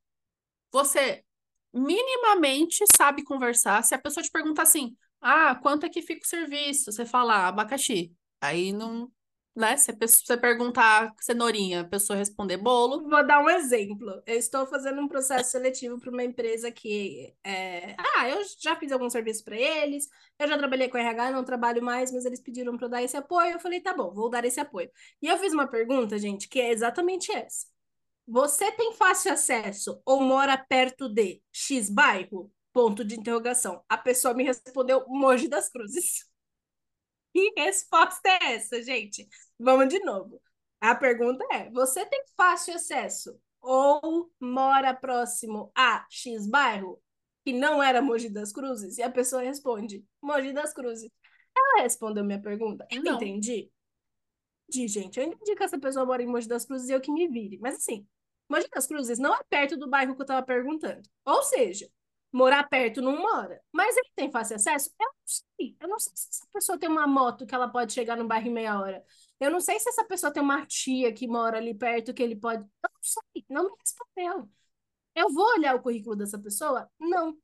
Você 0.73 1.25
minimamente 1.73 2.85
sabe 2.97 3.25
conversar. 3.25 3.83
Se 3.85 3.95
a 3.95 3.99
pessoa 3.99 4.25
te 4.25 4.31
perguntar 4.31 4.63
assim: 4.65 4.97
"Ah, 5.21 5.55
quanto 5.57 5.87
é 5.87 5.89
que 5.89 6.03
fica 6.03 6.25
o 6.25 6.29
serviço?", 6.29 6.93
você 6.93 7.07
fala 7.07 7.35
ah, 7.35 7.49
abacaxi. 7.49 8.13
Aí 8.41 8.73
não 8.73 9.11
né? 9.57 9.77
Se 9.77 9.93
você 9.93 10.37
perguntar 10.37 11.13
cenourinha, 11.21 11.81
a 11.81 11.85
pessoa 11.85 12.17
responder 12.17 12.57
bolo. 12.59 13.09
Vou 13.09 13.27
dar 13.27 13.43
um 13.43 13.51
exemplo. 13.51 14.23
Eu 14.25 14.37
estou 14.39 14.67
fazendo 14.67 15.01
um 15.01 15.09
processo 15.09 15.51
seletivo 15.51 15.99
para 15.99 16.11
uma 16.11 16.23
empresa 16.23 16.71
que. 16.71 17.35
É... 17.43 17.97
Ah, 17.99 18.29
eu 18.29 18.41
já 18.61 18.77
fiz 18.77 18.93
algum 18.93 19.11
serviço 19.11 19.45
para 19.45 19.57
eles, 19.57 20.09
eu 20.39 20.47
já 20.47 20.57
trabalhei 20.57 20.89
com 20.89 20.97
RH, 20.99 21.33
não 21.33 21.45
trabalho 21.45 21.83
mais, 21.83 22.13
mas 22.13 22.25
eles 22.25 22.41
pediram 22.41 22.77
para 22.77 22.87
eu 22.87 22.91
dar 22.91 23.03
esse 23.03 23.17
apoio. 23.17 23.53
Eu 23.53 23.61
falei, 23.61 23.81
tá 23.81 23.93
bom, 23.93 24.13
vou 24.15 24.31
dar 24.31 24.45
esse 24.45 24.61
apoio. 24.61 24.91
E 25.21 25.27
eu 25.27 25.37
fiz 25.39 25.53
uma 25.53 25.67
pergunta, 25.67 26.19
gente, 26.19 26.49
que 26.49 26.61
é 26.61 26.71
exatamente 26.71 27.33
essa. 27.33 27.67
Você 28.27 28.71
tem 28.73 28.93
fácil 28.95 29.33
acesso 29.33 30.01
ou 30.05 30.21
mora 30.21 30.57
perto 30.57 31.09
de 31.09 31.43
X 31.51 31.91
bairro? 31.91 32.53
Ponto 32.73 33.05
de 33.05 33.19
interrogação. 33.19 33.83
A 33.89 33.97
pessoa 33.99 34.35
me 34.35 34.45
respondeu 34.45 35.05
Mogi 35.09 35.49
das 35.49 35.69
Cruzes. 35.71 36.28
Que 37.39 37.53
resposta 37.57 38.29
é 38.29 38.55
essa, 38.55 38.83
gente? 38.83 39.29
Vamos 39.57 39.89
de 39.89 40.01
novo. 40.01 40.43
A 40.81 40.93
pergunta 40.93 41.45
é: 41.53 41.71
você 41.71 42.05
tem 42.05 42.21
fácil 42.37 42.75
acesso 42.75 43.41
ou 43.61 44.29
mora 44.41 44.93
próximo 44.93 45.71
a 45.73 46.05
X 46.11 46.49
bairro, 46.49 47.01
que 47.45 47.53
não 47.53 47.81
era 47.81 48.03
Mogi 48.03 48.29
das 48.29 48.53
Cruzes? 48.53 48.99
E 48.99 49.05
a 49.05 49.11
pessoa 49.11 49.41
responde: 49.41 50.05
Mogi 50.21 50.53
das 50.53 50.75
Cruzes. 50.75 51.09
Ela 51.57 51.83
respondeu 51.83 52.25
minha 52.25 52.43
pergunta. 52.43 52.89
Eu 52.91 53.05
não. 53.05 53.15
entendi. 53.15 53.71
De 54.69 54.89
gente, 54.89 55.21
eu 55.21 55.27
entendi 55.27 55.55
que 55.55 55.63
essa 55.63 55.79
pessoa 55.79 56.05
mora 56.05 56.21
em 56.21 56.27
Mogi 56.27 56.49
das 56.49 56.67
Cruzes 56.67 56.89
e 56.89 56.93
eu 56.93 57.01
que 57.01 57.13
me 57.13 57.29
vire. 57.29 57.57
Mas 57.61 57.77
assim, 57.77 58.05
Mogi 58.51 58.69
das 58.75 58.89
Cruzes 58.89 59.21
não 59.21 59.33
é 59.33 59.41
perto 59.49 59.77
do 59.77 59.89
bairro 59.89 60.17
que 60.17 60.23
eu 60.23 60.27
tava 60.27 60.45
perguntando. 60.45 61.09
Ou 61.25 61.41
seja, 61.45 61.89
morar 62.33 62.65
perto 62.69 63.01
não 63.03 63.19
mora. 63.19 63.61
Mas 63.73 63.97
ele 63.97 64.11
tem 64.15 64.31
fácil 64.31 64.57
acesso? 64.57 64.91
Eu 65.01 65.07
não 65.07 65.15
sei. 65.25 65.77
Eu 65.81 65.89
não 65.89 65.99
sei 65.99 66.13
se 66.15 66.29
essa 66.31 66.47
pessoa 66.53 66.79
tem 66.79 66.89
uma 66.89 67.07
moto 67.07 67.47
que 67.47 67.55
ela 67.55 67.69
pode 67.69 67.93
chegar 67.93 68.17
no 68.17 68.27
bairro 68.27 68.49
em 68.49 68.53
meia 68.53 68.79
hora. 68.79 69.05
Eu 69.41 69.51
não 69.51 69.61
sei 69.61 69.79
se 69.79 69.89
essa 69.89 70.05
pessoa 70.05 70.33
tem 70.33 70.43
uma 70.43 70.67
tia 70.67 71.13
que 71.13 71.27
mora 71.27 71.59
ali 71.59 71.75
perto 71.75 72.15
que 72.15 72.23
ele 72.23 72.37
pode. 72.37 72.63
Eu 72.63 72.91
não 72.93 73.03
sei. 73.03 73.45
Não 73.49 73.65
me 73.65 73.73
respondeu. 73.81 74.51
Eu 75.15 75.33
vou 75.33 75.47
olhar 75.57 75.75
o 75.75 75.83
currículo 75.83 76.17
dessa 76.17 76.39
pessoa? 76.39 76.91
Não. 76.99 77.37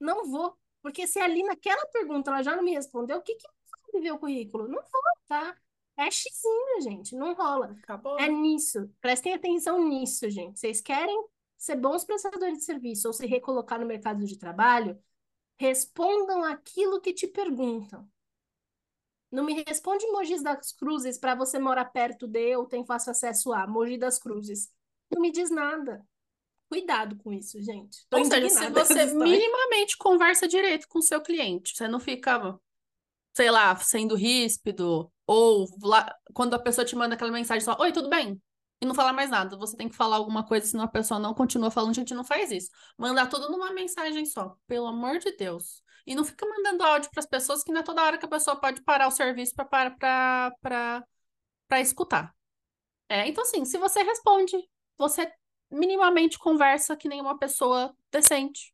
Não 0.00 0.30
vou. 0.30 0.56
Porque 0.82 1.06
se 1.06 1.18
ali 1.18 1.42
naquela 1.42 1.84
pergunta 1.86 2.30
ela 2.30 2.42
já 2.42 2.54
não 2.54 2.62
me 2.62 2.72
respondeu, 2.72 3.18
o 3.18 3.22
que 3.22 3.34
que 3.34 3.48
vai 3.92 4.02
ver 4.02 4.12
o 4.12 4.18
currículo? 4.18 4.68
Não 4.68 4.80
vou, 4.80 5.02
tá? 5.26 5.56
É 5.96 6.10
xizinho, 6.10 6.80
gente. 6.82 7.16
Não 7.16 7.34
rola. 7.34 7.76
Acabou. 7.82 8.18
É 8.18 8.28
nisso. 8.28 8.88
Prestem 9.00 9.32
atenção 9.34 9.82
nisso, 9.88 10.28
gente. 10.28 10.60
Vocês 10.60 10.80
querem 10.80 11.26
ser 11.56 11.76
bons 11.76 12.04
prestadores 12.04 12.58
de 12.58 12.64
serviço 12.64 13.08
ou 13.08 13.12
se 13.12 13.26
recolocar 13.26 13.80
no 13.80 13.86
mercado 13.86 14.24
de 14.24 14.38
trabalho, 14.38 14.98
respondam 15.58 16.44
aquilo 16.44 17.00
que 17.00 17.12
te 17.12 17.26
perguntam. 17.26 18.08
Não 19.30 19.44
me 19.44 19.64
responde 19.64 20.06
Mogi 20.06 20.40
das 20.42 20.72
Cruzes 20.72 21.18
para 21.18 21.34
você 21.34 21.58
morar 21.58 21.86
perto 21.86 22.26
de 22.26 22.56
ou 22.56 22.66
tem 22.66 22.84
fácil 22.84 23.10
acesso 23.10 23.52
a 23.52 23.66
Mogi 23.66 23.98
das 23.98 24.18
Cruzes. 24.18 24.70
Não 25.10 25.20
me 25.20 25.30
diz 25.32 25.50
nada. 25.50 26.06
Cuidado 26.68 27.16
com 27.16 27.32
isso, 27.32 27.60
gente. 27.62 28.06
Tô 28.08 28.18
ou 28.18 28.24
seja, 28.24 28.48
se 28.48 28.70
você 28.70 29.06
minimamente 29.14 29.96
conversa 29.96 30.48
direito 30.48 30.88
com 30.88 30.98
o 30.98 31.02
seu 31.02 31.20
cliente, 31.20 31.76
você 31.76 31.86
não 31.86 32.00
fica, 32.00 32.58
sei 33.34 33.50
lá, 33.50 33.76
sendo 33.76 34.16
ríspido, 34.16 35.10
ou 35.26 35.68
lá, 35.82 36.14
quando 36.34 36.54
a 36.54 36.58
pessoa 36.58 36.84
te 36.84 36.96
manda 36.96 37.14
aquela 37.14 37.30
mensagem 37.30 37.64
só, 37.64 37.76
oi, 37.80 37.92
tudo 37.92 38.08
bem? 38.08 38.40
E 38.80 38.86
não 38.86 38.94
falar 38.94 39.12
mais 39.12 39.30
nada. 39.30 39.56
Você 39.56 39.76
tem 39.76 39.88
que 39.88 39.96
falar 39.96 40.16
alguma 40.16 40.44
coisa, 40.44 40.66
senão 40.66 40.84
a 40.84 40.88
pessoa 40.88 41.18
não 41.18 41.34
continua 41.34 41.70
falando, 41.70 41.90
a 41.90 41.94
gente 41.94 42.14
não 42.14 42.24
faz 42.24 42.50
isso. 42.50 42.70
Mandar 42.98 43.28
tudo 43.28 43.50
numa 43.50 43.72
mensagem 43.72 44.24
só, 44.26 44.56
pelo 44.66 44.86
amor 44.86 45.18
de 45.18 45.36
Deus. 45.36 45.82
E 46.06 46.14
não 46.14 46.24
fica 46.24 46.46
mandando 46.46 46.84
áudio 46.84 47.10
para 47.10 47.20
as 47.20 47.26
pessoas 47.26 47.64
que 47.64 47.72
não 47.72 47.80
é 47.80 47.84
toda 47.84 48.02
hora 48.02 48.18
que 48.18 48.24
a 48.24 48.28
pessoa 48.28 48.60
pode 48.60 48.82
parar 48.82 49.08
o 49.08 49.10
serviço 49.10 49.54
para 49.56 51.04
escutar. 51.80 52.34
É, 53.08 53.26
então 53.26 53.42
assim, 53.42 53.64
se 53.64 53.78
você 53.78 54.02
responde, 54.02 54.56
você 54.96 55.30
minimamente 55.70 56.38
conversa 56.38 56.96
que 56.96 57.08
nem 57.08 57.20
uma 57.20 57.38
pessoa 57.38 57.94
decente. 58.10 58.72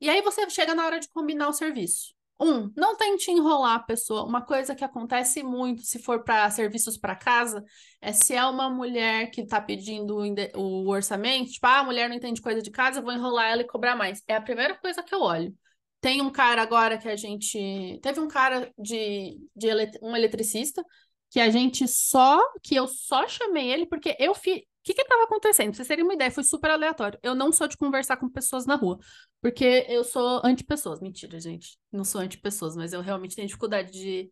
E 0.00 0.08
aí 0.08 0.22
você 0.22 0.48
chega 0.50 0.74
na 0.74 0.86
hora 0.86 0.98
de 0.98 1.08
combinar 1.08 1.48
o 1.48 1.52
serviço. 1.52 2.14
Um, 2.40 2.72
não 2.76 2.96
tente 2.96 3.30
enrolar 3.30 3.76
a 3.76 3.82
pessoa. 3.82 4.24
Uma 4.24 4.44
coisa 4.44 4.74
que 4.74 4.84
acontece 4.84 5.42
muito 5.42 5.82
se 5.82 6.00
for 6.00 6.24
para 6.24 6.50
serviços 6.50 6.98
para 6.98 7.14
casa 7.14 7.64
é 8.00 8.12
se 8.12 8.34
é 8.34 8.44
uma 8.44 8.68
mulher 8.68 9.30
que 9.30 9.42
está 9.42 9.60
pedindo 9.60 10.16
o 10.56 10.88
orçamento, 10.88 11.52
tipo, 11.52 11.66
ah, 11.66 11.78
a 11.78 11.84
mulher 11.84 12.08
não 12.08 12.16
entende 12.16 12.42
coisa 12.42 12.60
de 12.60 12.70
casa, 12.70 13.00
vou 13.00 13.12
enrolar 13.12 13.50
ela 13.52 13.62
e 13.62 13.66
cobrar 13.66 13.94
mais. 13.94 14.22
É 14.26 14.34
a 14.34 14.40
primeira 14.40 14.76
coisa 14.76 15.02
que 15.02 15.14
eu 15.14 15.20
olho. 15.20 15.54
Tem 16.00 16.20
um 16.20 16.30
cara 16.30 16.62
agora 16.62 16.98
que 16.98 17.08
a 17.08 17.14
gente. 17.14 18.00
Teve 18.02 18.18
um 18.18 18.26
cara 18.26 18.72
de, 18.76 19.38
de 19.54 19.68
elet... 19.68 19.96
um 20.02 20.16
eletricista 20.16 20.84
que 21.30 21.38
a 21.38 21.48
gente 21.48 21.86
só. 21.86 22.40
que 22.60 22.74
eu 22.74 22.88
só 22.88 23.28
chamei 23.28 23.70
ele 23.70 23.86
porque 23.86 24.16
eu 24.18 24.34
fiz. 24.34 24.62
O 24.82 24.84
que 24.84 24.94
que 24.94 25.02
estava 25.02 25.24
acontecendo? 25.24 25.68
Pra 25.68 25.76
vocês 25.76 25.88
terem 25.88 26.04
uma 26.04 26.14
ideia, 26.14 26.30
foi 26.30 26.42
super 26.42 26.70
aleatório. 26.70 27.18
Eu 27.22 27.34
não 27.34 27.52
sou 27.52 27.68
de 27.68 27.76
conversar 27.76 28.16
com 28.16 28.28
pessoas 28.28 28.66
na 28.66 28.74
rua, 28.74 28.98
porque 29.40 29.86
eu 29.88 30.02
sou 30.02 30.40
anti-pessoas. 30.44 31.00
Mentira, 31.00 31.38
gente. 31.38 31.78
Não 31.92 32.04
sou 32.04 32.20
anti-pessoas, 32.20 32.74
mas 32.76 32.92
eu 32.92 33.00
realmente 33.00 33.36
tenho 33.36 33.46
dificuldade 33.46 33.92
de, 33.92 34.30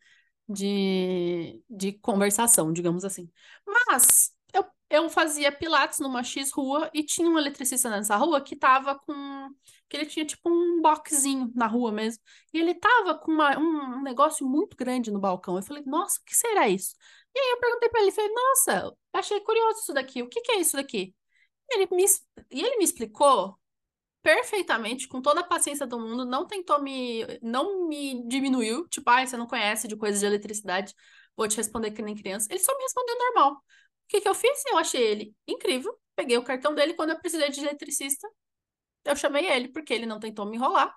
de, 0.48 1.62
de 1.70 1.92
conversação, 1.94 2.72
digamos 2.72 3.05
assim. 3.05 3.30
Mas 3.66 4.32
eu, 4.53 4.64
eu 4.88 5.11
fazia 5.11 5.53
pilates 5.53 5.98
numa 5.98 6.22
X 6.22 6.51
rua 6.53 6.90
e 6.92 7.03
tinha 7.05 7.28
um 7.28 7.38
eletricista 7.38 7.90
nessa 7.90 8.16
rua 8.16 8.40
que 8.40 8.57
tava 8.57 8.98
com. 8.98 9.48
que 9.88 9.96
ele 9.96 10.07
tinha 10.07 10.24
tipo 10.24 10.51
um 10.51 10.80
boxzinho 10.82 11.51
na 11.55 11.66
rua 11.66 11.92
mesmo. 11.92 12.22
E 12.53 12.59
ele 12.59 12.74
tava 12.74 13.16
com 13.18 13.32
uma, 13.32 13.59
um 13.59 14.03
negócio 14.03 14.46
muito 14.46 14.76
grande 14.76 15.11
no 15.11 15.20
balcão. 15.20 15.57
Eu 15.57 15.62
falei, 15.62 15.82
nossa, 15.86 16.20
o 16.20 16.24
que 16.24 16.34
será 16.34 16.68
isso? 16.68 16.94
E 17.34 17.38
aí 17.38 17.51
eu 17.53 17.61
perguntei 17.61 17.88
para 17.88 18.03
ele, 18.03 18.12
falei, 18.12 18.32
nossa, 18.32 18.96
achei 19.12 19.40
curioso 19.40 19.80
isso 19.80 19.92
daqui, 19.94 20.22
o 20.22 20.28
que 20.28 20.40
que 20.40 20.53
é 20.53 20.61
isso 20.61 20.76
daqui? 20.76 21.14
E 21.70 21.74
ele 21.76 21.88
me, 21.92 22.05
e 22.51 22.62
ele 22.62 22.76
me 22.78 22.84
explicou 22.84 23.57
perfeitamente, 24.22 25.09
com 25.09 25.22
toda 25.22 25.40
a 25.40 25.44
paciência 25.44 25.86
do 25.86 25.98
mundo, 25.98 26.24
não 26.26 26.46
tentou 26.46 26.80
me, 26.82 27.24
não 27.42 27.88
me 27.88 28.26
diminuiu, 28.28 28.86
tipo, 28.88 29.09
ah, 29.11 29.26
você 29.26 29.36
não 29.36 29.46
conhece 29.46 29.88
de 29.88 29.96
coisas 29.96 30.20
de 30.20 30.26
eletricidade, 30.26 30.94
vou 31.36 31.48
te 31.48 31.57
responder 31.57 31.90
que 31.92 32.03
nem 32.03 32.14
criança. 32.14 32.48
Ele 32.51 32.61
só 32.61 32.76
me 32.76 32.82
respondeu 32.82 33.16
normal. 33.18 33.62
Que 34.11 34.20
que 34.20 34.28
eu 34.28 34.34
fiz? 34.34 34.64
Eu 34.66 34.78
achei 34.78 35.02
ele 35.02 35.36
incrível, 35.48 35.96
peguei 36.16 36.36
o 36.36 36.44
cartão 36.44 36.74
dele, 36.74 36.94
quando 36.94 37.11
eu 37.11 37.20
precisei 37.20 37.50
de 37.50 37.61
eletricista, 37.61 38.28
eu 39.04 39.16
chamei 39.16 39.46
ele, 39.46 39.68
porque 39.68 39.94
ele 39.94 40.06
não 40.06 40.20
tentou 40.20 40.46
me 40.46 40.56
enrolar, 40.56 40.94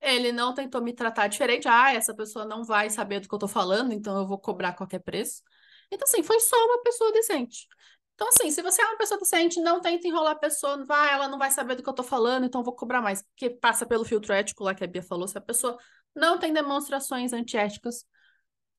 ele 0.00 0.32
não 0.32 0.54
tentou 0.54 0.82
me 0.82 0.94
tratar 0.94 1.28
diferente, 1.28 1.68
ah, 1.68 1.92
essa 1.94 2.14
pessoa 2.14 2.44
não 2.46 2.64
vai 2.64 2.90
saber 2.90 3.20
do 3.20 3.28
que 3.28 3.34
eu 3.34 3.38
tô 3.38 3.48
falando, 3.48 3.92
então 3.92 4.18
eu 4.18 4.26
vou 4.26 4.38
cobrar 4.38 4.74
qualquer 4.74 5.00
preço. 5.00 5.42
Então, 5.92 6.06
assim, 6.08 6.22
foi 6.22 6.40
só 6.40 6.56
uma 6.66 6.82
pessoa 6.82 7.12
decente. 7.12 7.66
Então, 8.14 8.28
assim, 8.28 8.50
se 8.50 8.62
você 8.62 8.82
é 8.82 8.86
uma 8.86 8.98
pessoa 8.98 9.18
decente, 9.20 9.60
não 9.60 9.80
tenta 9.80 10.08
enrolar 10.08 10.32
a 10.32 10.36
pessoa, 10.38 10.84
vai, 10.84 11.12
ela 11.12 11.28
não 11.28 11.38
vai 11.38 11.50
saber 11.50 11.76
do 11.76 11.82
que 11.82 11.88
eu 11.88 11.94
tô 11.94 12.02
falando, 12.02 12.46
então 12.46 12.62
eu 12.62 12.64
vou 12.64 12.74
cobrar 12.74 13.00
mais. 13.02 13.22
Porque 13.22 13.50
passa 13.50 13.86
pelo 13.86 14.04
filtro 14.04 14.32
ético 14.32 14.64
lá 14.64 14.74
que 14.74 14.84
a 14.84 14.86
Bia 14.88 15.02
falou, 15.02 15.28
se 15.28 15.38
a 15.38 15.40
pessoa 15.40 15.78
não 16.14 16.38
tem 16.38 16.52
demonstrações 16.52 17.32
antiéticas. 17.32 18.04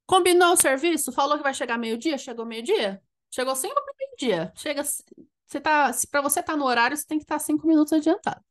Combinou 0.05 0.53
o 0.53 0.57
serviço, 0.57 1.11
falou 1.11 1.37
que 1.37 1.43
vai 1.43 1.53
chegar 1.53 1.77
meio-dia, 1.77 2.17
chegou 2.17 2.45
meio-dia? 2.45 3.01
Chegou 3.31 3.55
cinco 3.55 3.75
para 3.75 3.93
meio-dia. 3.97 4.51
Chega, 4.55 4.83
você 4.83 5.59
tá, 5.61 5.91
se 5.93 6.07
para 6.07 6.21
você 6.21 6.39
estar 6.39 6.53
tá 6.53 6.57
no 6.57 6.65
horário, 6.65 6.95
você 6.95 7.05
tem 7.05 7.17
que 7.17 7.23
estar 7.23 7.35
tá 7.35 7.39
cinco 7.39 7.67
minutos 7.67 7.93
adiantado. 7.93 8.43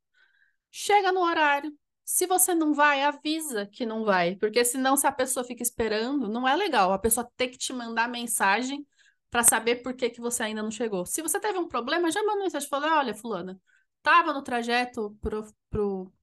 Chega 0.71 1.13
no 1.13 1.21
horário, 1.21 1.73
se 2.05 2.27
você 2.27 2.55
não 2.55 2.73
vai, 2.75 3.03
avisa 3.03 3.67
que 3.67 3.85
não 3.85 4.05
vai, 4.05 4.37
porque 4.37 4.65
senão 4.65 4.97
se 4.97 5.07
a 5.07 5.13
pessoa 5.13 5.45
fica 5.45 5.63
esperando, 5.63 6.29
não 6.29 6.47
é 6.47 6.57
legal. 6.57 6.93
A 6.93 6.99
pessoa 6.99 7.31
tem 7.37 7.51
que 7.51 7.59
te 7.59 7.73
mandar 7.73 8.09
mensagem 8.09 8.87
para 9.31 9.43
saber 9.43 9.77
por 9.83 9.95
que, 9.95 10.11
que 10.11 10.21
você 10.21 10.45
ainda 10.45 10.63
não 10.63 10.71
chegou. 10.71 11.05
Se 11.07 11.23
você 11.23 11.39
teve 11.41 11.59
um 11.59 11.69
problema, 11.69 12.11
já 12.11 12.23
manda 12.25 12.43
mensagem 12.45 12.69
falando: 12.69 12.95
olha, 12.95 13.15
fulana, 13.15 13.61
tava 14.03 14.33
no 14.33 14.43
trajeto 14.43 15.17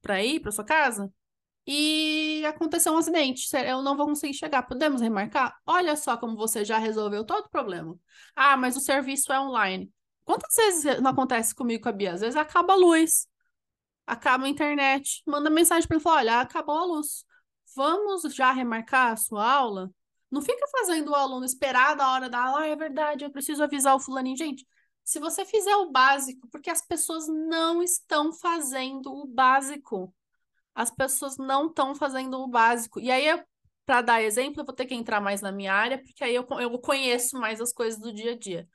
pra 0.02 0.24
ir 0.24 0.40
para 0.40 0.52
sua 0.52 0.64
casa 0.64 1.14
e 1.66 2.44
aconteceu 2.46 2.94
um 2.94 2.98
acidente. 2.98 3.48
Eu 3.56 3.82
não 3.82 3.98
vou 3.98 4.08
conseguir 4.08 4.34
chegar. 4.34 4.64
Podemos 4.64 5.02
remarcar? 5.02 5.58
Olha 5.66 5.96
só 5.96 6.18
como 6.18 6.36
você 6.36 6.64
já 6.64 6.78
resolveu 6.78 7.24
todo 7.26 7.46
o 7.46 7.50
problema. 7.50 7.98
Ah, 8.36 8.58
mas 8.58 8.76
o 8.76 8.82
serviço 8.82 9.32
é 9.34 9.40
online. 9.40 9.92
Quantas 10.24 10.56
vezes 10.56 11.02
não 11.02 11.12
acontece 11.12 11.54
comigo 11.54 11.84
com 11.84 11.90
a 11.90 11.92
Bia? 11.92 12.14
Às 12.14 12.22
vezes 12.22 12.36
acaba 12.36 12.74
a 12.74 12.76
luz 12.76 13.28
acaba 14.06 14.46
a 14.46 14.50
internet, 14.50 15.24
manda 15.26 15.50
mensagem 15.50 15.88
para 15.88 15.96
ele 15.96 16.04
falar, 16.04 16.18
olha, 16.18 16.40
acabou 16.42 16.78
a 16.78 16.86
luz. 16.86 17.26
Vamos 17.76 18.22
já 18.34 18.52
remarcar 18.52 19.14
a 19.14 19.18
sua 19.18 19.46
aula? 19.52 19.92
Não 20.32 20.42
fica 20.42 20.66
fazendo 20.68 21.12
o 21.12 21.16
aluno 21.16 21.46
esperar 21.46 21.96
da 21.96 22.12
hora 22.12 22.30
da 22.30 22.40
aula, 22.40 22.62
ah, 22.62 22.68
é 22.68 22.76
verdade, 22.76 23.24
eu 23.26 23.32
preciso 23.32 23.64
avisar 23.64 23.96
o 23.96 24.00
fulaninho. 24.00 24.38
Gente, 24.38 24.66
se 25.04 25.20
você 25.20 25.46
fizer 25.46 25.76
o 25.78 25.92
básico, 25.92 26.48
porque 26.50 26.70
as 26.70 26.82
pessoas 26.82 27.28
não 27.28 27.82
estão 27.82 28.34
fazendo 28.34 29.12
o 29.14 29.26
básico. 29.28 30.14
As 30.76 30.92
pessoas 30.92 31.38
não 31.38 31.68
estão 31.68 31.96
fazendo 31.96 32.38
o 32.40 32.48
básico. 32.48 33.00
E 33.00 33.10
aí, 33.10 33.26
para 33.86 34.02
dar 34.02 34.22
exemplo, 34.22 34.62
eu 34.62 34.66
vou 34.66 34.76
ter 34.76 34.86
que 34.86 34.94
entrar 34.94 35.22
mais 35.22 35.42
na 35.42 35.52
minha 35.52 35.74
área, 35.74 35.98
porque 36.04 36.24
aí 36.24 36.36
eu, 36.36 36.46
eu 36.60 36.78
conheço 36.80 37.40
mais 37.40 37.62
as 37.62 37.74
coisas 37.74 38.00
do 38.00 38.14
dia 38.14 38.34
a 38.34 38.38
dia. 38.38 38.68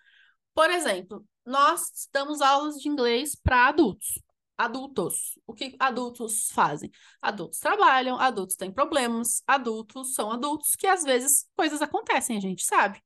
Por 0.55 0.71
exemplo, 0.71 1.27
nós 1.47 2.09
damos 2.13 2.41
aulas 2.41 2.77
de 2.77 2.89
inglês 2.89 3.35
para 3.37 3.69
adultos 3.69 4.21
adultos. 4.61 5.39
O 5.47 5.55
que 5.55 5.75
adultos 5.79 6.51
fazem? 6.53 6.91
Adultos 7.21 7.59
trabalham, 7.59 8.21
adultos 8.21 8.57
têm 8.57 8.71
problemas, 8.71 9.43
adultos 9.47 10.15
são 10.15 10.31
adultos 10.31 10.77
que 10.77 10.87
às 10.87 11.03
vezes 11.03 11.47
coisas 11.57 11.81
acontecem, 11.81 12.37
a 12.37 12.41
gente 12.41 12.65
sabe. 12.65 13.03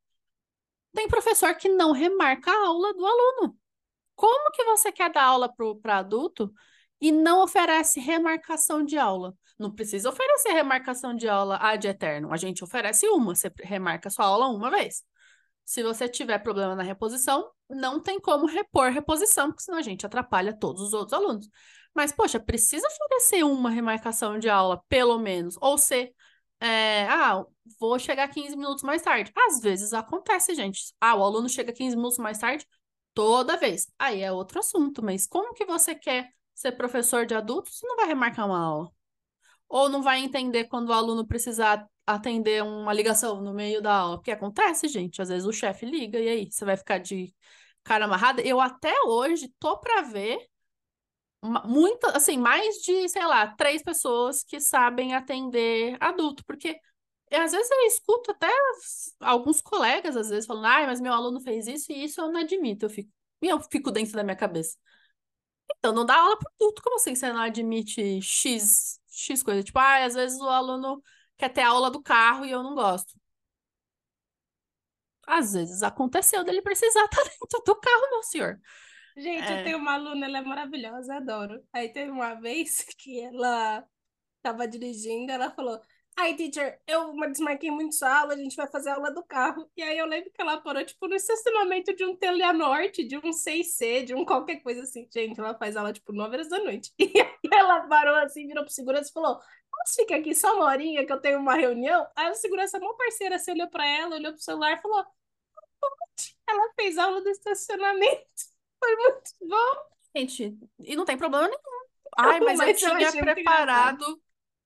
Tem 0.93 1.09
professor 1.09 1.55
que 1.55 1.69
não 1.69 1.93
remarca 1.93 2.51
a 2.51 2.67
aula 2.67 2.93
do 2.95 3.07
aluno. 3.07 3.59
Como 4.17 4.51
que 4.53 4.65
você 4.65 4.93
quer 4.93 5.13
dar 5.13 5.25
aula 5.25 5.53
para 5.83 5.99
adulto 5.99 6.53
e 7.01 7.13
não 7.13 7.43
oferece 7.43 8.01
remarcação 8.01 8.85
de 8.85 8.97
aula? 8.97 9.35
Não 9.59 9.71
precisa 9.71 10.09
oferecer 10.09 10.53
remarcação 10.53 11.15
de 11.15 11.29
aula 11.29 11.57
ad 11.61 11.87
eterno. 11.87 12.33
A 12.33 12.37
gente 12.37 12.65
oferece 12.65 13.07
uma, 13.09 13.35
você 13.35 13.51
remarca 13.63 14.11
sua 14.11 14.27
aula 14.27 14.49
uma 14.49 14.71
vez. 14.71 15.03
Se 15.65 15.83
você 15.83 16.09
tiver 16.09 16.39
problema 16.39 16.75
na 16.75 16.83
reposição, 16.83 17.51
não 17.71 18.01
tem 18.01 18.21
como 18.21 18.47
repor 18.47 18.91
reposição, 18.91 19.49
porque 19.49 19.63
senão 19.63 19.79
a 19.79 19.83
gente 19.83 20.05
atrapalha 20.05 20.57
todos 20.57 20.83
os 20.83 20.93
outros 20.93 21.13
alunos. 21.13 21.49
Mas, 21.95 22.13
poxa, 22.13 22.41
precisa 22.41 22.87
oferecer 22.87 23.45
uma 23.45 23.71
remarcação 23.71 24.39
de 24.39 24.49
aula, 24.49 24.83
pelo 24.89 25.19
menos. 25.19 25.57
Ou 25.61 25.79
ser, 25.79 26.13
é, 26.61 27.07
ah, 27.09 27.45
vou 27.79 27.99
chegar 27.99 28.29
15 28.29 28.57
minutos 28.57 28.83
mais 28.83 29.01
tarde. 29.03 29.33
Às 29.37 29.61
vezes 29.61 29.93
acontece, 29.93 30.55
gente. 30.55 30.93
Ah, 31.01 31.15
o 31.15 31.23
aluno 31.23 31.49
chega 31.49 31.73
15 31.73 31.97
minutos 31.97 32.19
mais 32.19 32.39
tarde 32.39 32.67
toda 33.15 33.57
vez. 33.57 33.87
Aí 33.99 34.23
é 34.23 34.33
outro 34.33 34.59
assunto, 34.59 35.03
mas 35.03 35.27
como 35.27 35.55
que 35.55 35.65
você 35.65 35.95
quer 35.95 36.31
ser 36.55 36.73
professor 36.73 37.27
de 37.27 37.35
adultos 37.35 37.79
se 37.79 37.87
não 37.87 37.97
vai 37.97 38.07
remarcar 38.07 38.47
uma 38.47 38.59
aula? 38.59 38.91
Ou 39.69 39.89
não 39.89 40.03
vai 40.03 40.21
entender 40.21 40.65
quando 40.65 40.91
o 40.91 40.93
aluno 40.93 41.27
precisar 41.27 41.87
atender 42.07 42.63
uma 42.63 42.93
ligação 42.93 43.41
no 43.43 43.55
meio 43.55 43.83
da 43.83 43.95
aula? 43.95 44.17
Porque 44.19 44.31
acontece, 44.31 44.89
gente. 44.89 45.21
Às 45.23 45.29
vezes 45.29 45.47
o 45.47 45.53
chefe 45.53 45.87
liga 45.87 46.19
e 46.19 46.29
aí 46.29 46.51
você 46.51 46.65
vai 46.65 46.77
ficar 46.77 46.99
de 46.99 47.35
cara 47.83 48.05
amarrada. 48.05 48.43
Eu 48.43 48.61
até 48.61 48.93
hoje 49.05 49.53
tô 49.59 49.79
para 49.79 50.03
ver 50.03 50.39
muito, 51.65 52.07
assim, 52.07 52.39
mais 52.39 52.77
de, 52.77 53.09
sei 53.09 53.25
lá, 53.27 53.47
três 53.49 53.83
pessoas 53.83 54.43
que 54.43 54.61
sabem 54.61 55.15
atender 55.15 55.97
adulto, 56.01 56.43
porque 56.47 56.79
às 57.31 57.53
vezes 57.53 57.71
eu 57.71 57.87
escuto 57.87 58.31
até 58.31 58.49
alguns 59.21 59.61
colegas, 59.61 60.17
às 60.17 60.31
vezes, 60.31 60.47
falando, 60.47 60.67
ai, 60.67 60.87
mas 60.87 61.01
meu 61.01 61.13
aluno 61.13 61.41
fez 61.41 61.67
isso 61.67 61.93
e 61.93 62.05
isso 62.05 62.21
eu 62.21 62.31
não 62.33 62.41
admito. 62.41 62.87
Eu 62.87 62.91
fico, 62.91 63.11
eu 63.43 63.61
fico 63.61 63.91
dentro 63.91 64.15
da 64.15 64.25
minha 64.25 64.37
cabeça. 64.37 64.77
Então, 65.79 65.93
não 65.93 66.05
dá 66.05 66.17
aula 66.17 66.39
para 66.39 66.51
adulto, 66.55 66.83
como 66.83 66.97
assim 66.97 67.15
você 67.15 67.33
não 67.33 67.41
admite 67.41 68.21
X, 68.23 69.01
X 69.09 69.43
coisa? 69.43 69.63
Tipo, 69.63 69.79
ah, 69.79 70.05
às 70.05 70.15
vezes 70.15 70.41
o 70.41 70.49
aluno 70.49 71.03
quer 71.37 71.49
ter 71.51 71.63
aula 71.63 71.91
do 71.91 72.03
carro 72.03 72.45
e 72.45 72.51
eu 72.51 72.63
não 72.63 72.75
gosto. 72.75 73.15
Às 75.27 75.55
vezes 75.55 75.83
aconteceu 75.83 76.45
dele 76.45 76.63
precisar 76.63 77.05
estar 77.05 77.23
dentro 77.25 77.63
do 77.67 77.77
carro, 77.77 78.11
meu 78.11 78.23
senhor. 78.23 78.61
Gente, 79.17 79.45
é... 79.45 79.61
eu 79.61 79.65
tenho 79.65 79.79
uma 79.79 79.95
aluna, 79.95 80.27
ela 80.27 80.39
é 80.39 80.43
maravilhosa, 80.43 81.17
adoro. 81.17 81.63
Aí 81.73 81.89
teve 81.93 82.11
uma 82.11 82.35
vez 82.35 82.85
que 82.99 83.21
ela 83.21 83.85
estava 84.37 84.67
dirigindo, 84.69 85.33
ela 85.33 85.51
falou: 85.51 85.81
Ai, 86.17 86.37
teacher, 86.37 86.81
eu 86.87 87.13
desmarquei 87.29 87.71
muito 87.71 87.95
sua 87.97 88.21
aula, 88.21 88.35
a 88.35 88.37
gente 88.37 88.55
vai 88.55 88.69
fazer 88.69 88.91
aula 88.91 89.11
do 89.11 89.23
carro. 89.25 89.69
E 89.77 89.83
aí 89.83 89.99
eu 89.99 90.07
lembro 90.07 90.31
que 90.31 90.41
ela 90.41 90.61
parou, 90.61 90.85
tipo, 90.85 91.09
no 91.09 91.15
estacionamento 91.15 91.95
de 91.95 92.05
um 92.05 92.15
Teleanorte, 92.17 93.03
de 93.05 93.19
um 93.19 93.33
6C, 93.33 94.05
de 94.05 94.15
um 94.15 94.25
qualquer 94.25 94.61
coisa 94.63 94.83
assim. 94.83 95.09
Gente, 95.13 95.41
ela 95.41 95.55
faz 95.59 95.77
aula, 95.77 95.93
tipo, 95.93 96.13
9 96.13 96.37
horas 96.37 96.49
da 96.49 96.59
noite. 96.59 96.93
E 97.45 97.55
aí 97.55 97.61
ela 97.61 97.87
parou 97.89 98.17
assim, 98.17 98.47
virou 98.47 98.65
pro 98.65 98.73
segurança 98.73 99.11
e 99.11 99.13
falou: 99.13 99.39
Posso 99.71 99.97
ficar 99.97 100.17
aqui 100.17 100.35
só 100.35 100.55
uma 100.57 100.65
horinha 100.67 101.05
que 101.05 101.13
eu 101.13 101.21
tenho 101.21 101.39
uma 101.39 101.55
reunião? 101.55 102.07
Aí 102.17 102.31
o 102.31 102.35
segurança, 102.35 102.81
mó 102.81 102.95
parceira, 102.95 103.37
assim, 103.37 103.53
olhou 103.53 103.69
pra 103.69 103.87
ela, 103.87 104.17
olhou 104.17 104.33
pro 104.33 104.41
celular 104.41 104.73
e 104.73 104.81
falou: 104.81 105.05
Ela 106.49 106.73
fez 106.75 106.97
aula 106.97 107.21
do 107.21 107.29
estacionamento. 107.29 108.25
Foi 108.83 108.97
muito 108.97 109.31
bom. 109.43 109.95
Gente, 110.17 110.59
e 110.81 110.97
não 110.97 111.05
tem 111.05 111.19
problema 111.19 111.49
nenhum. 111.49 111.61
Ai, 112.17 112.41
mas, 112.41 112.59
mas 112.59 112.83
eu 112.83 112.97
tinha 112.97 113.13
preparado 113.13 114.23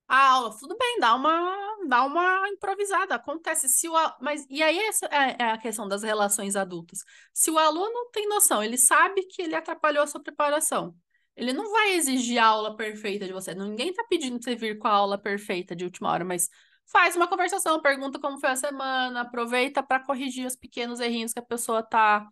a 0.09 0.30
aula. 0.30 0.56
Tudo 0.59 0.76
bem, 0.76 0.98
dá 0.98 1.14
uma, 1.14 1.56
dá 1.86 2.04
uma 2.04 2.48
improvisada. 2.48 3.14
Acontece. 3.14 3.68
Se 3.68 3.88
o, 3.88 3.94
mas, 4.20 4.46
e 4.48 4.62
aí 4.62 4.78
essa 4.78 5.06
é, 5.06 5.36
é 5.38 5.50
a 5.52 5.59
questão 5.59 5.86
das 5.86 6.02
relações 6.02 6.56
adultas. 6.56 7.04
Se 7.32 7.50
o 7.50 7.59
aluno 7.59 8.11
tem 8.12 8.28
noção, 8.28 8.62
ele 8.62 8.78
sabe 8.78 9.22
que 9.26 9.42
ele 9.42 9.54
atrapalhou 9.54 10.02
a 10.02 10.06
sua 10.06 10.22
preparação. 10.22 10.94
Ele 11.36 11.52
não 11.52 11.70
vai 11.70 11.94
exigir 11.94 12.38
a 12.38 12.46
aula 12.46 12.76
perfeita 12.76 13.26
de 13.26 13.32
você. 13.32 13.54
Ninguém 13.54 13.90
está 13.90 14.02
pedindo 14.04 14.42
você 14.42 14.56
vir 14.56 14.78
com 14.78 14.88
a 14.88 14.92
aula 14.92 15.16
perfeita 15.16 15.76
de 15.76 15.84
última 15.84 16.11
hora, 16.11 16.24
mas 16.24 16.48
faz 16.86 17.14
uma 17.14 17.28
conversação, 17.28 17.80
pergunta 17.80 18.18
como 18.18 18.40
foi 18.40 18.50
a 18.50 18.56
semana, 18.56 19.20
aproveita 19.20 19.82
para 19.82 20.00
corrigir 20.04 20.46
os 20.46 20.56
pequenos 20.56 21.00
errinhos 21.00 21.32
que 21.32 21.38
a 21.38 21.42
pessoa 21.42 21.82
tá 21.82 22.26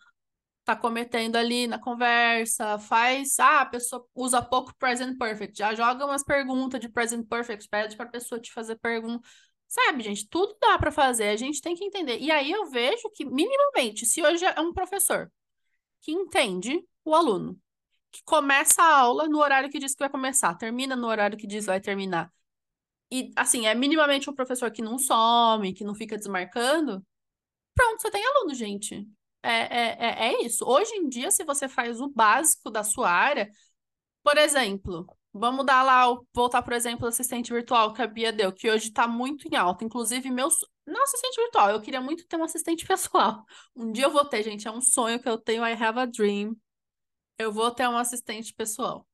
tá 0.67 0.75
cometendo 0.75 1.37
ali 1.37 1.69
na 1.69 1.79
conversa, 1.79 2.77
faz, 2.77 3.39
ah, 3.39 3.61
a 3.61 3.67
pessoa 3.67 4.05
usa 4.15 4.43
pouco 4.43 4.75
present 4.77 5.17
perfect, 5.17 5.57
já 5.57 5.73
joga 5.75 6.05
umas 6.05 6.25
perguntas 6.25 6.81
de 6.81 6.89
present 6.89 7.27
perfect, 7.29 7.69
pede 7.69 7.97
para 7.97 8.07
a 8.07 8.11
pessoa 8.11 8.41
te 8.41 8.53
fazer 8.53 8.77
pergunta. 8.77 9.27
Sabe, 9.69 10.03
gente, 10.03 10.29
tudo 10.29 10.57
dá 10.61 10.77
para 10.79 10.91
fazer, 10.91 11.29
a 11.29 11.37
gente 11.37 11.61
tem 11.61 11.77
que 11.77 11.85
entender. 11.85 12.19
E 12.19 12.33
aí 12.33 12.51
eu 12.51 12.67
vejo 12.67 13.09
que 13.15 13.25
minimamente, 13.25 14.05
se 14.07 14.21
hoje 14.23 14.45
é 14.45 14.61
um 14.61 14.73
professor 14.73 15.31
que 16.03 16.13
entende 16.13 16.85
o 17.05 17.15
aluno, 17.15 17.57
que 18.11 18.23
começa 18.25 18.83
a 18.83 18.99
aula 19.01 19.29
no 19.29 19.39
horário 19.39 19.71
que 19.71 19.79
diz 19.79 19.95
que 19.95 20.01
vai 20.01 20.11
começar, 20.11 20.55
termina 20.57 20.97
no 20.97 21.07
horário 21.07 21.39
que 21.39 21.47
diz 21.47 21.65
que 21.65 21.71
vai 21.71 21.81
terminar. 21.81 22.33
E 23.11 23.31
assim, 23.37 23.67
é 23.67 23.75
minimamente 23.75 24.29
um 24.29 24.35
professor 24.35 24.71
que 24.73 24.83
não 24.83 24.99
some, 24.99 25.73
que 25.75 25.85
não 25.85 25.95
fica 25.95 26.17
desmarcando. 26.17 27.05
Pronto, 27.75 28.03
você 28.03 28.11
tem 28.11 28.25
aluno, 28.27 28.55
gente. 28.55 29.07
É, 29.47 29.53
é, 29.53 30.27
é, 30.29 30.29
é 30.35 30.43
isso. 30.45 30.65
Hoje 30.67 30.93
em 30.95 31.09
dia, 31.09 31.31
se 31.31 31.45
você 31.45 31.69
faz 31.69 32.01
o 32.01 32.09
básico 32.09 32.71
da 32.71 32.83
sua 32.83 33.11
área, 33.11 33.49
por 34.23 34.39
exemplo, 34.39 35.07
vamos 35.33 35.67
dar 35.67 35.83
lá, 35.83 36.07
voltar, 36.35 36.63
por 36.63 36.73
exemplo, 36.75 37.07
o 37.07 37.09
assistente 37.09 37.53
virtual 37.53 37.93
que 37.95 38.03
a 38.03 38.07
Bia 38.09 38.33
deu, 38.33 38.53
que 38.53 38.71
hoje 38.71 38.89
está 38.89 39.09
muito 39.09 39.49
em 39.49 39.57
alta. 39.57 39.85
Inclusive, 39.85 40.31
meu. 40.31 40.49
Não 40.87 41.03
assistente 41.05 41.37
virtual, 41.41 41.71
eu 41.71 41.81
queria 41.83 42.01
muito 42.01 42.27
ter 42.29 42.37
um 42.37 42.45
assistente 42.45 42.87
pessoal. 42.89 43.45
Um 43.77 43.93
dia 43.93 44.05
eu 44.07 44.11
vou 44.13 44.25
ter, 44.25 44.43
gente, 44.43 44.69
é 44.69 44.71
um 44.71 44.81
sonho 44.83 45.21
que 45.21 45.29
eu 45.29 45.39
tenho, 45.39 45.67
I 45.67 45.73
have 45.75 45.99
a 46.01 46.07
dream. 46.07 46.57
Eu 47.39 47.53
vou 47.53 47.71
ter 47.71 47.89
um 47.89 47.99
assistente 47.99 48.55
pessoal. 48.55 49.07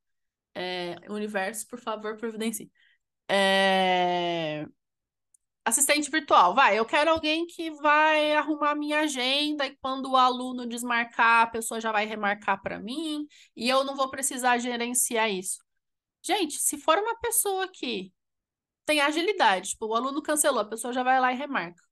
É, 0.54 0.96
universo, 1.10 1.66
por 1.68 1.80
favor, 1.80 2.16
providencie. 2.18 2.70
É 3.28 4.66
assistente 5.64 6.10
virtual, 6.10 6.54
vai, 6.54 6.78
eu 6.78 6.84
quero 6.84 7.10
alguém 7.10 7.46
que 7.46 7.70
vai 7.70 8.34
arrumar 8.34 8.74
minha 8.74 9.00
agenda 9.00 9.66
e 9.66 9.76
quando 9.76 10.10
o 10.10 10.16
aluno 10.16 10.66
desmarcar, 10.66 11.42
a 11.42 11.46
pessoa 11.46 11.80
já 11.80 11.92
vai 11.92 12.04
remarcar 12.06 12.60
para 12.62 12.80
mim 12.80 13.26
e 13.56 13.68
eu 13.68 13.84
não 13.84 13.94
vou 13.96 14.10
precisar 14.10 14.58
gerenciar 14.58 15.30
isso. 15.30 15.58
Gente, 16.22 16.54
se 16.60 16.78
for 16.78 16.98
uma 16.98 17.18
pessoa 17.20 17.68
que 17.68 18.12
tem 18.86 19.00
agilidade, 19.00 19.70
tipo, 19.70 19.86
o 19.86 19.94
aluno 19.94 20.22
cancelou, 20.22 20.60
a 20.60 20.64
pessoa 20.64 20.92
já 20.92 21.02
vai 21.02 21.20
lá 21.20 21.32
e 21.32 21.36
remarca 21.36 21.82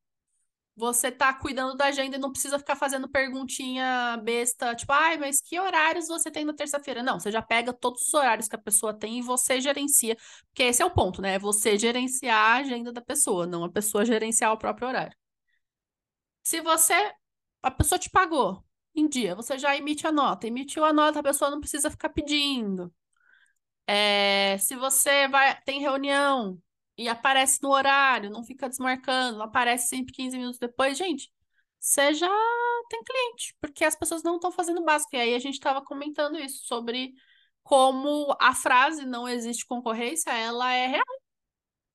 você 0.81 1.13
tá 1.13 1.33
cuidando 1.35 1.77
da 1.77 1.87
agenda 1.87 2.17
e 2.17 2.19
não 2.19 2.33
precisa 2.33 2.59
ficar 2.59 2.75
fazendo 2.77 3.09
perguntinha 3.09 4.17
besta, 4.25 4.75
tipo, 4.75 4.93
ai, 4.93 5.19
mas 5.19 5.41
que 5.41 5.61
horários 5.61 6.09
você 6.09 6.31
tem 6.31 6.45
na 6.45 6.55
terça-feira? 6.55 7.03
Não, 7.03 7.21
você 7.21 7.31
já 7.31 7.43
pega 7.43 7.73
todos 7.73 8.09
os 8.09 8.15
horários 8.15 8.49
que 8.49 8.57
a 8.57 8.59
pessoa 8.59 8.95
tem 8.99 9.19
e 9.19 9.23
você 9.23 9.61
gerencia, 9.61 10.17
porque 10.49 10.63
esse 10.65 10.83
é 10.83 10.87
o 10.87 10.91
ponto, 10.91 11.21
né? 11.23 11.35
É 11.35 11.39
você 11.39 11.79
gerenciar 11.79 12.37
a 12.37 12.55
agenda 12.57 12.93
da 12.93 13.03
pessoa, 13.03 13.47
não 13.47 13.65
a 13.65 13.71
pessoa 13.71 14.05
gerenciar 14.05 14.53
o 14.53 14.59
próprio 14.59 14.89
horário. 14.89 15.17
Se 16.43 16.61
você, 16.61 16.95
a 17.63 17.71
pessoa 17.71 17.99
te 17.99 18.11
pagou 18.11 18.65
em 18.95 19.09
dia, 19.09 19.35
você 19.35 19.59
já 19.59 19.77
emite 19.77 20.07
a 20.07 20.13
nota, 20.13 20.47
emitiu 20.47 20.85
a 20.85 20.93
nota, 20.93 21.21
a 21.21 21.23
pessoa 21.23 21.51
não 21.51 21.61
precisa 21.61 21.91
ficar 21.91 22.09
pedindo. 22.11 22.93
É, 23.87 24.57
se 24.59 24.77
você 24.77 25.29
vai, 25.29 25.61
tem 25.63 25.81
reunião, 25.81 26.61
e 26.97 27.09
aparece 27.09 27.63
no 27.63 27.71
horário, 27.71 28.31
não 28.31 28.45
fica 28.45 28.69
desmarcando, 28.69 29.43
aparece 29.43 29.89
sempre 29.89 30.13
15 30.13 30.37
minutos 30.37 30.59
depois, 30.59 30.99
gente, 30.99 31.33
você 31.79 32.13
já 32.13 32.29
tem 32.91 33.03
cliente, 33.03 33.55
porque 33.61 33.85
as 33.85 33.97
pessoas 33.97 34.23
não 34.23 34.37
estão 34.37 34.53
fazendo 34.53 34.85
básico. 34.85 35.17
E 35.17 35.19
aí 35.19 35.35
a 35.35 35.39
gente 35.39 35.55
estava 35.55 35.83
comentando 35.83 36.39
isso 36.39 36.67
sobre 36.67 37.15
como 37.63 38.37
a 38.41 38.55
frase 38.55 39.07
não 39.07 39.29
existe 39.29 39.67
concorrência, 39.67 40.31
ela 40.31 40.73
é 40.73 40.87
real. 40.89 41.21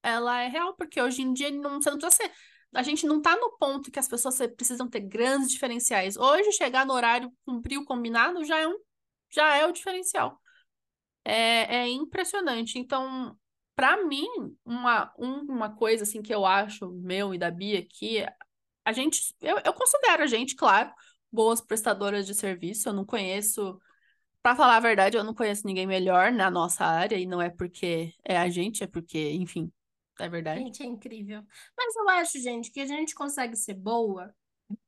Ela 0.04 0.42
é 0.44 0.48
real, 0.48 0.76
porque 0.76 1.02
hoje 1.02 1.22
em 1.22 1.34
dia 1.34 1.52
não, 1.52 1.82
você 1.82 1.90
não 1.92 1.98
precisa 1.98 2.24
ser. 2.24 2.32
A 2.74 2.84
gente 2.84 3.06
não 3.08 3.18
está 3.18 3.36
no 3.38 3.58
ponto 3.58 3.92
que 3.92 4.00
as 4.00 4.08
pessoas 4.08 4.38
precisam 4.56 4.90
ter 4.90 5.02
grandes 5.02 5.50
diferenciais. 5.52 6.18
Hoje, 6.18 6.52
chegar 6.52 6.86
no 6.86 6.94
horário, 6.94 7.32
cumprir 7.46 7.78
o 7.78 7.86
combinado, 7.86 8.44
já 8.44 8.60
é 8.60 8.68
um, 8.68 8.78
já 9.32 9.58
é 9.58 9.66
o 9.66 9.72
diferencial. 9.72 10.40
É, 11.24 11.78
é 11.78 11.90
impressionante. 11.90 12.78
Então, 12.80 13.38
para 13.76 14.06
mim, 14.06 14.28
uma, 14.66 15.12
uma 15.18 15.76
coisa 15.76 16.04
assim 16.04 16.22
que 16.22 16.34
eu 16.34 16.46
acho, 16.46 16.90
meu 16.92 17.34
e 17.34 17.38
da 17.38 17.52
Bia, 17.52 17.86
que 17.86 18.26
a 18.86 18.94
gente, 18.94 19.36
eu, 19.42 19.60
eu 19.66 19.74
considero 19.74 20.24
a 20.24 20.28
gente, 20.28 20.56
claro, 20.56 20.92
boas 21.32 21.60
prestadoras 21.60 22.26
de 22.26 22.34
serviço. 22.34 22.88
Eu 22.88 22.94
não 22.94 23.06
conheço, 23.06 23.80
para 24.42 24.56
falar 24.56 24.78
a 24.78 24.80
verdade, 24.80 25.18
eu 25.18 25.24
não 25.24 25.34
conheço 25.34 25.68
ninguém 25.68 25.86
melhor 25.86 26.32
na 26.32 26.50
nossa 26.50 26.86
área, 26.86 27.18
e 27.18 27.26
não 27.26 27.42
é 27.42 27.50
porque 27.50 28.14
é 28.24 28.38
a 28.38 28.50
gente, 28.50 28.84
é 28.84 28.88
porque, 28.88 29.32
enfim, 29.32 29.72
é 30.20 30.30
verdade. 30.30 30.62
Gente, 30.62 30.84
é 30.84 30.86
incrível. 30.86 31.44
Mas 31.78 31.96
eu 31.96 32.10
acho, 32.10 32.40
gente, 32.40 32.72
que 32.72 32.80
a 32.80 32.86
gente 32.86 33.14
consegue 33.14 33.56
ser 33.58 33.74
boa, 33.74 34.34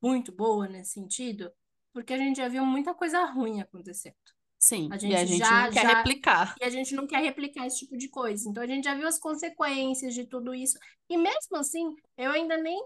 muito 0.01 0.31
boa 0.31 0.67
nesse 0.67 0.93
sentido, 0.93 1.51
porque 1.91 2.13
a 2.13 2.17
gente 2.17 2.38
já 2.38 2.47
viu 2.47 2.65
muita 2.65 2.93
coisa 2.93 3.25
ruim 3.25 3.59
acontecendo. 3.59 4.15
Sim, 4.60 4.89
a 4.91 4.97
gente, 4.97 5.12
e 5.12 5.16
a 5.16 5.26
gente 5.26 5.39
já, 5.39 5.64
não 5.66 5.72
quer 5.72 5.82
já, 5.84 5.97
replicar. 5.97 6.55
E 6.60 6.64
a 6.64 6.70
gente 6.70 6.95
não 6.95 7.08
quer 7.08 7.22
replicar 7.22 7.68
esse 7.68 7.80
tipo 7.80 7.95
de 7.95 8.10
coisa. 8.10 8.49
Então 8.49 8.64
a 8.64 8.68
gente 8.68 8.84
já 8.84 8.95
viu 8.95 9.08
as 9.08 9.20
consequências 9.20 10.14
de 10.14 10.26
tudo 10.26 10.53
isso. 10.53 10.78
E 11.10 11.18
mesmo 11.18 11.58
assim, 11.58 11.95
eu 12.18 12.32
ainda 12.32 12.58
nem. 12.58 12.84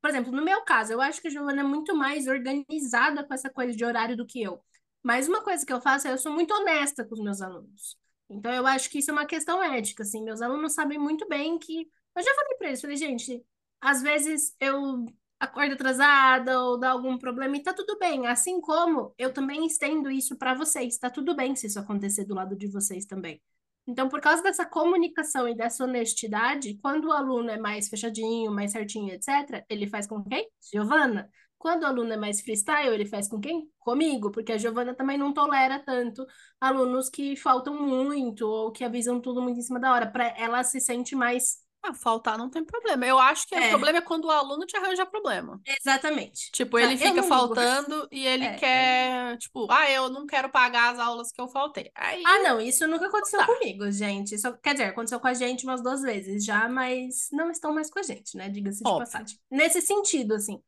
Por 0.00 0.08
exemplo, 0.08 0.32
no 0.32 0.42
meu 0.42 0.62
caso, 0.62 0.92
eu 0.92 1.00
acho 1.00 1.20
que 1.20 1.28
a 1.28 1.30
Giovana 1.30 1.60
é 1.60 1.64
muito 1.64 1.94
mais 1.94 2.26
organizada 2.26 3.24
com 3.24 3.34
essa 3.34 3.50
coisa 3.50 3.76
de 3.76 3.84
horário 3.84 4.16
do 4.16 4.24
que 4.26 4.40
eu. 4.40 4.62
Mas 5.02 5.28
uma 5.28 5.42
coisa 5.42 5.64
que 5.66 5.72
eu 5.72 5.80
faço 5.80 6.08
é 6.08 6.12
eu 6.12 6.18
sou 6.18 6.32
muito 6.32 6.54
honesta 6.54 7.04
com 7.04 7.14
os 7.14 7.20
meus 7.20 7.42
alunos. 7.42 7.98
Então 8.28 8.52
eu 8.52 8.66
acho 8.66 8.88
que 8.88 8.98
isso 8.98 9.10
é 9.10 9.12
uma 9.12 9.26
questão 9.26 9.62
ética, 9.62 10.04
assim. 10.04 10.22
Meus 10.22 10.40
alunos 10.40 10.74
sabem 10.74 10.98
muito 10.98 11.28
bem 11.28 11.58
que. 11.58 11.88
Eu 12.16 12.22
já 12.22 12.34
falei 12.34 12.56
para 12.56 12.68
eles, 12.68 12.80
falei, 12.80 12.96
gente, 12.96 13.44
às 13.80 14.02
vezes 14.02 14.54
eu 14.60 15.06
acorda 15.40 15.74
atrasada 15.74 16.60
ou 16.62 16.78
dá 16.78 16.90
algum 16.90 17.18
problema 17.18 17.56
e 17.56 17.62
tá 17.62 17.72
tudo 17.72 17.98
bem. 17.98 18.26
Assim 18.26 18.60
como 18.60 19.14
eu 19.18 19.32
também 19.32 19.66
estendo 19.66 20.10
isso 20.10 20.36
para 20.36 20.54
vocês, 20.54 20.98
tá 20.98 21.08
tudo 21.10 21.34
bem 21.34 21.56
se 21.56 21.66
isso 21.66 21.80
acontecer 21.80 22.24
do 22.26 22.34
lado 22.34 22.54
de 22.54 22.66
vocês 22.68 23.06
também. 23.06 23.40
Então, 23.86 24.08
por 24.08 24.20
causa 24.20 24.42
dessa 24.42 24.64
comunicação 24.64 25.48
e 25.48 25.54
dessa 25.56 25.82
honestidade, 25.84 26.78
quando 26.82 27.08
o 27.08 27.12
aluno 27.12 27.50
é 27.50 27.58
mais 27.58 27.88
fechadinho, 27.88 28.52
mais 28.52 28.72
certinho, 28.72 29.12
etc., 29.12 29.64
ele 29.68 29.88
faz 29.88 30.06
com 30.06 30.22
quem? 30.22 30.48
Giovana. 30.72 31.28
Quando 31.58 31.82
o 31.82 31.86
aluno 31.86 32.12
é 32.12 32.16
mais 32.16 32.40
freestyle, 32.40 32.94
ele 32.94 33.04
faz 33.04 33.28
com 33.28 33.40
quem? 33.40 33.68
Comigo, 33.78 34.30
porque 34.30 34.52
a 34.52 34.58
Giovana 34.58 34.94
também 34.94 35.18
não 35.18 35.32
tolera 35.32 35.78
tanto 35.78 36.24
alunos 36.60 37.10
que 37.10 37.36
faltam 37.36 37.74
muito 37.82 38.46
ou 38.46 38.70
que 38.70 38.84
avisam 38.84 39.20
tudo 39.20 39.42
muito 39.42 39.58
em 39.58 39.62
cima 39.62 39.80
da 39.80 39.92
hora. 39.92 40.06
Para 40.06 40.28
ela 40.38 40.62
se 40.62 40.80
sente 40.80 41.16
mais 41.16 41.58
ah, 41.82 41.94
faltar 41.94 42.36
não 42.36 42.50
tem 42.50 42.64
problema. 42.64 43.06
Eu 43.06 43.18
acho 43.18 43.46
que 43.46 43.54
é. 43.54 43.66
o 43.66 43.70
problema 43.70 43.98
é 43.98 44.02
quando 44.02 44.26
o 44.26 44.30
aluno 44.30 44.66
te 44.66 44.76
arranja 44.76 45.06
problema. 45.06 45.60
Exatamente. 45.66 46.50
Tipo, 46.52 46.78
ele 46.78 46.98
tá, 46.98 47.06
fica 47.06 47.22
faltando 47.22 48.06
e 48.10 48.26
ele 48.26 48.44
é, 48.44 48.54
quer, 48.56 49.32
é. 49.32 49.36
tipo, 49.38 49.66
ah, 49.70 49.90
eu 49.90 50.10
não 50.10 50.26
quero 50.26 50.50
pagar 50.50 50.92
as 50.92 50.98
aulas 50.98 51.32
que 51.32 51.40
eu 51.40 51.48
faltei. 51.48 51.90
Aí... 51.94 52.22
Ah, 52.26 52.40
não, 52.40 52.60
isso 52.60 52.86
nunca 52.86 53.06
aconteceu 53.06 53.44
comigo, 53.46 53.90
gente. 53.90 54.34
Isso, 54.34 54.52
quer 54.58 54.74
dizer, 54.74 54.84
aconteceu 54.84 55.18
com 55.18 55.28
a 55.28 55.34
gente 55.34 55.64
umas 55.64 55.82
duas 55.82 56.02
vezes 56.02 56.44
já, 56.44 56.68
mas 56.68 57.28
não 57.32 57.50
estão 57.50 57.72
mais 57.72 57.90
com 57.90 57.98
a 57.98 58.02
gente, 58.02 58.36
né? 58.36 58.48
Diga-se 58.48 58.84
de 58.84 58.90
passagem. 58.90 59.38
Nesse 59.50 59.80
sentido, 59.80 60.34
assim. 60.34 60.60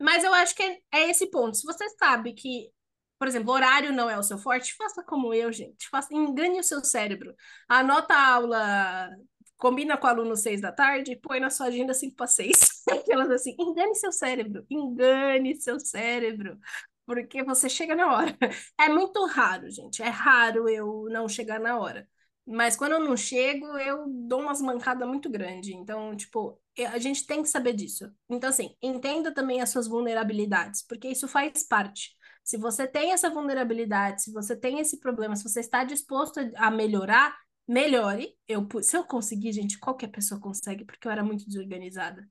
Mas 0.00 0.22
eu 0.22 0.32
acho 0.34 0.54
que 0.54 0.62
é, 0.62 0.78
é 0.92 1.10
esse 1.10 1.26
ponto. 1.30 1.56
Se 1.56 1.64
você 1.64 1.88
sabe 1.90 2.34
que 2.34 2.70
por 3.18 3.26
exemplo, 3.26 3.52
horário 3.52 3.92
não 3.92 4.08
é 4.08 4.16
o 4.16 4.22
seu 4.22 4.38
forte, 4.38 4.76
faça 4.76 5.02
como 5.02 5.34
eu, 5.34 5.52
gente. 5.52 5.88
Faça, 5.88 6.14
engane 6.14 6.60
o 6.60 6.62
seu 6.62 6.84
cérebro. 6.84 7.34
Anota 7.68 8.14
a 8.14 8.34
aula 8.34 9.10
combina 9.58 9.96
com 9.98 10.06
o 10.06 10.10
aluno 10.10 10.36
seis 10.36 10.60
da 10.60 10.72
tarde, 10.72 11.16
põe 11.16 11.40
na 11.40 11.50
sua 11.50 11.66
agenda 11.66 11.92
cinco 11.92 12.16
para 12.16 12.26
seis. 12.26 12.58
Aquelas 12.90 13.30
assim, 13.30 13.54
engane 13.58 13.94
seu 13.94 14.12
cérebro, 14.12 14.64
engane 14.70 15.60
seu 15.60 15.78
cérebro, 15.78 16.58
porque 17.04 17.42
você 17.42 17.68
chega 17.68 17.94
na 17.94 18.12
hora. 18.14 18.36
É 18.80 18.88
muito 18.88 19.24
raro, 19.26 19.70
gente, 19.70 20.02
é 20.02 20.08
raro 20.08 20.68
eu 20.68 21.06
não 21.10 21.28
chegar 21.28 21.60
na 21.60 21.78
hora. 21.78 22.08
Mas 22.46 22.76
quando 22.76 22.92
eu 22.92 23.00
não 23.00 23.14
chego, 23.14 23.66
eu 23.78 24.06
dou 24.08 24.40
umas 24.40 24.62
mancadas 24.62 25.06
muito 25.06 25.28
grandes. 25.28 25.70
Então, 25.70 26.16
tipo, 26.16 26.58
a 26.90 26.98
gente 26.98 27.26
tem 27.26 27.42
que 27.42 27.48
saber 27.48 27.74
disso. 27.74 28.10
Então, 28.28 28.48
assim, 28.48 28.74
entenda 28.80 29.34
também 29.34 29.60
as 29.60 29.68
suas 29.68 29.86
vulnerabilidades, 29.86 30.82
porque 30.82 31.08
isso 31.08 31.28
faz 31.28 31.62
parte. 31.62 32.16
Se 32.42 32.56
você 32.56 32.86
tem 32.86 33.12
essa 33.12 33.28
vulnerabilidade, 33.28 34.22
se 34.22 34.32
você 34.32 34.56
tem 34.56 34.78
esse 34.80 34.98
problema, 34.98 35.36
se 35.36 35.44
você 35.44 35.60
está 35.60 35.84
disposto 35.84 36.40
a 36.56 36.70
melhorar, 36.70 37.36
melhore. 37.68 38.34
Eu, 38.48 38.66
se 38.82 38.96
eu 38.96 39.04
conseguir, 39.04 39.52
gente, 39.52 39.78
qualquer 39.78 40.08
pessoa 40.08 40.40
consegue, 40.40 40.84
porque 40.84 41.06
eu 41.06 41.12
era 41.12 41.22
muito 41.22 41.46
desorganizada. 41.46 42.26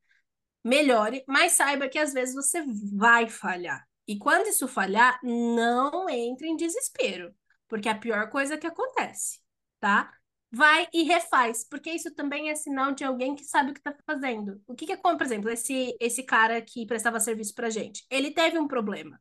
Melhore, 0.63 1.23
mas 1.27 1.53
saiba 1.53 1.88
que 1.88 1.99
às 1.99 2.11
vezes 2.13 2.35
você 2.35 2.61
vai 2.93 3.29
falhar. 3.29 3.88
E 4.07 4.17
quando 4.17 4.47
isso 4.47 4.67
falhar, 4.67 5.19
não 5.23 6.09
entre 6.09 6.47
em 6.47 6.55
desespero, 6.55 7.33
porque 7.67 7.88
é 7.88 7.91
a 7.91 7.97
pior 7.97 8.29
coisa 8.29 8.57
que 8.57 8.67
acontece, 8.67 9.39
tá? 9.79 10.11
Vai 10.51 10.88
e 10.93 11.03
refaz, 11.03 11.67
porque 11.69 11.91
isso 11.91 12.13
também 12.15 12.49
é 12.49 12.55
sinal 12.55 12.93
de 12.93 13.03
alguém 13.03 13.35
que 13.35 13.43
sabe 13.43 13.71
o 13.71 13.73
que 13.73 13.79
está 13.79 13.95
fazendo. 14.05 14.61
O 14.65 14.75
que 14.75 14.85
que 14.85 14.93
é, 14.93 14.97
por 14.97 15.21
exemplo, 15.21 15.49
esse, 15.49 15.95
esse 15.99 16.23
cara 16.23 16.61
que 16.61 16.85
prestava 16.85 17.19
serviço 17.19 17.53
pra 17.53 17.69
gente? 17.69 18.05
Ele 18.09 18.31
teve 18.31 18.57
um 18.57 18.67
problema. 18.67 19.19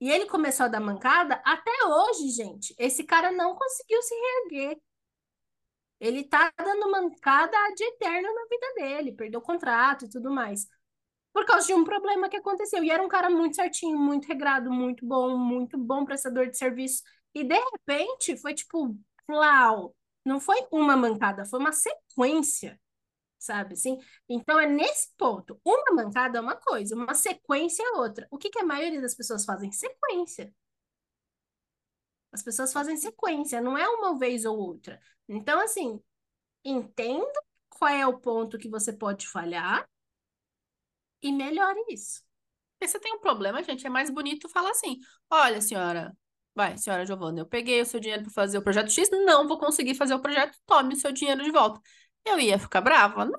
E 0.00 0.10
ele 0.10 0.26
começou 0.26 0.66
a 0.66 0.68
dar 0.68 0.80
mancada, 0.80 1.42
até 1.44 1.70
hoje, 1.86 2.30
gente, 2.30 2.74
esse 2.78 3.04
cara 3.04 3.30
não 3.32 3.54
conseguiu 3.54 4.00
se 4.02 4.14
reerguer. 4.14 4.78
Ele 6.00 6.24
tá 6.24 6.52
dando 6.56 6.90
mancada 6.90 7.56
de 7.76 7.84
eterno 7.84 8.28
na 8.34 8.46
vida 8.48 8.74
dele, 8.74 9.12
perdeu 9.12 9.40
o 9.40 9.42
contrato 9.42 10.06
e 10.06 10.08
tudo 10.08 10.30
mais 10.30 10.66
por 11.32 11.44
causa 11.46 11.66
de 11.66 11.74
um 11.74 11.84
problema 11.84 12.28
que 12.28 12.36
aconteceu. 12.36 12.82
E 12.84 12.90
era 12.90 13.02
um 13.02 13.08
cara 13.08 13.30
muito 13.30 13.56
certinho, 13.56 13.98
muito 13.98 14.26
regrado, 14.26 14.70
muito 14.70 15.06
bom, 15.06 15.36
muito 15.36 15.78
bom 15.78 16.04
prestador 16.04 16.48
de 16.48 16.58
serviço. 16.58 17.02
E 17.34 17.44
de 17.44 17.54
repente 17.54 18.36
foi 18.36 18.54
tipo, 18.54 18.96
uau, 19.30 19.94
não 20.24 20.40
foi 20.40 20.66
uma 20.72 20.96
mancada, 20.96 21.44
foi 21.44 21.60
uma 21.60 21.72
sequência, 21.72 22.80
sabe 23.38 23.74
assim? 23.74 23.98
Então 24.28 24.58
é 24.60 24.66
nesse 24.66 25.14
ponto. 25.16 25.60
Uma 25.64 25.94
mancada 26.04 26.38
é 26.38 26.40
uma 26.40 26.56
coisa, 26.56 26.94
uma 26.96 27.14
sequência 27.14 27.82
é 27.82 27.92
outra. 27.98 28.26
O 28.30 28.38
que, 28.38 28.50
que 28.50 28.58
a 28.60 28.64
maioria 28.64 29.00
das 29.00 29.14
pessoas 29.14 29.44
fazem? 29.44 29.72
Sequência. 29.72 30.52
As 32.32 32.42
pessoas 32.42 32.72
fazem 32.72 32.96
sequência, 32.96 33.60
não 33.60 33.76
é 33.76 33.88
uma 33.88 34.16
vez 34.18 34.44
ou 34.44 34.56
outra. 34.56 35.00
Então, 35.32 35.60
assim, 35.60 36.00
entenda 36.64 37.40
qual 37.68 37.90
é 37.90 38.06
o 38.06 38.18
ponto 38.18 38.58
que 38.58 38.68
você 38.68 38.92
pode 38.92 39.28
falhar 39.28 39.88
e 41.22 41.32
melhore 41.32 41.80
isso. 41.88 42.22
Se 42.82 42.88
você 42.88 43.00
tem 43.00 43.14
um 43.14 43.20
problema, 43.20 43.62
gente, 43.62 43.86
é 43.86 43.90
mais 43.90 44.10
bonito 44.10 44.48
falar 44.48 44.70
assim: 44.70 44.98
olha, 45.30 45.60
senhora, 45.60 46.16
vai, 46.54 46.76
senhora 46.78 47.06
Giovana, 47.06 47.40
eu 47.40 47.46
peguei 47.46 47.80
o 47.80 47.86
seu 47.86 48.00
dinheiro 48.00 48.24
para 48.24 48.32
fazer 48.32 48.58
o 48.58 48.62
projeto 48.62 48.90
X, 48.90 49.08
não 49.10 49.46
vou 49.46 49.58
conseguir 49.58 49.94
fazer 49.94 50.14
o 50.14 50.20
projeto, 50.20 50.58
tome 50.66 50.94
o 50.94 50.96
seu 50.96 51.12
dinheiro 51.12 51.44
de 51.44 51.50
volta. 51.52 51.80
Eu 52.24 52.40
ia 52.40 52.58
ficar 52.58 52.80
brava? 52.80 53.24
Não. 53.24 53.38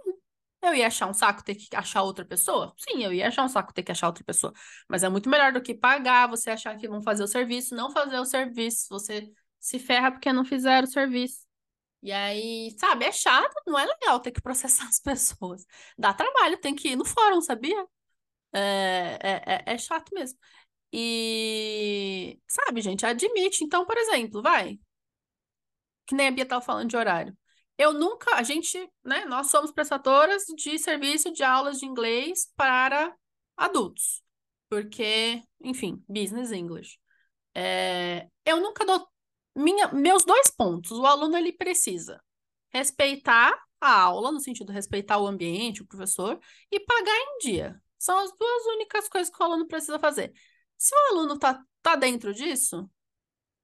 Eu 0.63 0.75
ia 0.75 0.87
achar 0.87 1.07
um 1.07 1.13
saco 1.13 1.43
ter 1.43 1.55
que 1.55 1.75
achar 1.75 2.03
outra 2.03 2.23
pessoa? 2.23 2.73
Sim, 2.77 3.03
eu 3.03 3.11
ia 3.11 3.27
achar 3.27 3.43
um 3.43 3.49
saco 3.49 3.73
ter 3.73 3.83
que 3.83 3.91
achar 3.91 4.07
outra 4.07 4.23
pessoa. 4.23 4.53
Mas 4.87 5.03
é 5.03 5.09
muito 5.09 5.29
melhor 5.29 5.51
do 5.53 5.61
que 5.61 5.73
pagar, 5.73 6.27
você 6.29 6.51
achar 6.51 6.77
que 6.77 6.87
vão 6.87 7.01
fazer 7.01 7.23
o 7.23 7.27
serviço, 7.27 7.75
não 7.75 7.91
fazer 7.91 8.19
o 8.19 8.25
serviço. 8.25 8.87
Você 8.89 9.31
se 9.59 9.79
ferra 9.79 10.11
porque 10.11 10.31
não 10.31 10.45
fizeram 10.45 10.87
o 10.87 10.91
serviço. 10.91 11.50
E 12.03 12.11
aí, 12.11 12.75
sabe, 12.79 13.05
é 13.05 13.11
chato, 13.11 13.53
não 13.67 13.77
é 13.77 13.85
legal 13.85 14.19
ter 14.19 14.31
que 14.31 14.41
processar 14.41 14.87
as 14.89 14.99
pessoas. 14.99 15.65
Dá 15.97 16.13
trabalho, 16.13 16.59
tem 16.59 16.75
que 16.75 16.89
ir 16.89 16.95
no 16.95 17.05
fórum, 17.05 17.41
sabia? 17.41 17.85
É, 18.53 19.19
é, 19.21 19.63
é, 19.67 19.73
é 19.75 19.77
chato 19.77 20.11
mesmo. 20.13 20.37
E, 20.93 22.39
sabe, 22.47 22.81
gente, 22.81 23.05
admite. 23.05 23.63
Então, 23.63 23.85
por 23.85 23.97
exemplo, 23.97 24.41
vai. 24.41 24.79
Que 26.05 26.15
nem 26.15 26.27
a 26.27 26.31
Bia 26.31 26.43
estava 26.43 26.61
falando 26.63 26.89
de 26.89 26.97
horário. 26.97 27.37
Eu 27.77 27.93
nunca, 27.93 28.35
a 28.35 28.43
gente, 28.43 28.77
né, 29.03 29.25
nós 29.25 29.47
somos 29.49 29.71
prestadoras 29.71 30.43
de 30.57 30.77
serviço 30.77 31.31
de 31.31 31.43
aulas 31.43 31.79
de 31.79 31.85
inglês 31.85 32.51
para 32.55 33.15
adultos. 33.57 34.21
Porque, 34.69 35.41
enfim, 35.61 36.03
business 36.07 36.51
English. 36.51 36.99
É, 37.55 38.27
eu 38.45 38.61
nunca 38.61 38.85
dou 38.85 39.07
minha, 39.55 39.87
meus 39.89 40.23
dois 40.25 40.49
pontos. 40.49 40.91
O 40.91 41.05
aluno 41.05 41.37
ele 41.37 41.51
precisa 41.53 42.21
respeitar 42.69 43.57
a 43.79 44.01
aula, 44.01 44.31
no 44.31 44.39
sentido 44.39 44.67
de 44.67 44.73
respeitar 44.73 45.17
o 45.17 45.27
ambiente, 45.27 45.81
o 45.81 45.87
professor, 45.87 46.39
e 46.71 46.79
pagar 46.79 47.15
em 47.15 47.37
dia. 47.39 47.81
São 47.97 48.17
as 48.19 48.31
duas 48.37 48.65
únicas 48.75 49.09
coisas 49.09 49.33
que 49.33 49.41
o 49.41 49.45
aluno 49.45 49.67
precisa 49.67 49.99
fazer. 49.99 50.33
Se 50.77 50.93
o 50.95 50.99
aluno 51.11 51.37
tá, 51.37 51.63
tá 51.81 51.95
dentro 51.95 52.33
disso, 52.33 52.89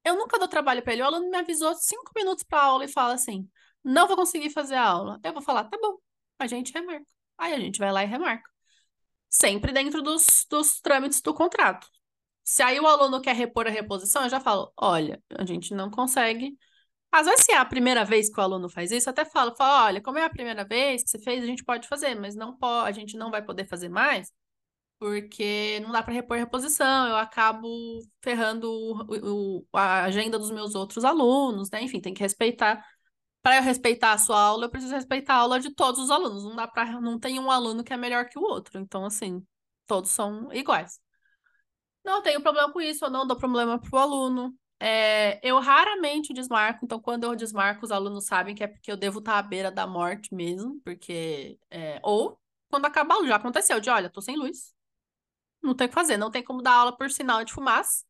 eu 0.04 0.16
nunca 0.16 0.38
dou 0.38 0.48
trabalho 0.48 0.82
para 0.82 0.92
ele. 0.92 1.02
O 1.02 1.06
aluno 1.06 1.30
me 1.30 1.36
avisou 1.36 1.74
cinco 1.74 2.12
minutos 2.16 2.44
para 2.44 2.60
a 2.60 2.64
aula 2.64 2.84
e 2.84 2.88
fala 2.88 3.14
assim: 3.14 3.48
não 3.84 4.06
vou 4.06 4.16
conseguir 4.16 4.50
fazer 4.50 4.74
a 4.74 4.84
aula. 4.84 5.20
Eu 5.22 5.32
vou 5.32 5.42
falar: 5.42 5.64
tá 5.64 5.78
bom, 5.80 5.98
a 6.38 6.46
gente 6.46 6.72
remarca. 6.72 7.06
Aí 7.36 7.52
a 7.52 7.60
gente 7.60 7.78
vai 7.78 7.92
lá 7.92 8.02
e 8.04 8.06
remarca. 8.06 8.48
Sempre 9.28 9.72
dentro 9.72 10.02
dos, 10.02 10.46
dos 10.50 10.80
trâmites 10.80 11.20
do 11.20 11.34
contrato. 11.34 11.88
Se 12.48 12.62
aí 12.62 12.80
o 12.80 12.86
aluno 12.86 13.20
quer 13.20 13.36
repor 13.36 13.66
a 13.66 13.70
reposição, 13.70 14.22
eu 14.24 14.30
já 14.30 14.40
falo: 14.40 14.72
olha, 14.76 15.22
a 15.36 15.44
gente 15.44 15.74
não 15.74 15.90
consegue. 15.90 16.56
Às 17.12 17.26
vezes, 17.26 17.44
se 17.46 17.52
é 17.52 17.58
a 17.58 17.64
primeira 17.64 18.04
vez 18.06 18.30
que 18.32 18.40
o 18.40 18.42
aluno 18.42 18.70
faz 18.70 18.90
isso, 18.92 19.08
eu 19.08 19.12
até 19.12 19.24
falo, 19.26 19.54
falo, 19.56 19.86
olha, 19.86 20.02
como 20.02 20.18
é 20.18 20.24
a 20.24 20.30
primeira 20.30 20.64
vez 20.64 21.02
que 21.04 21.10
você 21.10 21.18
fez, 21.20 21.42
a 21.44 21.46
gente 21.46 21.64
pode 21.64 21.88
fazer, 21.88 22.14
mas 22.16 22.34
não 22.36 22.56
pode, 22.56 22.88
a 22.88 22.92
gente 22.92 23.18
não 23.18 23.30
vai 23.30 23.42
poder 23.44 23.66
fazer 23.66 23.90
mais, 23.90 24.32
porque 24.98 25.80
não 25.80 25.92
dá 25.92 26.02
para 26.02 26.14
repor 26.14 26.36
a 26.38 26.40
reposição, 26.40 27.08
eu 27.08 27.16
acabo 27.16 27.68
ferrando 28.22 28.70
o, 28.70 29.58
o, 29.60 29.66
a 29.74 30.04
agenda 30.04 30.38
dos 30.38 30.50
meus 30.50 30.74
outros 30.74 31.04
alunos, 31.04 31.70
né? 31.70 31.82
Enfim, 31.82 32.00
tem 32.00 32.14
que 32.14 32.22
respeitar. 32.22 32.84
Para 33.42 33.58
eu 33.58 33.62
respeitar 33.64 34.12
a 34.14 34.18
sua 34.18 34.40
aula, 34.40 34.66
eu 34.66 34.70
preciso 34.70 34.94
respeitar 34.94 35.34
a 35.34 35.38
aula 35.38 35.60
de 35.60 35.74
todos 35.74 36.00
os 36.02 36.10
alunos. 36.10 36.44
Não 36.44 36.56
dá 36.56 36.68
para, 36.68 37.00
não 37.00 37.18
tem 37.18 37.38
um 37.40 37.50
aluno 37.50 37.84
que 37.84 37.92
é 37.92 37.96
melhor 37.98 38.26
que 38.28 38.38
o 38.38 38.42
outro. 38.42 38.78
Então, 38.80 39.04
assim, 39.06 39.44
todos 39.86 40.10
são 40.10 40.52
iguais. 40.52 41.00
Não 42.08 42.22
tenho 42.22 42.40
problema 42.40 42.72
com 42.72 42.80
isso, 42.80 43.04
eu 43.04 43.10
não 43.10 43.26
dou 43.26 43.36
problema 43.36 43.78
pro 43.78 43.98
aluno. 43.98 44.58
É, 44.80 45.38
eu 45.46 45.58
raramente 45.60 46.32
desmarco, 46.32 46.82
então 46.82 46.98
quando 46.98 47.24
eu 47.24 47.36
desmarco, 47.36 47.84
os 47.84 47.92
alunos 47.92 48.24
sabem 48.24 48.54
que 48.54 48.64
é 48.64 48.66
porque 48.66 48.90
eu 48.90 48.96
devo 48.96 49.18
estar 49.18 49.38
à 49.38 49.42
beira 49.42 49.70
da 49.70 49.86
morte 49.86 50.34
mesmo, 50.34 50.80
porque. 50.82 51.58
É, 51.70 52.00
ou 52.02 52.40
quando 52.70 52.86
acabar, 52.86 53.22
já 53.26 53.36
aconteceu, 53.36 53.78
de 53.78 53.90
olha, 53.90 54.08
tô 54.08 54.22
sem 54.22 54.36
luz. 54.36 54.74
Não 55.62 55.74
tem 55.74 55.86
o 55.86 55.88
que 55.90 55.94
fazer, 55.94 56.16
não 56.16 56.30
tem 56.30 56.42
como 56.42 56.62
dar 56.62 56.72
aula 56.72 56.96
por 56.96 57.10
sinal 57.10 57.44
de 57.44 57.52
fumaça. 57.52 58.06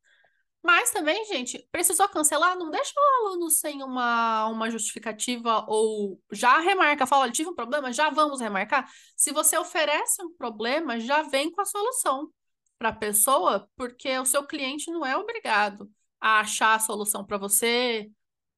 Mas 0.63 0.91
também, 0.91 1.25
gente, 1.25 1.67
precisou 1.71 2.07
cancelar, 2.09 2.57
não 2.57 2.69
deixa 2.71 2.93
o 2.95 3.27
aluno 3.27 3.49
sem 3.49 3.83
uma, 3.83 4.47
uma 4.47 4.69
justificativa 4.71 5.65
ou 5.67 6.21
já 6.31 6.59
remarca, 6.59 7.07
fala, 7.07 7.23
olha, 7.23 7.31
tive 7.33 7.49
um 7.49 7.55
problema, 7.55 7.91
já 7.93 8.09
vamos 8.09 8.39
remarcar. 8.41 8.89
Se 9.17 9.33
você 9.33 9.57
oferece 9.57 10.21
um 10.23 10.33
problema, 10.35 10.99
já 10.99 11.21
vem 11.23 11.51
com 11.51 11.61
a 11.61 11.65
solução 11.65 12.31
para 12.79 12.89
a 12.89 12.93
pessoa, 12.93 13.69
porque 13.75 14.17
o 14.17 14.25
seu 14.25 14.47
cliente 14.47 14.89
não 14.89 15.05
é 15.05 15.15
obrigado 15.17 15.91
a 16.19 16.39
achar 16.39 16.75
a 16.75 16.79
solução 16.79 17.25
para 17.25 17.37
você 17.37 18.09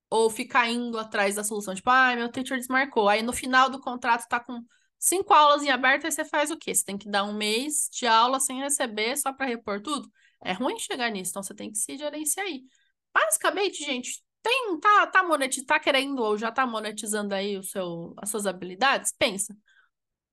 ou 0.10 0.30
ficar 0.30 0.70
indo 0.70 0.98
atrás 1.00 1.36
da 1.36 1.44
solução, 1.44 1.74
tipo, 1.74 1.90
ah, 1.90 2.16
meu 2.16 2.30
teacher 2.32 2.58
desmarcou. 2.58 3.10
Aí 3.10 3.22
no 3.24 3.34
final 3.34 3.70
do 3.70 3.80
contrato 3.80 4.28
tá 4.28 4.40
com 4.40 4.64
cinco 5.00 5.34
aulas 5.34 5.64
em 5.64 5.70
aberto, 5.70 6.06
aí 6.06 6.12
você 6.12 6.26
faz 6.26 6.52
o 6.52 6.58
quê? 6.58 6.74
Você 6.76 6.86
tem 6.86 6.98
que 6.98 7.10
dar 7.10 7.24
um 7.24 7.34
mês 7.34 7.90
de 7.92 8.06
aula 8.06 8.40
sem 8.40 8.60
receber 8.60 9.18
só 9.18 9.34
para 9.34 9.48
repor 9.48 9.82
tudo? 9.82 10.10
É 10.44 10.54
ruim 10.54 10.78
chegar 10.80 11.10
nisso, 11.10 11.32
então 11.32 11.44
você 11.44 11.56
tem 11.56 11.72
que 11.72 11.78
se 11.78 11.98
gerenciar 11.98 12.46
aí. 12.46 12.64
Basicamente, 13.14 13.84
gente, 13.84 14.24
tem, 14.44 14.80
tá, 14.80 15.08
tá, 15.08 15.24
monetiz, 15.24 15.64
tá 15.66 15.80
querendo 15.80 16.20
ou 16.22 16.38
já 16.38 16.52
tá 16.52 16.66
monetizando 16.66 17.34
aí 17.34 17.58
o 17.58 17.64
seu, 17.64 18.14
as 18.18 18.30
suas 18.30 18.46
habilidades? 18.46 19.14
Pensa 19.18 19.56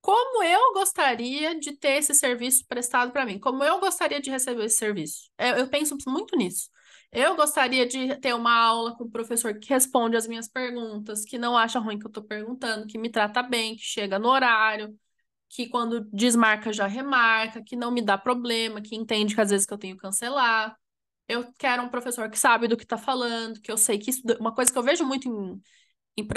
como 0.01 0.43
eu 0.43 0.73
gostaria 0.73 1.59
de 1.59 1.73
ter 1.77 1.99
esse 1.99 2.15
serviço 2.15 2.65
prestado 2.67 3.13
para 3.13 3.27
mim, 3.27 3.39
como 3.39 3.65
eu 3.65 3.81
gostaria 3.81 4.21
de 4.21 4.31
receber 4.31 4.65
esse 4.65 4.79
serviço. 4.79 5.31
Eu, 5.39 5.57
eu, 5.57 5.69
penso 5.69 5.97
muito 6.07 6.37
nisso. 6.37 6.71
Eu 7.13 7.37
gostaria 7.37 7.87
de 7.87 8.17
ter 8.21 8.35
uma 8.35 8.55
aula 8.55 8.97
com 8.97 9.05
o 9.05 9.11
professor 9.11 9.59
que 9.59 9.69
responde 9.69 10.17
as 10.17 10.27
minhas 10.27 10.49
perguntas, 10.49 11.25
que 11.25 11.39
não 11.39 11.57
acha 11.57 11.79
ruim 11.79 11.99
que 11.99 12.07
eu 12.07 12.11
estou 12.11 12.23
perguntando, 12.25 12.87
que 12.87 12.99
me 12.99 13.11
trata 13.11 13.43
bem, 13.43 13.77
que 13.77 13.83
chega 13.83 14.19
no 14.19 14.29
horário, 14.29 14.99
que 15.49 15.69
quando 15.69 16.05
desmarca 16.13 16.73
já 16.73 16.87
remarca, 16.87 17.63
que 17.63 17.77
não 17.77 17.91
me 17.91 18.03
dá 18.03 18.19
problema, 18.19 18.81
que 18.83 18.97
entende 18.97 19.35
que 19.35 19.41
às 19.41 19.51
vezes 19.51 19.67
que 19.67 19.73
eu 19.73 19.79
tenho 19.79 19.97
que 19.97 20.03
cancelar. 20.03 20.77
Eu 21.29 21.53
quero 21.59 21.83
um 21.83 21.89
professor 21.89 22.31
que 22.31 22.39
sabe 22.39 22.69
do 22.69 22.77
que 22.77 22.85
está 22.85 22.99
falando, 22.99 23.61
que 23.61 23.71
eu 23.71 23.77
sei 23.77 23.99
que 23.99 24.11
isso. 24.11 24.23
Uma 24.41 24.55
coisa 24.55 24.73
que 24.73 24.79
eu 24.79 24.83
vejo 24.83 25.05
muito 25.07 25.29
em, 25.29 25.63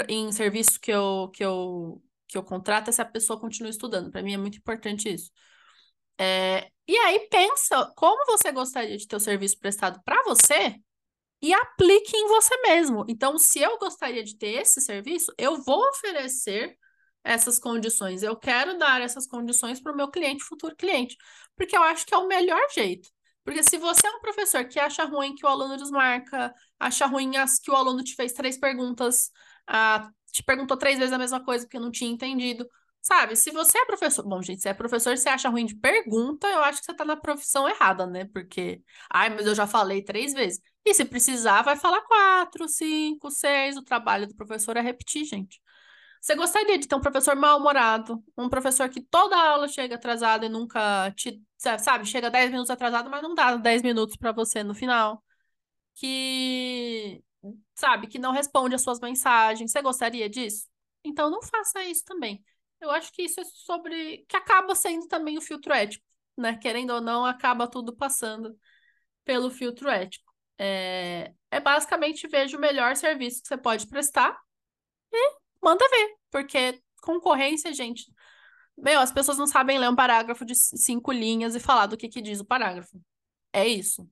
em, 0.08 0.26
em 0.26 0.32
serviço 0.32 0.80
que 0.80 0.90
eu, 0.92 1.30
que 1.34 1.44
eu 1.44 2.02
que 2.32 2.38
eu 2.38 2.42
contrato 2.42 2.90
se 2.90 3.02
a 3.02 3.04
pessoa 3.04 3.38
continua 3.38 3.70
estudando. 3.70 4.10
Para 4.10 4.22
mim 4.22 4.34
é 4.34 4.38
muito 4.38 4.58
importante 4.58 5.12
isso. 5.12 5.30
É, 6.18 6.68
e 6.88 6.96
aí 6.96 7.28
pensa 7.30 7.92
como 7.96 8.24
você 8.26 8.50
gostaria 8.50 8.96
de 8.96 9.06
ter 9.06 9.16
o 9.16 9.20
serviço 9.20 9.58
prestado 9.58 10.00
para 10.04 10.22
você 10.24 10.76
e 11.42 11.52
aplique 11.52 12.16
em 12.16 12.28
você 12.28 12.56
mesmo. 12.62 13.04
Então, 13.08 13.38
se 13.38 13.60
eu 13.60 13.78
gostaria 13.78 14.24
de 14.24 14.36
ter 14.38 14.62
esse 14.62 14.80
serviço, 14.80 15.32
eu 15.36 15.62
vou 15.62 15.80
oferecer 15.90 16.76
essas 17.24 17.58
condições. 17.58 18.22
Eu 18.22 18.36
quero 18.36 18.78
dar 18.78 19.00
essas 19.00 19.26
condições 19.26 19.80
para 19.80 19.92
o 19.92 19.96
meu 19.96 20.10
cliente, 20.10 20.44
futuro 20.44 20.74
cliente, 20.76 21.16
porque 21.56 21.76
eu 21.76 21.82
acho 21.82 22.06
que 22.06 22.14
é 22.14 22.18
o 22.18 22.28
melhor 22.28 22.62
jeito. 22.74 23.08
Porque 23.44 23.62
se 23.62 23.76
você 23.76 24.06
é 24.06 24.10
um 24.10 24.20
professor 24.20 24.64
que 24.66 24.78
acha 24.78 25.04
ruim 25.04 25.34
que 25.34 25.44
o 25.44 25.48
aluno 25.48 25.76
desmarca, 25.76 26.54
acha 26.78 27.06
ruim 27.06 27.36
as, 27.36 27.58
que 27.58 27.70
o 27.70 27.76
aluno 27.76 28.02
te 28.02 28.14
fez 28.14 28.32
três 28.32 28.58
perguntas 28.58 29.30
ah, 29.66 30.08
te 30.32 30.42
perguntou 30.42 30.76
três 30.76 30.98
vezes 30.98 31.12
a 31.12 31.18
mesma 31.18 31.44
coisa 31.44 31.64
porque 31.66 31.78
não 31.78 31.90
tinha 31.90 32.10
entendido. 32.10 32.68
Sabe, 33.00 33.34
se 33.36 33.50
você 33.50 33.78
é 33.78 33.84
professor. 33.84 34.24
Bom, 34.24 34.40
gente, 34.42 34.62
se 34.62 34.68
é 34.68 34.74
professor 34.74 35.12
e 35.12 35.16
você 35.16 35.28
acha 35.28 35.48
ruim 35.48 35.66
de 35.66 35.74
pergunta, 35.76 36.46
eu 36.48 36.62
acho 36.62 36.80
que 36.80 36.86
você 36.86 36.94
tá 36.94 37.04
na 37.04 37.16
profissão 37.16 37.68
errada, 37.68 38.06
né? 38.06 38.26
Porque. 38.32 38.80
Ai, 39.10 39.30
mas 39.30 39.46
eu 39.46 39.54
já 39.54 39.66
falei 39.66 40.02
três 40.02 40.32
vezes. 40.32 40.60
E 40.84 40.94
se 40.94 41.04
precisar, 41.04 41.62
vai 41.62 41.76
falar 41.76 42.00
quatro, 42.02 42.68
cinco, 42.68 43.30
seis. 43.30 43.76
O 43.76 43.82
trabalho 43.82 44.26
do 44.28 44.34
professor 44.36 44.76
é 44.76 44.80
repetir, 44.80 45.24
gente. 45.24 45.60
Você 46.20 46.36
gostaria 46.36 46.78
de 46.78 46.86
ter 46.86 46.94
um 46.94 47.00
professor 47.00 47.34
mal-humorado, 47.34 48.22
um 48.38 48.48
professor 48.48 48.88
que 48.88 49.00
toda 49.02 49.36
aula 49.36 49.66
chega 49.66 49.96
atrasado 49.96 50.44
e 50.44 50.48
nunca 50.48 51.10
te, 51.16 51.42
sabe, 51.58 52.06
chega 52.06 52.30
10 52.30 52.50
minutos 52.50 52.70
atrasado, 52.70 53.10
mas 53.10 53.22
não 53.22 53.34
dá 53.34 53.56
10 53.56 53.82
minutos 53.82 54.16
para 54.16 54.30
você 54.30 54.62
no 54.62 54.72
final. 54.74 55.22
Que, 55.94 57.22
sabe, 57.74 58.06
que 58.06 58.18
não 58.18 58.32
responde 58.32 58.74
as 58.74 58.82
suas 58.82 59.00
mensagens. 59.00 59.70
Você 59.70 59.82
gostaria 59.82 60.28
disso? 60.28 60.66
Então 61.04 61.30
não 61.30 61.42
faça 61.42 61.82
isso 61.84 62.04
também. 62.04 62.42
Eu 62.80 62.90
acho 62.90 63.12
que 63.12 63.22
isso 63.22 63.40
é 63.40 63.44
sobre 63.44 64.24
que 64.28 64.36
acaba 64.36 64.74
sendo 64.74 65.06
também 65.06 65.38
o 65.38 65.42
filtro 65.42 65.72
ético, 65.72 66.04
né? 66.36 66.56
Querendo 66.58 66.90
ou 66.90 67.00
não, 67.00 67.24
acaba 67.24 67.68
tudo 67.68 67.94
passando 67.94 68.56
pelo 69.24 69.50
filtro 69.50 69.88
ético. 69.88 70.32
É, 70.58 71.32
é 71.50 71.60
basicamente 71.60 72.28
veja 72.28 72.56
o 72.56 72.60
melhor 72.60 72.96
serviço 72.96 73.42
que 73.42 73.48
você 73.48 73.56
pode 73.56 73.86
prestar 73.88 74.38
e 75.12 75.36
manda 75.62 75.88
ver, 75.88 76.16
porque 76.30 76.82
concorrência, 77.02 77.72
gente. 77.72 78.12
Meu, 78.76 79.00
as 79.00 79.12
pessoas 79.12 79.38
não 79.38 79.46
sabem 79.46 79.78
ler 79.78 79.90
um 79.90 79.96
parágrafo 79.96 80.44
de 80.44 80.54
cinco 80.54 81.12
linhas 81.12 81.54
e 81.54 81.60
falar 81.60 81.86
do 81.86 81.96
que, 81.96 82.08
que 82.08 82.22
diz 82.22 82.40
o 82.40 82.44
parágrafo. 82.44 83.00
É 83.52 83.66
isso. 83.66 84.08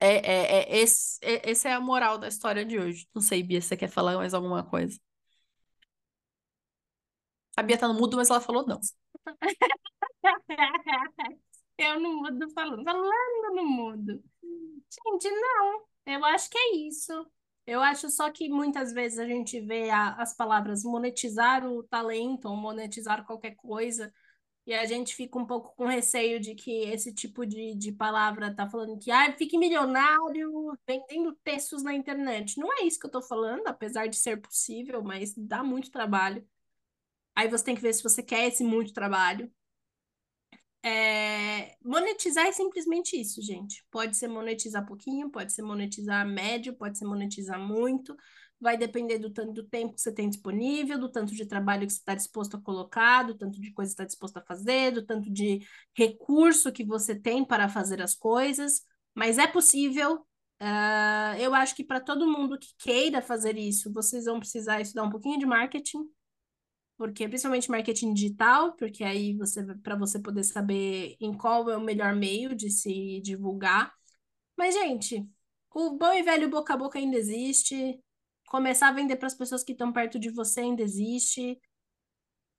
É, 0.00 0.06
é, 0.08 0.76
é, 0.76 0.78
esse, 0.78 1.18
é, 1.22 1.50
esse 1.50 1.66
é 1.68 1.72
a 1.72 1.80
moral 1.80 2.18
da 2.18 2.28
história 2.28 2.64
de 2.64 2.78
hoje. 2.78 3.08
Não 3.14 3.22
sei, 3.22 3.42
Bia, 3.42 3.60
se 3.60 3.68
você 3.68 3.76
quer 3.76 3.88
falar 3.88 4.16
mais 4.16 4.34
alguma 4.34 4.62
coisa. 4.64 4.98
A 7.56 7.62
Bia 7.62 7.78
tá 7.78 7.88
no 7.88 7.94
mudo, 7.94 8.16
mas 8.16 8.30
ela 8.30 8.40
falou 8.40 8.66
não. 8.66 8.80
Eu 11.78 12.00
no 12.00 12.16
mudo 12.22 12.50
falando, 12.50 12.84
falando 12.84 13.54
no 13.54 13.64
mudo. 13.64 14.22
Gente, 14.42 15.30
não. 15.30 15.84
Eu 16.06 16.24
acho 16.24 16.50
que 16.50 16.58
é 16.58 16.76
isso. 16.76 17.12
Eu 17.66 17.80
acho 17.82 18.10
só 18.10 18.30
que 18.30 18.48
muitas 18.48 18.92
vezes 18.92 19.18
a 19.18 19.26
gente 19.26 19.60
vê 19.60 19.90
a, 19.90 20.14
as 20.14 20.34
palavras 20.34 20.82
monetizar 20.84 21.64
o 21.66 21.82
talento 21.84 22.46
ou 22.48 22.56
monetizar 22.56 23.24
qualquer 23.26 23.54
coisa 23.56 24.12
e 24.68 24.74
a 24.74 24.84
gente 24.84 25.14
fica 25.14 25.38
um 25.38 25.46
pouco 25.46 25.74
com 25.74 25.86
receio 25.86 26.38
de 26.38 26.54
que 26.54 26.70
esse 26.70 27.10
tipo 27.14 27.46
de, 27.46 27.74
de 27.74 27.90
palavra 27.90 28.54
tá 28.54 28.68
falando 28.68 28.98
que 28.98 29.10
ah, 29.10 29.32
fique 29.32 29.56
milionário 29.56 30.76
vendendo 30.86 31.34
textos 31.42 31.82
na 31.82 31.94
internet. 31.94 32.58
Não 32.60 32.70
é 32.74 32.82
isso 32.84 33.00
que 33.00 33.06
eu 33.06 33.10
tô 33.10 33.22
falando, 33.22 33.66
apesar 33.66 34.08
de 34.08 34.16
ser 34.16 34.42
possível, 34.42 35.02
mas 35.02 35.32
dá 35.34 35.64
muito 35.64 35.90
trabalho. 35.90 36.46
Aí 37.34 37.48
você 37.48 37.64
tem 37.64 37.74
que 37.74 37.80
ver 37.80 37.94
se 37.94 38.02
você 38.02 38.22
quer 38.22 38.46
esse 38.46 38.62
muito 38.62 38.92
trabalho. 38.92 39.50
É... 40.82 41.74
Monetizar 41.82 42.46
é 42.46 42.52
simplesmente 42.52 43.18
isso, 43.18 43.40
gente. 43.40 43.82
Pode 43.90 44.18
ser 44.18 44.28
monetizar 44.28 44.84
pouquinho, 44.86 45.30
pode 45.30 45.50
ser 45.50 45.62
monetizar 45.62 46.28
médio, 46.28 46.76
pode 46.76 46.98
ser 46.98 47.06
monetizar 47.06 47.58
muito. 47.58 48.14
Vai 48.60 48.76
depender 48.76 49.18
do 49.18 49.30
tanto 49.30 49.52
do 49.52 49.62
tempo 49.62 49.94
que 49.94 50.00
você 50.00 50.12
tem 50.12 50.28
disponível, 50.28 50.98
do 50.98 51.08
tanto 51.08 51.34
de 51.34 51.46
trabalho 51.46 51.86
que 51.86 51.92
você 51.92 52.00
está 52.00 52.14
disposto 52.14 52.56
a 52.56 52.60
colocar, 52.60 53.22
do 53.22 53.36
tanto 53.36 53.60
de 53.60 53.72
coisa 53.72 53.90
que 53.90 53.94
está 53.94 54.04
disposto 54.04 54.36
a 54.38 54.42
fazer, 54.42 54.90
do 54.90 55.04
tanto 55.04 55.30
de 55.30 55.60
recurso 55.96 56.72
que 56.72 56.84
você 56.84 57.14
tem 57.14 57.44
para 57.44 57.68
fazer 57.68 58.02
as 58.02 58.14
coisas. 58.14 58.82
Mas 59.14 59.38
é 59.38 59.46
possível. 59.46 60.26
Uh, 60.60 61.38
eu 61.38 61.54
acho 61.54 61.74
que 61.76 61.84
para 61.84 62.00
todo 62.00 62.26
mundo 62.26 62.58
que 62.58 62.74
queira 62.78 63.22
fazer 63.22 63.56
isso, 63.56 63.92
vocês 63.92 64.24
vão 64.24 64.40
precisar 64.40 64.80
estudar 64.80 65.04
um 65.04 65.10
pouquinho 65.10 65.38
de 65.38 65.46
marketing, 65.46 66.04
porque 66.96 67.28
principalmente 67.28 67.70
marketing 67.70 68.12
digital, 68.12 68.74
porque 68.74 69.04
aí 69.04 69.36
você 69.36 69.64
para 69.76 69.94
você 69.96 70.18
poder 70.18 70.42
saber 70.42 71.16
em 71.20 71.32
qual 71.32 71.70
é 71.70 71.76
o 71.76 71.80
melhor 71.80 72.14
meio 72.14 72.56
de 72.56 72.70
se 72.70 73.20
divulgar. 73.20 73.92
Mas 74.56 74.74
gente, 74.74 75.28
o 75.72 75.96
bom 75.96 76.12
e 76.12 76.22
velho 76.22 76.50
boca 76.50 76.74
a 76.74 76.76
boca 76.76 76.98
ainda 76.98 77.16
existe. 77.16 78.00
Começar 78.50 78.88
a 78.88 78.92
vender 78.92 79.16
para 79.16 79.26
as 79.26 79.34
pessoas 79.34 79.62
que 79.62 79.72
estão 79.72 79.92
perto 79.92 80.18
de 80.18 80.30
você 80.30 80.60
ainda 80.60 80.82
existe. 80.82 81.60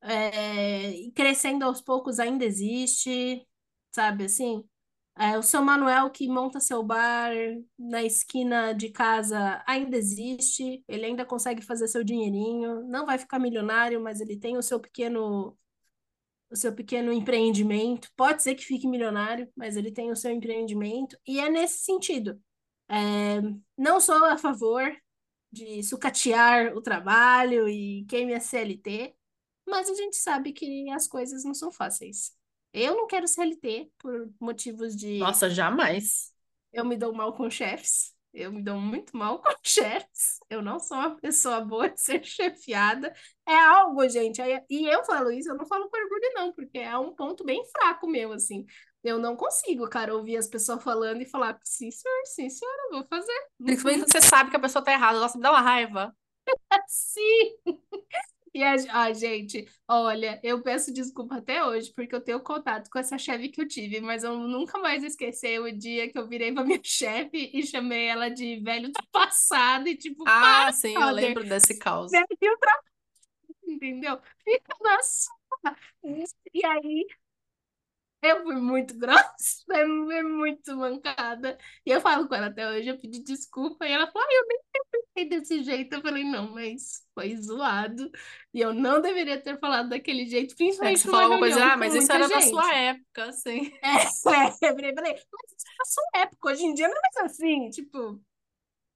É, 0.02 1.10
crescendo 1.14 1.66
aos 1.66 1.82
poucos 1.82 2.20
ainda 2.20 2.46
existe, 2.46 3.46
sabe 3.92 4.26
assim? 4.26 4.64
É, 5.18 5.38
o 5.38 5.44
seu 5.44 5.62
Manuel 5.62 6.10
que 6.10 6.30
monta 6.30 6.62
seu 6.62 6.82
bar 6.82 7.34
na 7.78 8.04
esquina 8.04 8.72
de 8.74 8.90
casa 8.90 9.62
ainda 9.68 9.98
existe, 9.98 10.82
ele 10.88 11.06
ainda 11.06 11.26
consegue 11.26 11.62
fazer 11.62 11.90
seu 11.90 12.04
dinheirinho, 12.06 12.88
não 12.88 13.06
vai 13.06 13.18
ficar 13.18 13.38
milionário, 13.38 14.02
mas 14.02 14.22
ele 14.22 14.38
tem 14.38 14.58
o 14.58 14.62
seu 14.64 14.80
pequeno 14.80 15.58
o 16.52 16.56
seu 16.56 16.74
pequeno 16.74 17.12
empreendimento. 17.14 18.10
Pode 18.16 18.42
ser 18.44 18.56
que 18.56 18.64
fique 18.66 18.88
milionário, 18.88 19.52
mas 19.56 19.78
ele 19.78 19.92
tem 19.92 20.12
o 20.12 20.16
seu 20.16 20.32
empreendimento 20.32 21.18
e 21.28 21.40
é 21.40 21.50
nesse 21.50 21.80
sentido. 21.84 22.42
É, 22.90 23.42
não 23.78 24.00
sou 24.00 24.26
a 24.26 24.38
favor 24.38 24.92
de 25.52 25.84
sucatear 25.84 26.76
o 26.76 26.82
trabalho 26.82 27.68
e 27.68 28.06
queime 28.06 28.34
a 28.34 28.40
CLT, 28.40 29.16
mas 29.68 29.90
a 29.90 29.94
gente 29.94 30.16
sabe 30.18 30.52
que 30.52 30.90
as 30.92 31.08
coisas 31.08 31.44
não 31.44 31.54
são 31.54 31.72
fáceis. 31.72 32.34
Eu 32.74 32.96
não 32.96 33.08
quero 33.08 33.28
CLT 33.28 33.92
por 33.98 34.30
motivos 34.40 34.96
de. 34.96 35.20
Nossa, 35.20 35.50
jamais. 35.50 36.32
Eu 36.72 36.86
me 36.86 36.96
dou 36.96 37.14
mal 37.14 37.34
com 37.34 37.50
chefes. 37.50 38.14
Eu 38.32 38.52
me 38.52 38.62
dou 38.62 38.80
muito 38.80 39.18
mal 39.18 39.42
com 39.42 39.50
chefes. 39.64 40.40
Eu 40.50 40.62
não 40.62 40.80
sou 40.80 40.98
uma 40.98 41.16
pessoa 41.16 41.62
boa 41.62 41.90
de 41.90 42.00
ser 42.00 42.24
chefiada. 42.24 43.12
É 43.48 43.56
algo, 43.56 44.08
gente. 44.08 44.40
E 44.70 44.86
eu 44.86 45.04
falo 45.04 45.32
isso, 45.32 45.50
eu 45.50 45.56
não 45.56 45.66
falo 45.66 45.90
com 45.90 45.98
orgulho, 45.98 46.32
não, 46.36 46.54
porque 46.54 46.78
é 46.78 46.96
um 46.98 47.14
ponto 47.14 47.44
bem 47.44 47.64
fraco 47.72 48.08
meu, 48.08 48.32
assim. 48.32 48.66
Eu 49.04 49.18
não 49.18 49.36
consigo, 49.36 49.90
cara, 49.90 50.14
ouvir 50.14 50.38
as 50.38 50.48
pessoas 50.48 50.84
falando 50.84 51.22
e 51.22 51.26
falar, 51.26 51.58
sim, 51.64 51.90
senhor, 51.90 52.26
sim, 52.26 52.50
senhora, 52.50 52.90
vou 52.92 53.06
fazer. 53.08 53.48
Principalmente 53.58 54.12
você 54.12 54.22
sabe 54.22 54.50
que 54.50 54.58
a 54.58 54.60
pessoa 54.60 54.84
tá 54.84 54.92
errada, 54.92 55.20
nossa, 55.20 55.38
me 55.38 55.44
dá 55.44 55.52
uma 55.52 55.62
raiva. 55.62 56.14
sim! 56.88 57.56
E 58.54 58.64
a, 58.64 59.04
a 59.04 59.14
gente, 59.14 59.68
olha, 59.88 60.40
eu 60.44 60.62
peço 60.62 60.92
desculpa 60.92 61.38
até 61.38 61.64
hoje, 61.64 61.94
porque 61.94 62.14
eu 62.16 62.22
tenho 62.22 62.40
contato 62.42 62.90
com 62.90 62.98
essa 62.98 63.18
chefe 63.18 63.50
que 63.50 63.62
eu 63.62 63.68
tive, 63.68 64.02
mas 64.02 64.24
eu 64.24 64.38
nunca 64.38 64.80
mais 64.80 65.04
esqueci 65.04 65.60
o 65.60 65.72
dia 65.72 66.10
que 66.10 66.18
eu 66.18 66.28
virei 66.28 66.52
pra 66.52 66.64
minha 66.64 66.80
chefe 66.84 67.52
e 67.54 67.66
chamei 67.66 68.08
ela 68.08 68.30
de 68.30 68.60
velho 68.60 68.92
do 68.92 69.00
passado 69.12 69.88
e 69.88 69.96
tipo, 69.96 70.24
ah, 70.28 70.72
sim, 70.72 70.96
eu 70.96 71.12
lembro 71.12 71.44
desse 71.44 71.78
caos. 71.78 72.12
Entendeu? 73.68 74.20
Fica 74.44 74.76
na 74.82 75.02
sua. 75.04 75.76
E 76.54 76.66
aí, 76.66 77.06
eu 78.22 78.44
fui 78.44 78.56
muito 78.56 78.98
grossa, 79.00 79.64
fui 79.66 80.24
muito 80.24 80.76
mancada. 80.76 81.58
E 81.86 81.92
eu 81.92 82.02
falo 82.02 82.28
com 82.28 82.36
ela 82.36 82.48
até 82.48 82.70
hoje, 82.70 82.90
eu 82.90 83.00
pedi 83.00 83.24
desculpa, 83.24 83.86
e 83.88 83.92
ela 83.92 84.08
falou, 84.12 84.28
ah, 84.28 84.34
eu 84.34 84.48
nem 84.48 84.60
pensei 84.92 85.30
desse 85.30 85.64
jeito. 85.64 85.94
Eu 85.94 86.02
falei, 86.02 86.24
não, 86.24 86.52
mas 86.52 87.06
foi 87.14 87.36
zoado. 87.38 88.12
E 88.54 88.60
eu 88.62 88.74
não 88.74 89.02
deveria 89.02 89.42
ter 89.42 89.60
falado 89.60 89.90
daquele 89.90 90.26
jeito, 90.26 90.56
principalmente 90.56 91.00
é, 91.00 91.02
você 91.02 91.10
falou 91.10 91.28
uma 91.28 91.40
coisa, 91.40 91.64
ah, 91.64 91.78
mas 91.78 91.96
isso 91.96 92.12
era 92.12 92.28
gente. 92.28 92.36
na 92.36 92.42
sua 92.42 92.76
época, 92.76 93.26
assim. 93.26 93.72
É, 93.82 93.96
é, 93.96 94.70
eu 94.70 94.76
falei, 94.76 94.94
mas 94.96 95.20
isso 95.20 95.66
é 95.66 95.78
na 95.78 95.86
sua 95.86 96.22
época, 96.22 96.50
hoje 96.50 96.66
em 96.66 96.74
dia 96.74 96.88
não 96.88 96.98
é 96.98 97.00
mais 97.02 97.32
assim, 97.32 97.70
tipo... 97.70 98.22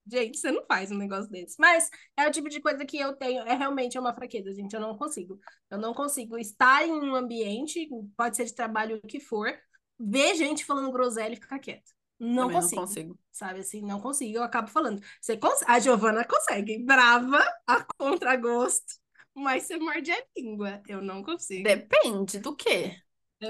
Gente, 0.05 0.37
você 0.37 0.51
não 0.51 0.65
faz 0.65 0.91
um 0.91 0.97
negócio 0.97 1.29
desse. 1.29 1.55
Mas 1.59 1.89
é 2.17 2.27
o 2.27 2.31
tipo 2.31 2.49
de 2.49 2.59
coisa 2.59 2.85
que 2.85 2.97
eu 2.97 3.13
tenho, 3.13 3.43
é 3.43 3.55
realmente 3.55 3.97
uma 3.97 4.13
fraqueza, 4.13 4.53
gente. 4.53 4.73
Eu 4.73 4.81
não 4.81 4.97
consigo. 4.97 5.39
Eu 5.69 5.77
não 5.77 5.93
consigo 5.93 6.37
estar 6.37 6.85
em 6.85 6.91
um 6.91 7.15
ambiente, 7.15 7.87
pode 8.17 8.35
ser 8.35 8.45
de 8.45 8.53
trabalho 8.53 8.97
o 8.97 9.07
que 9.07 9.19
for, 9.19 9.53
ver 9.99 10.35
gente 10.35 10.65
falando 10.65 10.91
groselha 10.91 11.33
e 11.33 11.37
ficar 11.37 11.59
quieto. 11.59 11.91
Não 12.19 12.49
consigo, 12.49 12.81
não 12.81 12.87
consigo. 12.87 13.19
Sabe 13.31 13.59
assim, 13.59 13.81
não 13.81 13.99
consigo. 13.99 14.37
Eu 14.37 14.43
acabo 14.43 14.69
falando. 14.69 15.01
Você 15.21 15.37
cons... 15.37 15.63
A 15.67 15.79
Giovana 15.79 16.25
consegue. 16.25 16.83
Brava, 16.83 17.43
a 17.67 17.85
contragosto, 17.97 18.93
mas 19.33 19.63
você 19.63 19.77
morde 19.77 20.11
a 20.11 20.23
língua. 20.37 20.81
Eu 20.87 21.01
não 21.01 21.23
consigo. 21.23 21.63
Depende 21.63 22.39
do 22.39 22.55
quê? 22.55 22.95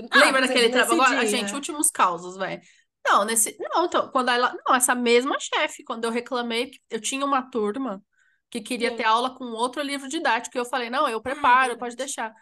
Ah, 0.10 0.20
Lembra 0.20 0.42
daquele 0.42 0.70
trabalho? 0.70 1.02
Agora, 1.02 1.28
gente, 1.28 1.54
últimos 1.54 1.92
causos, 1.92 2.36
velho. 2.36 2.62
Não, 3.06 3.26
nesse. 3.26 3.58
Não, 3.60 3.86
então, 3.86 4.10
quando 4.12 4.30
ela. 4.30 4.56
Não, 4.66 4.76
essa 4.76 4.96
mesma 4.96 5.38
chefe, 5.40 5.84
quando 5.84 6.06
eu 6.06 6.12
reclamei, 6.12 6.72
eu 6.90 7.02
tinha 7.02 7.26
uma 7.26 7.42
turma 7.50 8.04
que 8.50 8.62
queria 8.62 8.92
Sim. 8.92 8.98
ter 8.98 9.04
aula 9.04 9.36
com 9.36 9.46
outro 9.46 9.82
livro 9.82 10.08
didático, 10.08 10.56
e 10.56 10.60
eu 10.60 10.66
falei, 10.66 10.90
não, 10.90 11.10
eu 11.10 11.20
preparo, 11.20 11.78
pode 11.78 11.96
deixar. 11.96 12.34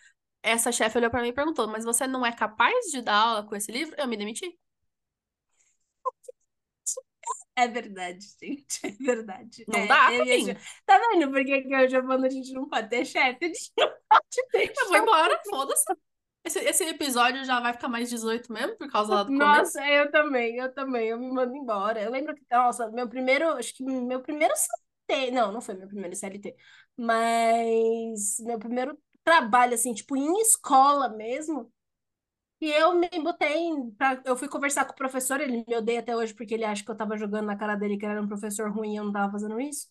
Essa 0.43 0.71
chefe 0.71 0.97
olhou 0.97 1.09
para 1.09 1.21
mim 1.21 1.29
e 1.29 1.33
perguntou, 1.33 1.67
mas 1.67 1.85
você 1.85 2.05
não 2.05 2.25
é 2.25 2.31
capaz 2.33 2.87
de 2.91 3.01
dar 3.01 3.15
aula 3.15 3.43
com 3.43 3.55
esse 3.55 3.71
livro? 3.71 3.95
Eu 3.97 4.07
me 4.07 4.17
demiti. 4.17 4.59
É 7.55 7.67
verdade, 7.67 8.25
gente. 8.41 8.79
É 8.83 8.91
verdade. 8.91 9.63
Não 9.67 9.79
é, 9.79 9.87
dá 9.87 10.09
mim. 10.09 10.53
Tá 10.85 10.99
vendo 10.99 11.31
por 11.31 11.43
que 11.45 11.67
eu 11.69 11.89
já 11.89 12.01
falando 12.01 12.25
a 12.25 12.29
gente 12.29 12.51
não 12.53 12.67
pode 12.67 12.89
ter 12.89 13.05
chefe? 13.05 13.45
A 13.45 13.47
gente 13.47 13.71
não 13.77 13.87
pode 13.87 14.49
ter 14.51 14.73
Eu 14.77 14.87
vou 14.87 14.97
embora, 14.97 15.41
foda-se. 15.49 15.85
Esse, 16.43 16.59
esse 16.59 16.83
episódio 16.85 17.43
já 17.45 17.59
vai 17.59 17.73
ficar 17.73 17.87
mais 17.87 18.09
18 18.09 18.51
mesmo, 18.51 18.75
por 18.77 18.89
causa 18.91 19.13
lá 19.13 19.23
do 19.23 19.33
começo? 19.33 19.73
Nossa, 19.73 19.85
eu 19.87 20.11
também, 20.11 20.55
eu 20.57 20.73
também, 20.73 21.07
eu 21.09 21.19
me 21.19 21.29
mando 21.31 21.55
embora. 21.55 22.01
Eu 22.01 22.11
lembro 22.11 22.35
que, 22.35 22.43
nossa, 22.51 22.89
meu 22.91 23.07
primeiro, 23.09 23.49
acho 23.53 23.73
que 23.73 23.83
meu 23.83 24.21
primeiro 24.21 24.53
CLT, 24.55 25.31
não, 25.31 25.51
não 25.51 25.61
foi 25.61 25.75
meu 25.75 25.87
primeiro 25.87 26.15
CLT, 26.15 26.55
mas 26.97 28.37
meu 28.39 28.59
primeiro 28.59 28.97
trabalho, 29.23 29.73
assim, 29.73 29.93
tipo, 29.93 30.15
em 30.15 30.39
escola 30.41 31.09
mesmo, 31.09 31.71
e 32.61 32.71
eu 32.71 32.95
me 32.95 33.09
botei, 33.23 33.71
pra, 33.97 34.21
eu 34.25 34.37
fui 34.37 34.49
conversar 34.49 34.85
com 34.85 34.93
o 34.93 34.95
professor, 34.95 35.41
ele 35.41 35.65
me 35.67 35.75
odeia 35.77 36.01
até 36.01 36.15
hoje 36.15 36.33
porque 36.33 36.53
ele 36.55 36.65
acha 36.65 36.83
que 36.85 36.91
eu 36.91 36.97
tava 36.97 37.17
jogando 37.17 37.47
na 37.47 37.57
cara 37.57 37.75
dele 37.75 37.97
que 37.97 38.05
era 38.05 38.21
um 38.21 38.27
professor 38.27 38.71
ruim 38.71 38.93
e 38.95 38.97
eu 38.97 39.05
não 39.05 39.13
tava 39.13 39.31
fazendo 39.31 39.59
isso. 39.61 39.87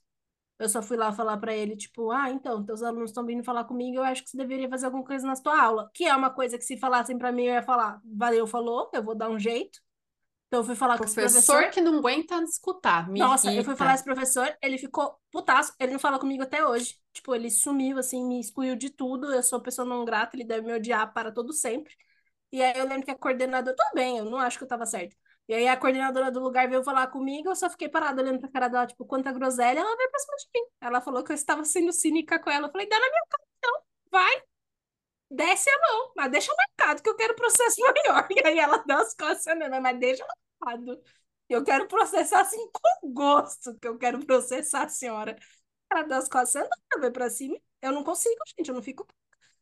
Eu 0.61 0.69
só 0.69 0.83
fui 0.83 0.97
lá 0.97 1.11
falar 1.11 1.39
para 1.39 1.55
ele, 1.55 1.75
tipo, 1.75 2.11
ah, 2.11 2.31
então, 2.31 2.63
teus 2.65 2.83
alunos 2.83 3.11
estão 3.11 3.25
vindo 3.25 3.43
falar 3.43 3.65
comigo, 3.65 3.97
eu 3.97 4.05
acho 4.05 4.23
que 4.23 4.31
você 4.31 4.37
deveria 4.37 4.69
fazer 4.69 4.87
alguma 4.87 5.05
coisa 5.05 5.27
na 5.27 5.35
sua 5.35 5.59
aula. 5.61 5.91
Que 5.95 6.05
é 6.05 6.15
uma 6.15 6.31
coisa 6.31 6.59
que 6.59 6.65
se 6.65 6.77
falassem 6.77 7.17
para 7.19 7.33
mim, 7.33 7.45
eu 7.45 7.55
ia 7.55 7.63
falar, 7.63 7.99
valeu, 8.05 8.47
falou, 8.47 8.91
eu 8.93 9.03
vou 9.03 9.15
dar 9.15 9.31
um 9.31 9.39
jeito. 9.39 9.81
Então 10.49 10.61
eu 10.61 10.65
fui 10.65 10.75
falar 10.75 10.97
professor 10.99 11.23
com 11.23 11.27
esse 11.27 11.47
professor. 11.47 11.71
que 11.71 11.81
não 11.81 11.99
aguenta 11.99 12.43
escutar. 12.43 13.09
Nossa, 13.09 13.49
eu 13.49 13.53
irrita. 13.53 13.65
fui 13.65 13.77
falar 13.77 13.93
com 13.93 13.95
esse 13.95 14.05
professor, 14.05 14.57
ele 14.61 14.79
ficou 14.79 15.17
putaço, 15.31 15.73
ele 15.79 15.93
não 15.93 15.99
fala 15.99 16.19
comigo 16.19 16.43
até 16.43 16.67
hoje. 16.67 16.97
Tipo, 17.13 17.35
ele 17.35 17.51
sumiu, 17.51 17.99
assim, 17.99 18.27
me 18.27 18.41
excluiu 18.41 18.77
de 18.77 18.91
tudo. 18.91 19.33
Eu 19.33 19.43
sou 19.43 19.63
pessoa 19.63 19.87
não 19.87 20.05
grata, 20.05 20.37
ele 20.37 20.45
deve 20.45 20.67
me 20.67 20.75
odiar 20.75 21.13
para 21.15 21.33
todo 21.33 21.53
sempre. 21.53 21.95
E 22.53 22.61
aí 22.63 22.77
eu 22.79 22.87
lembro 22.87 23.05
que 23.05 23.13
a 23.13 23.19
coordenadora, 23.19 23.77
tudo 23.77 23.95
bem, 23.95 24.19
eu 24.19 24.25
não 24.25 24.39
acho 24.39 24.59
que 24.59 24.65
eu 24.65 24.69
tava 24.69 24.85
certa. 24.87 25.17
E 25.51 25.55
aí 25.55 25.67
a 25.69 25.77
coordenadora 25.77 26.31
do 26.31 26.39
lugar 26.41 26.69
veio 26.69 26.85
falar 26.85 27.09
comigo, 27.09 27.49
eu 27.51 27.57
só 27.57 27.69
fiquei 27.69 27.89
parada 27.89 28.23
olhando 28.23 28.39
pra 28.39 28.49
cara 28.51 28.69
dela, 28.69 28.87
tipo, 28.87 29.05
quanta 29.05 29.33
groselha, 29.33 29.81
ela 29.81 29.97
veio 29.97 30.11
pra 30.11 30.21
cima 30.21 30.37
de 30.37 30.49
mim. 30.55 30.67
Ela 30.81 31.01
falou 31.01 31.25
que 31.25 31.33
eu 31.33 31.35
estava 31.35 31.65
sendo 31.65 31.93
cínica 31.93 32.39
com 32.39 32.51
ela. 32.51 32.69
Eu 32.69 32.73
falei, 32.73 32.89
dá 32.89 32.97
na 33.01 33.09
minha 33.11 33.23
cara, 33.29 33.43
então, 33.59 33.83
vai, 34.13 34.43
desce 35.31 35.71
a 35.71 35.79
mão, 35.79 36.13
mas 36.17 36.31
deixa 36.33 36.53
marcado 36.57 37.03
que 37.03 37.09
eu 37.11 37.17
quero 37.17 37.35
processo 37.37 37.81
maior. 37.83 38.29
E 38.33 38.47
aí 38.47 38.59
ela 38.59 38.79
dá 38.87 39.01
as 39.03 39.15
costas, 39.15 39.59
não, 39.59 39.81
mas 39.81 39.99
deixa 40.01 40.25
marcado. 40.63 41.03
Eu 41.49 41.65
quero 41.65 41.89
processar 41.89 42.41
assim 42.43 42.71
com 42.73 43.13
gosto, 43.13 43.79
que 43.81 43.89
eu 43.89 43.99
quero 43.99 44.25
processar 44.27 44.85
a 44.85 44.89
senhora. 44.89 45.37
Ela 45.91 46.03
dá 46.05 46.19
as 46.19 46.29
costas, 46.29 46.57
ela 46.93 47.01
vai 47.03 47.11
pra 47.11 47.31
cima. 47.31 47.59
Eu 47.83 47.93
não 47.93 48.05
consigo, 48.05 48.37
gente, 48.59 48.69
eu 48.69 48.75
não 48.75 48.83
fico 48.83 49.07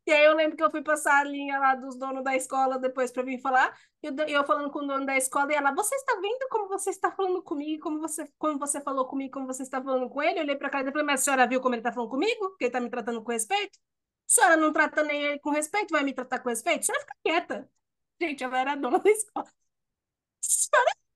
e 0.08 0.12
aí 0.12 0.24
eu 0.24 0.34
lembro 0.34 0.56
que 0.56 0.62
eu 0.62 0.70
fui 0.70 0.82
passar 0.82 1.20
a 1.20 1.24
linha 1.24 1.58
lá 1.58 1.74
dos 1.74 1.96
donos 1.96 2.24
da 2.24 2.34
escola 2.34 2.78
depois 2.78 3.12
para 3.12 3.22
vir 3.22 3.40
falar, 3.40 3.78
e 4.02 4.06
eu, 4.06 4.14
eu 4.26 4.44
falando 4.46 4.70
com 4.70 4.78
o 4.78 4.86
dono 4.86 5.04
da 5.04 5.16
escola, 5.16 5.52
e 5.52 5.56
ela, 5.56 5.70
você 5.74 5.94
está 5.94 6.14
vendo 6.14 6.48
como 6.50 6.66
você 6.68 6.90
está 6.90 7.12
falando 7.12 7.42
comigo, 7.42 7.82
como 7.82 8.00
você, 8.00 8.26
como 8.38 8.58
você 8.58 8.80
falou 8.80 9.06
comigo, 9.06 9.32
como 9.34 9.46
você 9.46 9.62
está 9.62 9.82
falando 9.82 10.08
com 10.08 10.22
ele? 10.22 10.38
Eu 10.38 10.44
olhei 10.44 10.56
para 10.56 10.70
cá 10.70 10.80
e 10.80 10.84
falei, 10.90 11.04
mas 11.04 11.20
a 11.20 11.24
senhora 11.24 11.46
viu 11.46 11.60
como 11.60 11.74
ele 11.74 11.80
está 11.80 11.92
falando 11.92 12.10
comigo? 12.10 12.56
Que 12.56 12.64
ele 12.64 12.68
está 12.70 12.80
me 12.80 12.88
tratando 12.88 13.22
com 13.22 13.32
respeito? 13.32 13.78
A 13.78 14.32
senhora 14.32 14.56
não 14.56 14.72
trata 14.72 15.02
nem 15.02 15.22
ele 15.22 15.38
com 15.40 15.50
respeito, 15.50 15.90
vai 15.92 16.02
me 16.02 16.14
tratar 16.14 16.38
com 16.38 16.48
respeito? 16.48 16.80
A 16.80 16.82
senhora 16.84 17.00
fica 17.04 17.16
quieta. 17.22 17.70
Gente, 18.20 18.42
ela 18.44 18.58
era 18.58 18.76
dona 18.76 18.98
da 18.98 19.10
escola. 19.10 19.46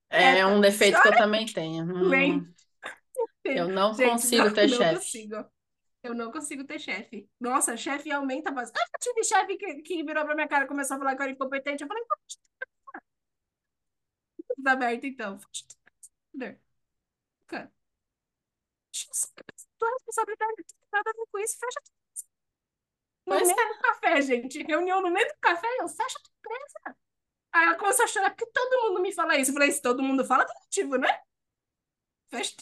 É 0.09 0.45
um 0.45 0.61
defeito 0.61 1.01
que 1.01 1.07
eu 1.07 1.17
também 1.17 1.45
tenho. 1.47 1.83
Hum, 1.85 2.53
eu 3.43 3.67
não 3.67 3.93
Gente, 3.93 4.11
consigo 4.11 4.45
não, 4.45 4.53
ter 4.53 4.67
não 4.67 4.77
chefe. 4.77 5.27
Eu 6.03 6.13
não 6.13 6.31
consigo 6.31 6.63
ter 6.65 6.79
chefe. 6.79 7.29
Nossa, 7.39 7.77
chefe 7.77 8.11
aumenta 8.11 8.51
bastante. 8.51 8.83
Ah, 8.83 8.89
eu 8.95 8.99
tive 8.99 9.23
chefe 9.23 9.57
que, 9.57 9.81
que 9.81 10.03
virou 10.03 10.25
pra 10.25 10.35
minha 10.35 10.47
cara 10.47 10.65
e 10.65 10.67
começou 10.67 10.95
a 10.95 10.99
falar 10.99 11.15
que 11.15 11.21
eu 11.21 11.23
era 11.23 11.33
incompetente. 11.33 11.83
Eu 11.83 11.87
falei, 11.87 12.03
tá 14.63 14.71
aberto 14.73 15.05
então. 15.05 15.39
Cara, 17.47 17.71
tua 19.77 19.89
responsabilidade 19.93 20.51
não 20.57 20.65
tem 20.65 20.89
nada 20.91 21.09
a 21.09 21.13
ver 21.13 21.25
com 21.31 21.39
isso, 21.39 21.57
fecha 21.59 21.79
empresa. 21.79 22.25
No 23.25 23.33
Pois 23.35 23.47
meio 23.47 23.69
do 23.73 23.79
café, 23.81 24.21
gente. 24.21 24.63
Reunião 24.63 25.01
no 25.01 25.09
meio 25.11 25.27
do 25.27 25.35
café, 25.39 25.67
eu 25.79 25.87
fecha 25.87 26.19
tua 26.19 26.33
empresa. 26.39 26.97
Aí 27.53 27.65
ela 27.67 27.75
começou 27.77 28.05
a 28.05 28.07
chorar 28.07 28.31
porque 28.31 28.47
todo 28.51 28.83
mundo 28.89 29.01
me 29.01 29.13
fala 29.13 29.37
isso. 29.37 29.51
Eu 29.51 29.55
falei, 29.55 29.71
se 29.71 29.81
todo 29.81 30.03
mundo 30.03 30.25
fala, 30.25 30.45
tá 30.45 30.53
motivo, 30.63 30.97
né? 30.97 31.09
Fecha. 32.29 32.55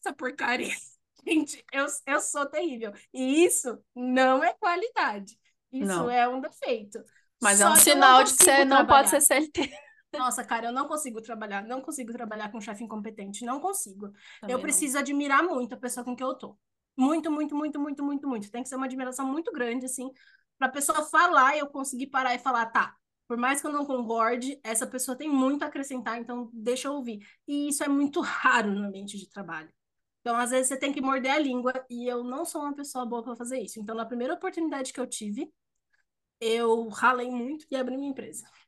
Essa 0.00 0.14
porcaria. 0.14 0.74
Gente, 1.26 1.64
eu, 1.72 1.86
eu 2.06 2.20
sou 2.20 2.46
terrível. 2.46 2.92
E 3.12 3.44
isso 3.44 3.78
não 3.94 4.42
é 4.42 4.52
qualidade. 4.54 5.38
Isso 5.72 5.86
Não. 5.86 6.10
é 6.10 6.28
um 6.28 6.40
defeito. 6.40 7.02
Mas 7.40 7.60
é 7.60 7.66
Só 7.66 7.70
um 7.70 7.78
que 7.78 7.90
eu 7.90 7.94
sinal 7.94 8.22
de 8.24 8.34
que 8.34 8.38
você 8.42 8.64
não 8.64 8.86
pode 8.86 9.08
trabalhar. 9.08 9.08
ser 9.10 9.20
CLT. 9.20 9.70
Nossa, 10.16 10.44
cara, 10.44 10.66
eu 10.68 10.72
não 10.72 10.88
consigo 10.88 11.20
trabalhar. 11.22 11.62
Não 11.64 11.80
consigo 11.80 12.12
trabalhar 12.12 12.50
com 12.50 12.60
chefe 12.60 12.84
incompetente. 12.84 13.44
Não 13.44 13.60
consigo. 13.60 14.12
Também 14.40 14.54
eu 14.54 14.58
não. 14.58 14.60
preciso 14.60 14.98
admirar 14.98 15.42
muito 15.42 15.74
a 15.74 15.78
pessoa 15.78 16.04
com 16.04 16.16
que 16.16 16.22
eu 16.22 16.34
tô. 16.34 16.58
Muito, 16.96 17.30
muito, 17.30 17.54
muito, 17.56 17.80
muito, 17.80 18.04
muito, 18.04 18.28
muito. 18.28 18.50
Tem 18.50 18.62
que 18.62 18.68
ser 18.68 18.76
uma 18.76 18.86
admiração 18.86 19.26
muito 19.26 19.52
grande, 19.52 19.86
assim, 19.86 20.10
pra 20.58 20.68
pessoa 20.68 21.02
falar 21.04 21.56
e 21.56 21.60
eu 21.60 21.68
conseguir 21.68 22.08
parar 22.08 22.34
e 22.34 22.38
falar, 22.38 22.66
tá, 22.66 22.94
por 23.28 23.38
mais 23.38 23.60
que 23.60 23.66
eu 23.66 23.72
não 23.72 23.86
concorde, 23.86 24.60
essa 24.64 24.86
pessoa 24.86 25.16
tem 25.16 25.28
muito 25.28 25.62
a 25.62 25.68
acrescentar, 25.68 26.18
então 26.18 26.50
deixa 26.52 26.88
eu 26.88 26.94
ouvir. 26.94 27.20
E 27.46 27.68
isso 27.68 27.82
é 27.84 27.88
muito 27.88 28.20
raro 28.20 28.72
no 28.74 28.86
ambiente 28.86 29.16
de 29.16 29.30
trabalho. 29.30 29.72
Então, 30.20 30.36
às 30.36 30.50
vezes, 30.50 30.68
você 30.68 30.76
tem 30.76 30.92
que 30.92 31.00
morder 31.00 31.32
a 31.32 31.38
língua, 31.38 31.72
e 31.88 32.06
eu 32.06 32.22
não 32.22 32.44
sou 32.44 32.62
uma 32.62 32.74
pessoa 32.74 33.06
boa 33.06 33.22
para 33.22 33.36
fazer 33.36 33.58
isso. 33.60 33.80
Então, 33.80 33.94
na 33.94 34.04
primeira 34.04 34.34
oportunidade 34.34 34.92
que 34.92 35.00
eu 35.00 35.06
tive, 35.06 35.50
eu 36.40 36.88
ralei 36.88 37.30
muito 37.30 37.66
e 37.70 37.76
abri 37.76 37.96
minha 37.96 38.10
empresa. 38.10 38.44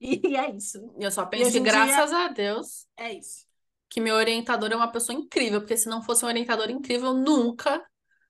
E 0.00 0.36
é 0.36 0.54
isso. 0.54 0.94
Eu 0.96 1.10
só 1.10 1.26
penso 1.26 1.50
que, 1.50 1.58
graças 1.58 2.10
dia, 2.10 2.18
a 2.26 2.28
Deus, 2.28 2.86
é 2.96 3.14
isso. 3.14 3.44
que 3.90 4.00
meu 4.00 4.14
orientador 4.14 4.70
é 4.70 4.76
uma 4.76 4.92
pessoa 4.92 5.18
incrível, 5.18 5.60
porque 5.60 5.76
se 5.76 5.88
não 5.88 6.02
fosse 6.02 6.24
um 6.24 6.28
orientador 6.28 6.70
incrível, 6.70 7.08
eu 7.08 7.14
nunca. 7.14 7.84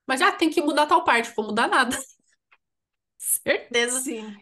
Mas 0.06 0.20
já 0.20 0.32
tem 0.32 0.48
que 0.48 0.62
mudar 0.62 0.86
tal 0.86 1.04
parte, 1.04 1.30
vou 1.36 1.44
mudar 1.46 1.68
nada. 1.68 1.94
Certeza. 3.18 4.00
Sim. 4.00 4.34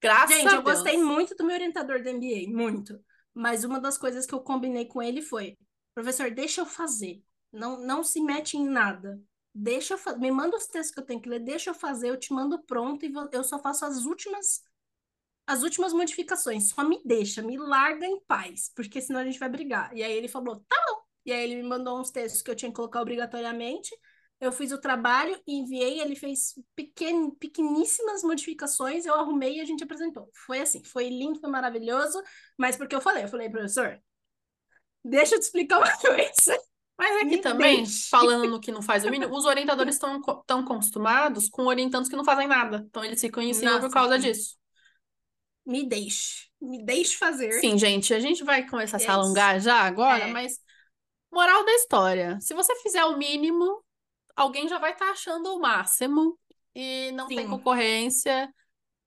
Graças 0.00 0.36
Gente, 0.36 0.48
a 0.48 0.56
eu 0.56 0.62
gostei 0.62 0.96
Deus. 0.96 1.06
muito 1.06 1.36
do 1.36 1.44
meu 1.44 1.54
orientador 1.54 2.02
da 2.02 2.10
MBA, 2.12 2.48
muito. 2.48 2.98
Mas 3.32 3.62
uma 3.62 3.80
das 3.80 3.96
coisas 3.96 4.26
que 4.26 4.34
eu 4.34 4.40
combinei 4.40 4.86
com 4.86 5.00
ele 5.00 5.22
foi: 5.22 5.56
professor, 5.94 6.30
deixa 6.30 6.60
eu 6.62 6.66
fazer. 6.66 7.22
Não, 7.52 7.78
não 7.80 8.02
se 8.02 8.20
mete 8.20 8.56
em 8.56 8.66
nada. 8.66 9.20
Deixa 9.54 9.94
eu 9.94 10.18
me 10.18 10.30
manda 10.30 10.56
os 10.56 10.66
textos 10.66 10.94
que 10.94 11.00
eu 11.00 11.04
tenho 11.06 11.20
que 11.20 11.28
ler, 11.28 11.40
deixa 11.40 11.70
eu 11.70 11.74
fazer, 11.74 12.08
eu 12.08 12.16
te 12.18 12.32
mando 12.32 12.62
pronto 12.64 13.04
e 13.04 13.12
eu 13.32 13.44
só 13.44 13.58
faço 13.58 13.84
as 13.84 14.04
últimas 14.04 14.62
as 15.46 15.62
últimas 15.62 15.92
modificações. 15.92 16.70
Só 16.70 16.84
me 16.84 17.02
deixa, 17.04 17.42
me 17.42 17.56
larga 17.58 18.06
em 18.06 18.20
paz, 18.20 18.70
porque 18.74 19.00
senão 19.00 19.20
a 19.20 19.24
gente 19.24 19.38
vai 19.38 19.48
brigar. 19.48 19.94
E 19.96 20.02
aí 20.02 20.12
ele 20.12 20.28
falou: 20.28 20.56
"Tá 20.68 20.76
bom". 20.88 21.02
E 21.26 21.32
aí 21.32 21.44
ele 21.44 21.56
me 21.62 21.68
mandou 21.68 22.00
uns 22.00 22.10
textos 22.10 22.42
que 22.42 22.50
eu 22.50 22.56
tinha 22.56 22.70
que 22.70 22.76
colocar 22.76 23.00
obrigatoriamente. 23.02 23.90
Eu 24.40 24.50
fiz 24.52 24.72
o 24.72 24.80
trabalho 24.80 25.40
enviei, 25.46 26.00
ele 26.00 26.16
fez 26.16 26.54
pequen, 26.74 27.30
pequeníssimas 27.36 28.22
modificações, 28.24 29.06
eu 29.06 29.14
arrumei 29.14 29.58
e 29.58 29.60
a 29.60 29.64
gente 29.64 29.84
apresentou. 29.84 30.30
Foi 30.46 30.60
assim, 30.60 30.82
foi 30.82 31.08
lindo, 31.08 31.38
foi 31.40 31.48
maravilhoso, 31.50 32.20
mas 32.58 32.76
porque 32.76 32.94
eu 32.94 33.00
falei, 33.00 33.24
eu 33.24 33.28
falei, 33.28 33.48
professor, 33.48 34.00
deixa 35.04 35.34
eu 35.36 35.40
te 35.40 35.44
explicar 35.44 35.78
uma 35.78 35.96
coisa. 35.98 36.71
Mas 36.98 37.16
aqui 37.22 37.36
Me 37.36 37.38
também, 37.38 37.76
deixe. 37.76 38.08
falando 38.10 38.48
no 38.48 38.60
que 38.60 38.70
não 38.70 38.82
faz 38.82 39.04
o 39.04 39.10
mínimo, 39.10 39.34
os 39.36 39.44
orientadores 39.44 39.94
estão 39.96 40.20
tão 40.46 40.60
acostumados 40.60 41.48
com 41.48 41.62
orientandos 41.66 42.08
que 42.08 42.16
não 42.16 42.24
fazem 42.24 42.46
nada. 42.46 42.84
Então 42.88 43.04
eles 43.04 43.20
ficam 43.20 43.42
em 43.42 43.52
cima 43.54 43.80
por 43.80 43.90
causa 43.90 44.18
disso. 44.18 44.56
Me 45.64 45.84
deixe, 45.88 46.48
me 46.60 46.84
deixe 46.84 47.16
fazer. 47.16 47.52
Sim, 47.60 47.78
gente, 47.78 48.12
a 48.12 48.20
gente 48.20 48.42
vai 48.44 48.66
começar 48.66 48.96
a 48.96 49.00
E 49.00 49.02
se 49.04 49.08
alongar 49.08 49.60
já 49.60 49.76
agora, 49.80 50.24
É. 50.24 50.32
mas 50.32 50.60
moral 51.32 51.64
da 51.64 51.72
história: 51.74 52.38
se 52.40 52.52
você 52.54 52.74
fizer 52.82 53.04
o 53.04 53.16
mínimo, 53.16 53.82
alguém 54.36 54.68
já 54.68 54.78
vai 54.78 54.92
estar 54.92 55.10
achando 55.10 55.54
o 55.54 55.60
máximo 55.60 56.38
e 56.74 57.12
não 57.12 57.28
tem 57.28 57.38
Sim. 57.38 57.48
concorrência 57.50 58.52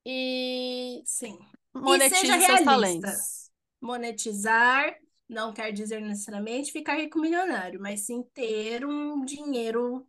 e 0.05 1.01
Sim. 1.05 1.37
monetize 1.73 2.21
seja 2.21 2.39
seus 2.41 2.61
talentos. 2.61 3.51
Monetizar 3.81 4.95
não 5.27 5.53
quer 5.53 5.71
dizer 5.71 6.01
necessariamente 6.01 6.71
ficar 6.71 6.95
rico 6.95 7.19
milionário, 7.19 7.79
mas 7.81 8.01
sim 8.01 8.23
ter 8.33 8.85
um 8.85 9.25
dinheiro 9.25 10.07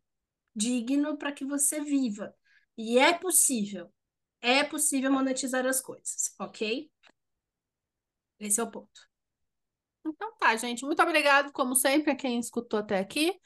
digno 0.54 1.16
para 1.16 1.32
que 1.32 1.44
você 1.44 1.80
viva. 1.80 2.34
E 2.76 2.98
é 2.98 3.12
possível. 3.12 3.92
É 4.40 4.62
possível 4.62 5.10
monetizar 5.10 5.66
as 5.66 5.80
coisas, 5.80 6.34
ok? 6.38 6.90
Esse 8.38 8.60
é 8.60 8.62
o 8.62 8.70
ponto. 8.70 9.08
Então 10.06 10.36
tá, 10.38 10.54
gente. 10.56 10.84
Muito 10.84 11.02
obrigado, 11.02 11.52
como 11.52 11.74
sempre, 11.74 12.12
a 12.12 12.16
quem 12.16 12.38
escutou 12.38 12.80
até 12.80 12.98
aqui. 12.98 13.38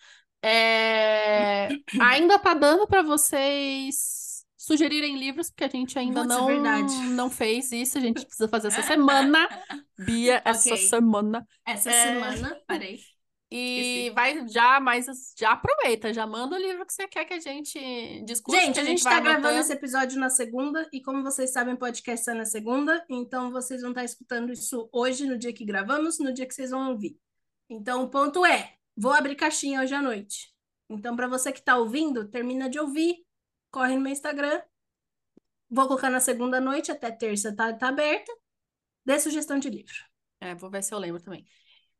É, 0.42 1.68
Ainda 2.00 2.38
tá 2.38 2.54
dando 2.54 2.86
para 2.86 3.02
vocês 3.02 4.29
sugerirem 4.62 5.16
livros, 5.18 5.48
porque 5.50 5.64
a 5.64 5.68
gente 5.68 5.98
ainda 5.98 6.20
é 6.20 6.24
não, 6.24 6.46
verdade. 6.46 6.94
não 7.08 7.30
fez 7.30 7.72
isso. 7.72 7.96
A 7.98 8.00
gente 8.00 8.24
precisa 8.24 8.48
fazer 8.48 8.68
essa 8.68 8.82
semana. 8.82 9.48
Bia, 9.98 10.42
essa 10.44 10.76
semana. 10.76 11.46
Essa 11.66 11.90
É. 11.90 12.06
semana, 12.14 12.60
parei. 12.66 13.00
E 13.52 14.10
Esqueci. 14.10 14.10
vai 14.14 14.48
já, 14.48 14.78
mas 14.78 15.06
já 15.36 15.50
aproveita, 15.52 16.14
já 16.14 16.24
manda 16.24 16.54
o 16.54 16.58
livro 16.58 16.86
que 16.86 16.92
você 16.92 17.08
quer 17.08 17.24
que 17.24 17.34
a 17.34 17.40
gente 17.40 18.22
discute, 18.24 18.56
Gente, 18.56 18.78
a 18.78 18.82
a 18.82 18.84
gente 18.84 18.98
gente 18.98 19.02
vai 19.02 19.14
tá 19.14 19.20
gravando 19.20 19.46
anotando. 19.48 19.60
esse 19.64 19.72
episódio 19.72 20.20
na 20.20 20.30
segunda, 20.30 20.88
e 20.92 21.02
como 21.02 21.20
vocês 21.24 21.52
sabem, 21.52 21.74
podcast 21.74 22.24
sai 22.24 22.34
na 22.36 22.44
segunda, 22.44 23.04
então 23.10 23.50
vocês 23.50 23.80
vão 23.82 23.90
estar 23.90 24.04
escutando 24.04 24.52
isso 24.52 24.88
hoje, 24.92 25.26
no 25.26 25.36
dia 25.36 25.52
que 25.52 25.64
gravamos, 25.64 26.20
no 26.20 26.32
dia 26.32 26.46
que 26.46 26.54
vocês 26.54 26.70
vão 26.70 26.90
ouvir. 26.92 27.16
Então, 27.68 28.04
o 28.04 28.08
ponto 28.08 28.46
é, 28.46 28.74
vou 28.96 29.10
abrir 29.12 29.34
caixinha 29.34 29.80
hoje 29.80 29.94
à 29.94 30.00
noite. 30.02 30.52
Então, 30.88 31.16
para 31.16 31.26
você 31.26 31.50
que 31.50 31.60
tá 31.62 31.76
ouvindo, 31.76 32.28
termina 32.28 32.68
de 32.70 32.78
ouvir, 32.78 33.16
corre 33.70 33.94
no 33.94 34.00
meu 34.02 34.12
Instagram, 34.12 34.60
vou 35.68 35.86
colocar 35.86 36.10
na 36.10 36.20
segunda 36.20 36.60
noite, 36.60 36.90
até 36.90 37.10
terça 37.10 37.54
tá, 37.54 37.72
tá 37.72 37.88
aberta, 37.88 38.32
dê 39.04 39.18
sugestão 39.18 39.58
de 39.58 39.70
livro. 39.70 39.94
É, 40.40 40.54
vou 40.54 40.70
ver 40.70 40.82
se 40.82 40.94
eu 40.94 40.98
lembro 40.98 41.22
também. 41.22 41.44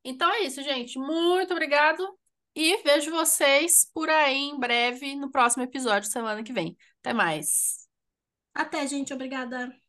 Então 0.04 0.32
é 0.32 0.42
isso, 0.42 0.62
gente. 0.62 0.98
Muito 0.98 1.52
obrigado. 1.52 2.18
E 2.54 2.82
vejo 2.82 3.10
vocês 3.10 3.88
por 3.94 4.08
aí 4.08 4.36
em 4.36 4.58
breve 4.58 5.14
no 5.14 5.30
próximo 5.30 5.62
episódio, 5.62 6.10
semana 6.10 6.42
que 6.42 6.52
vem. 6.52 6.76
Até 7.00 7.12
mais. 7.12 7.88
Até, 8.54 8.86
gente, 8.86 9.14
obrigada. 9.14 9.79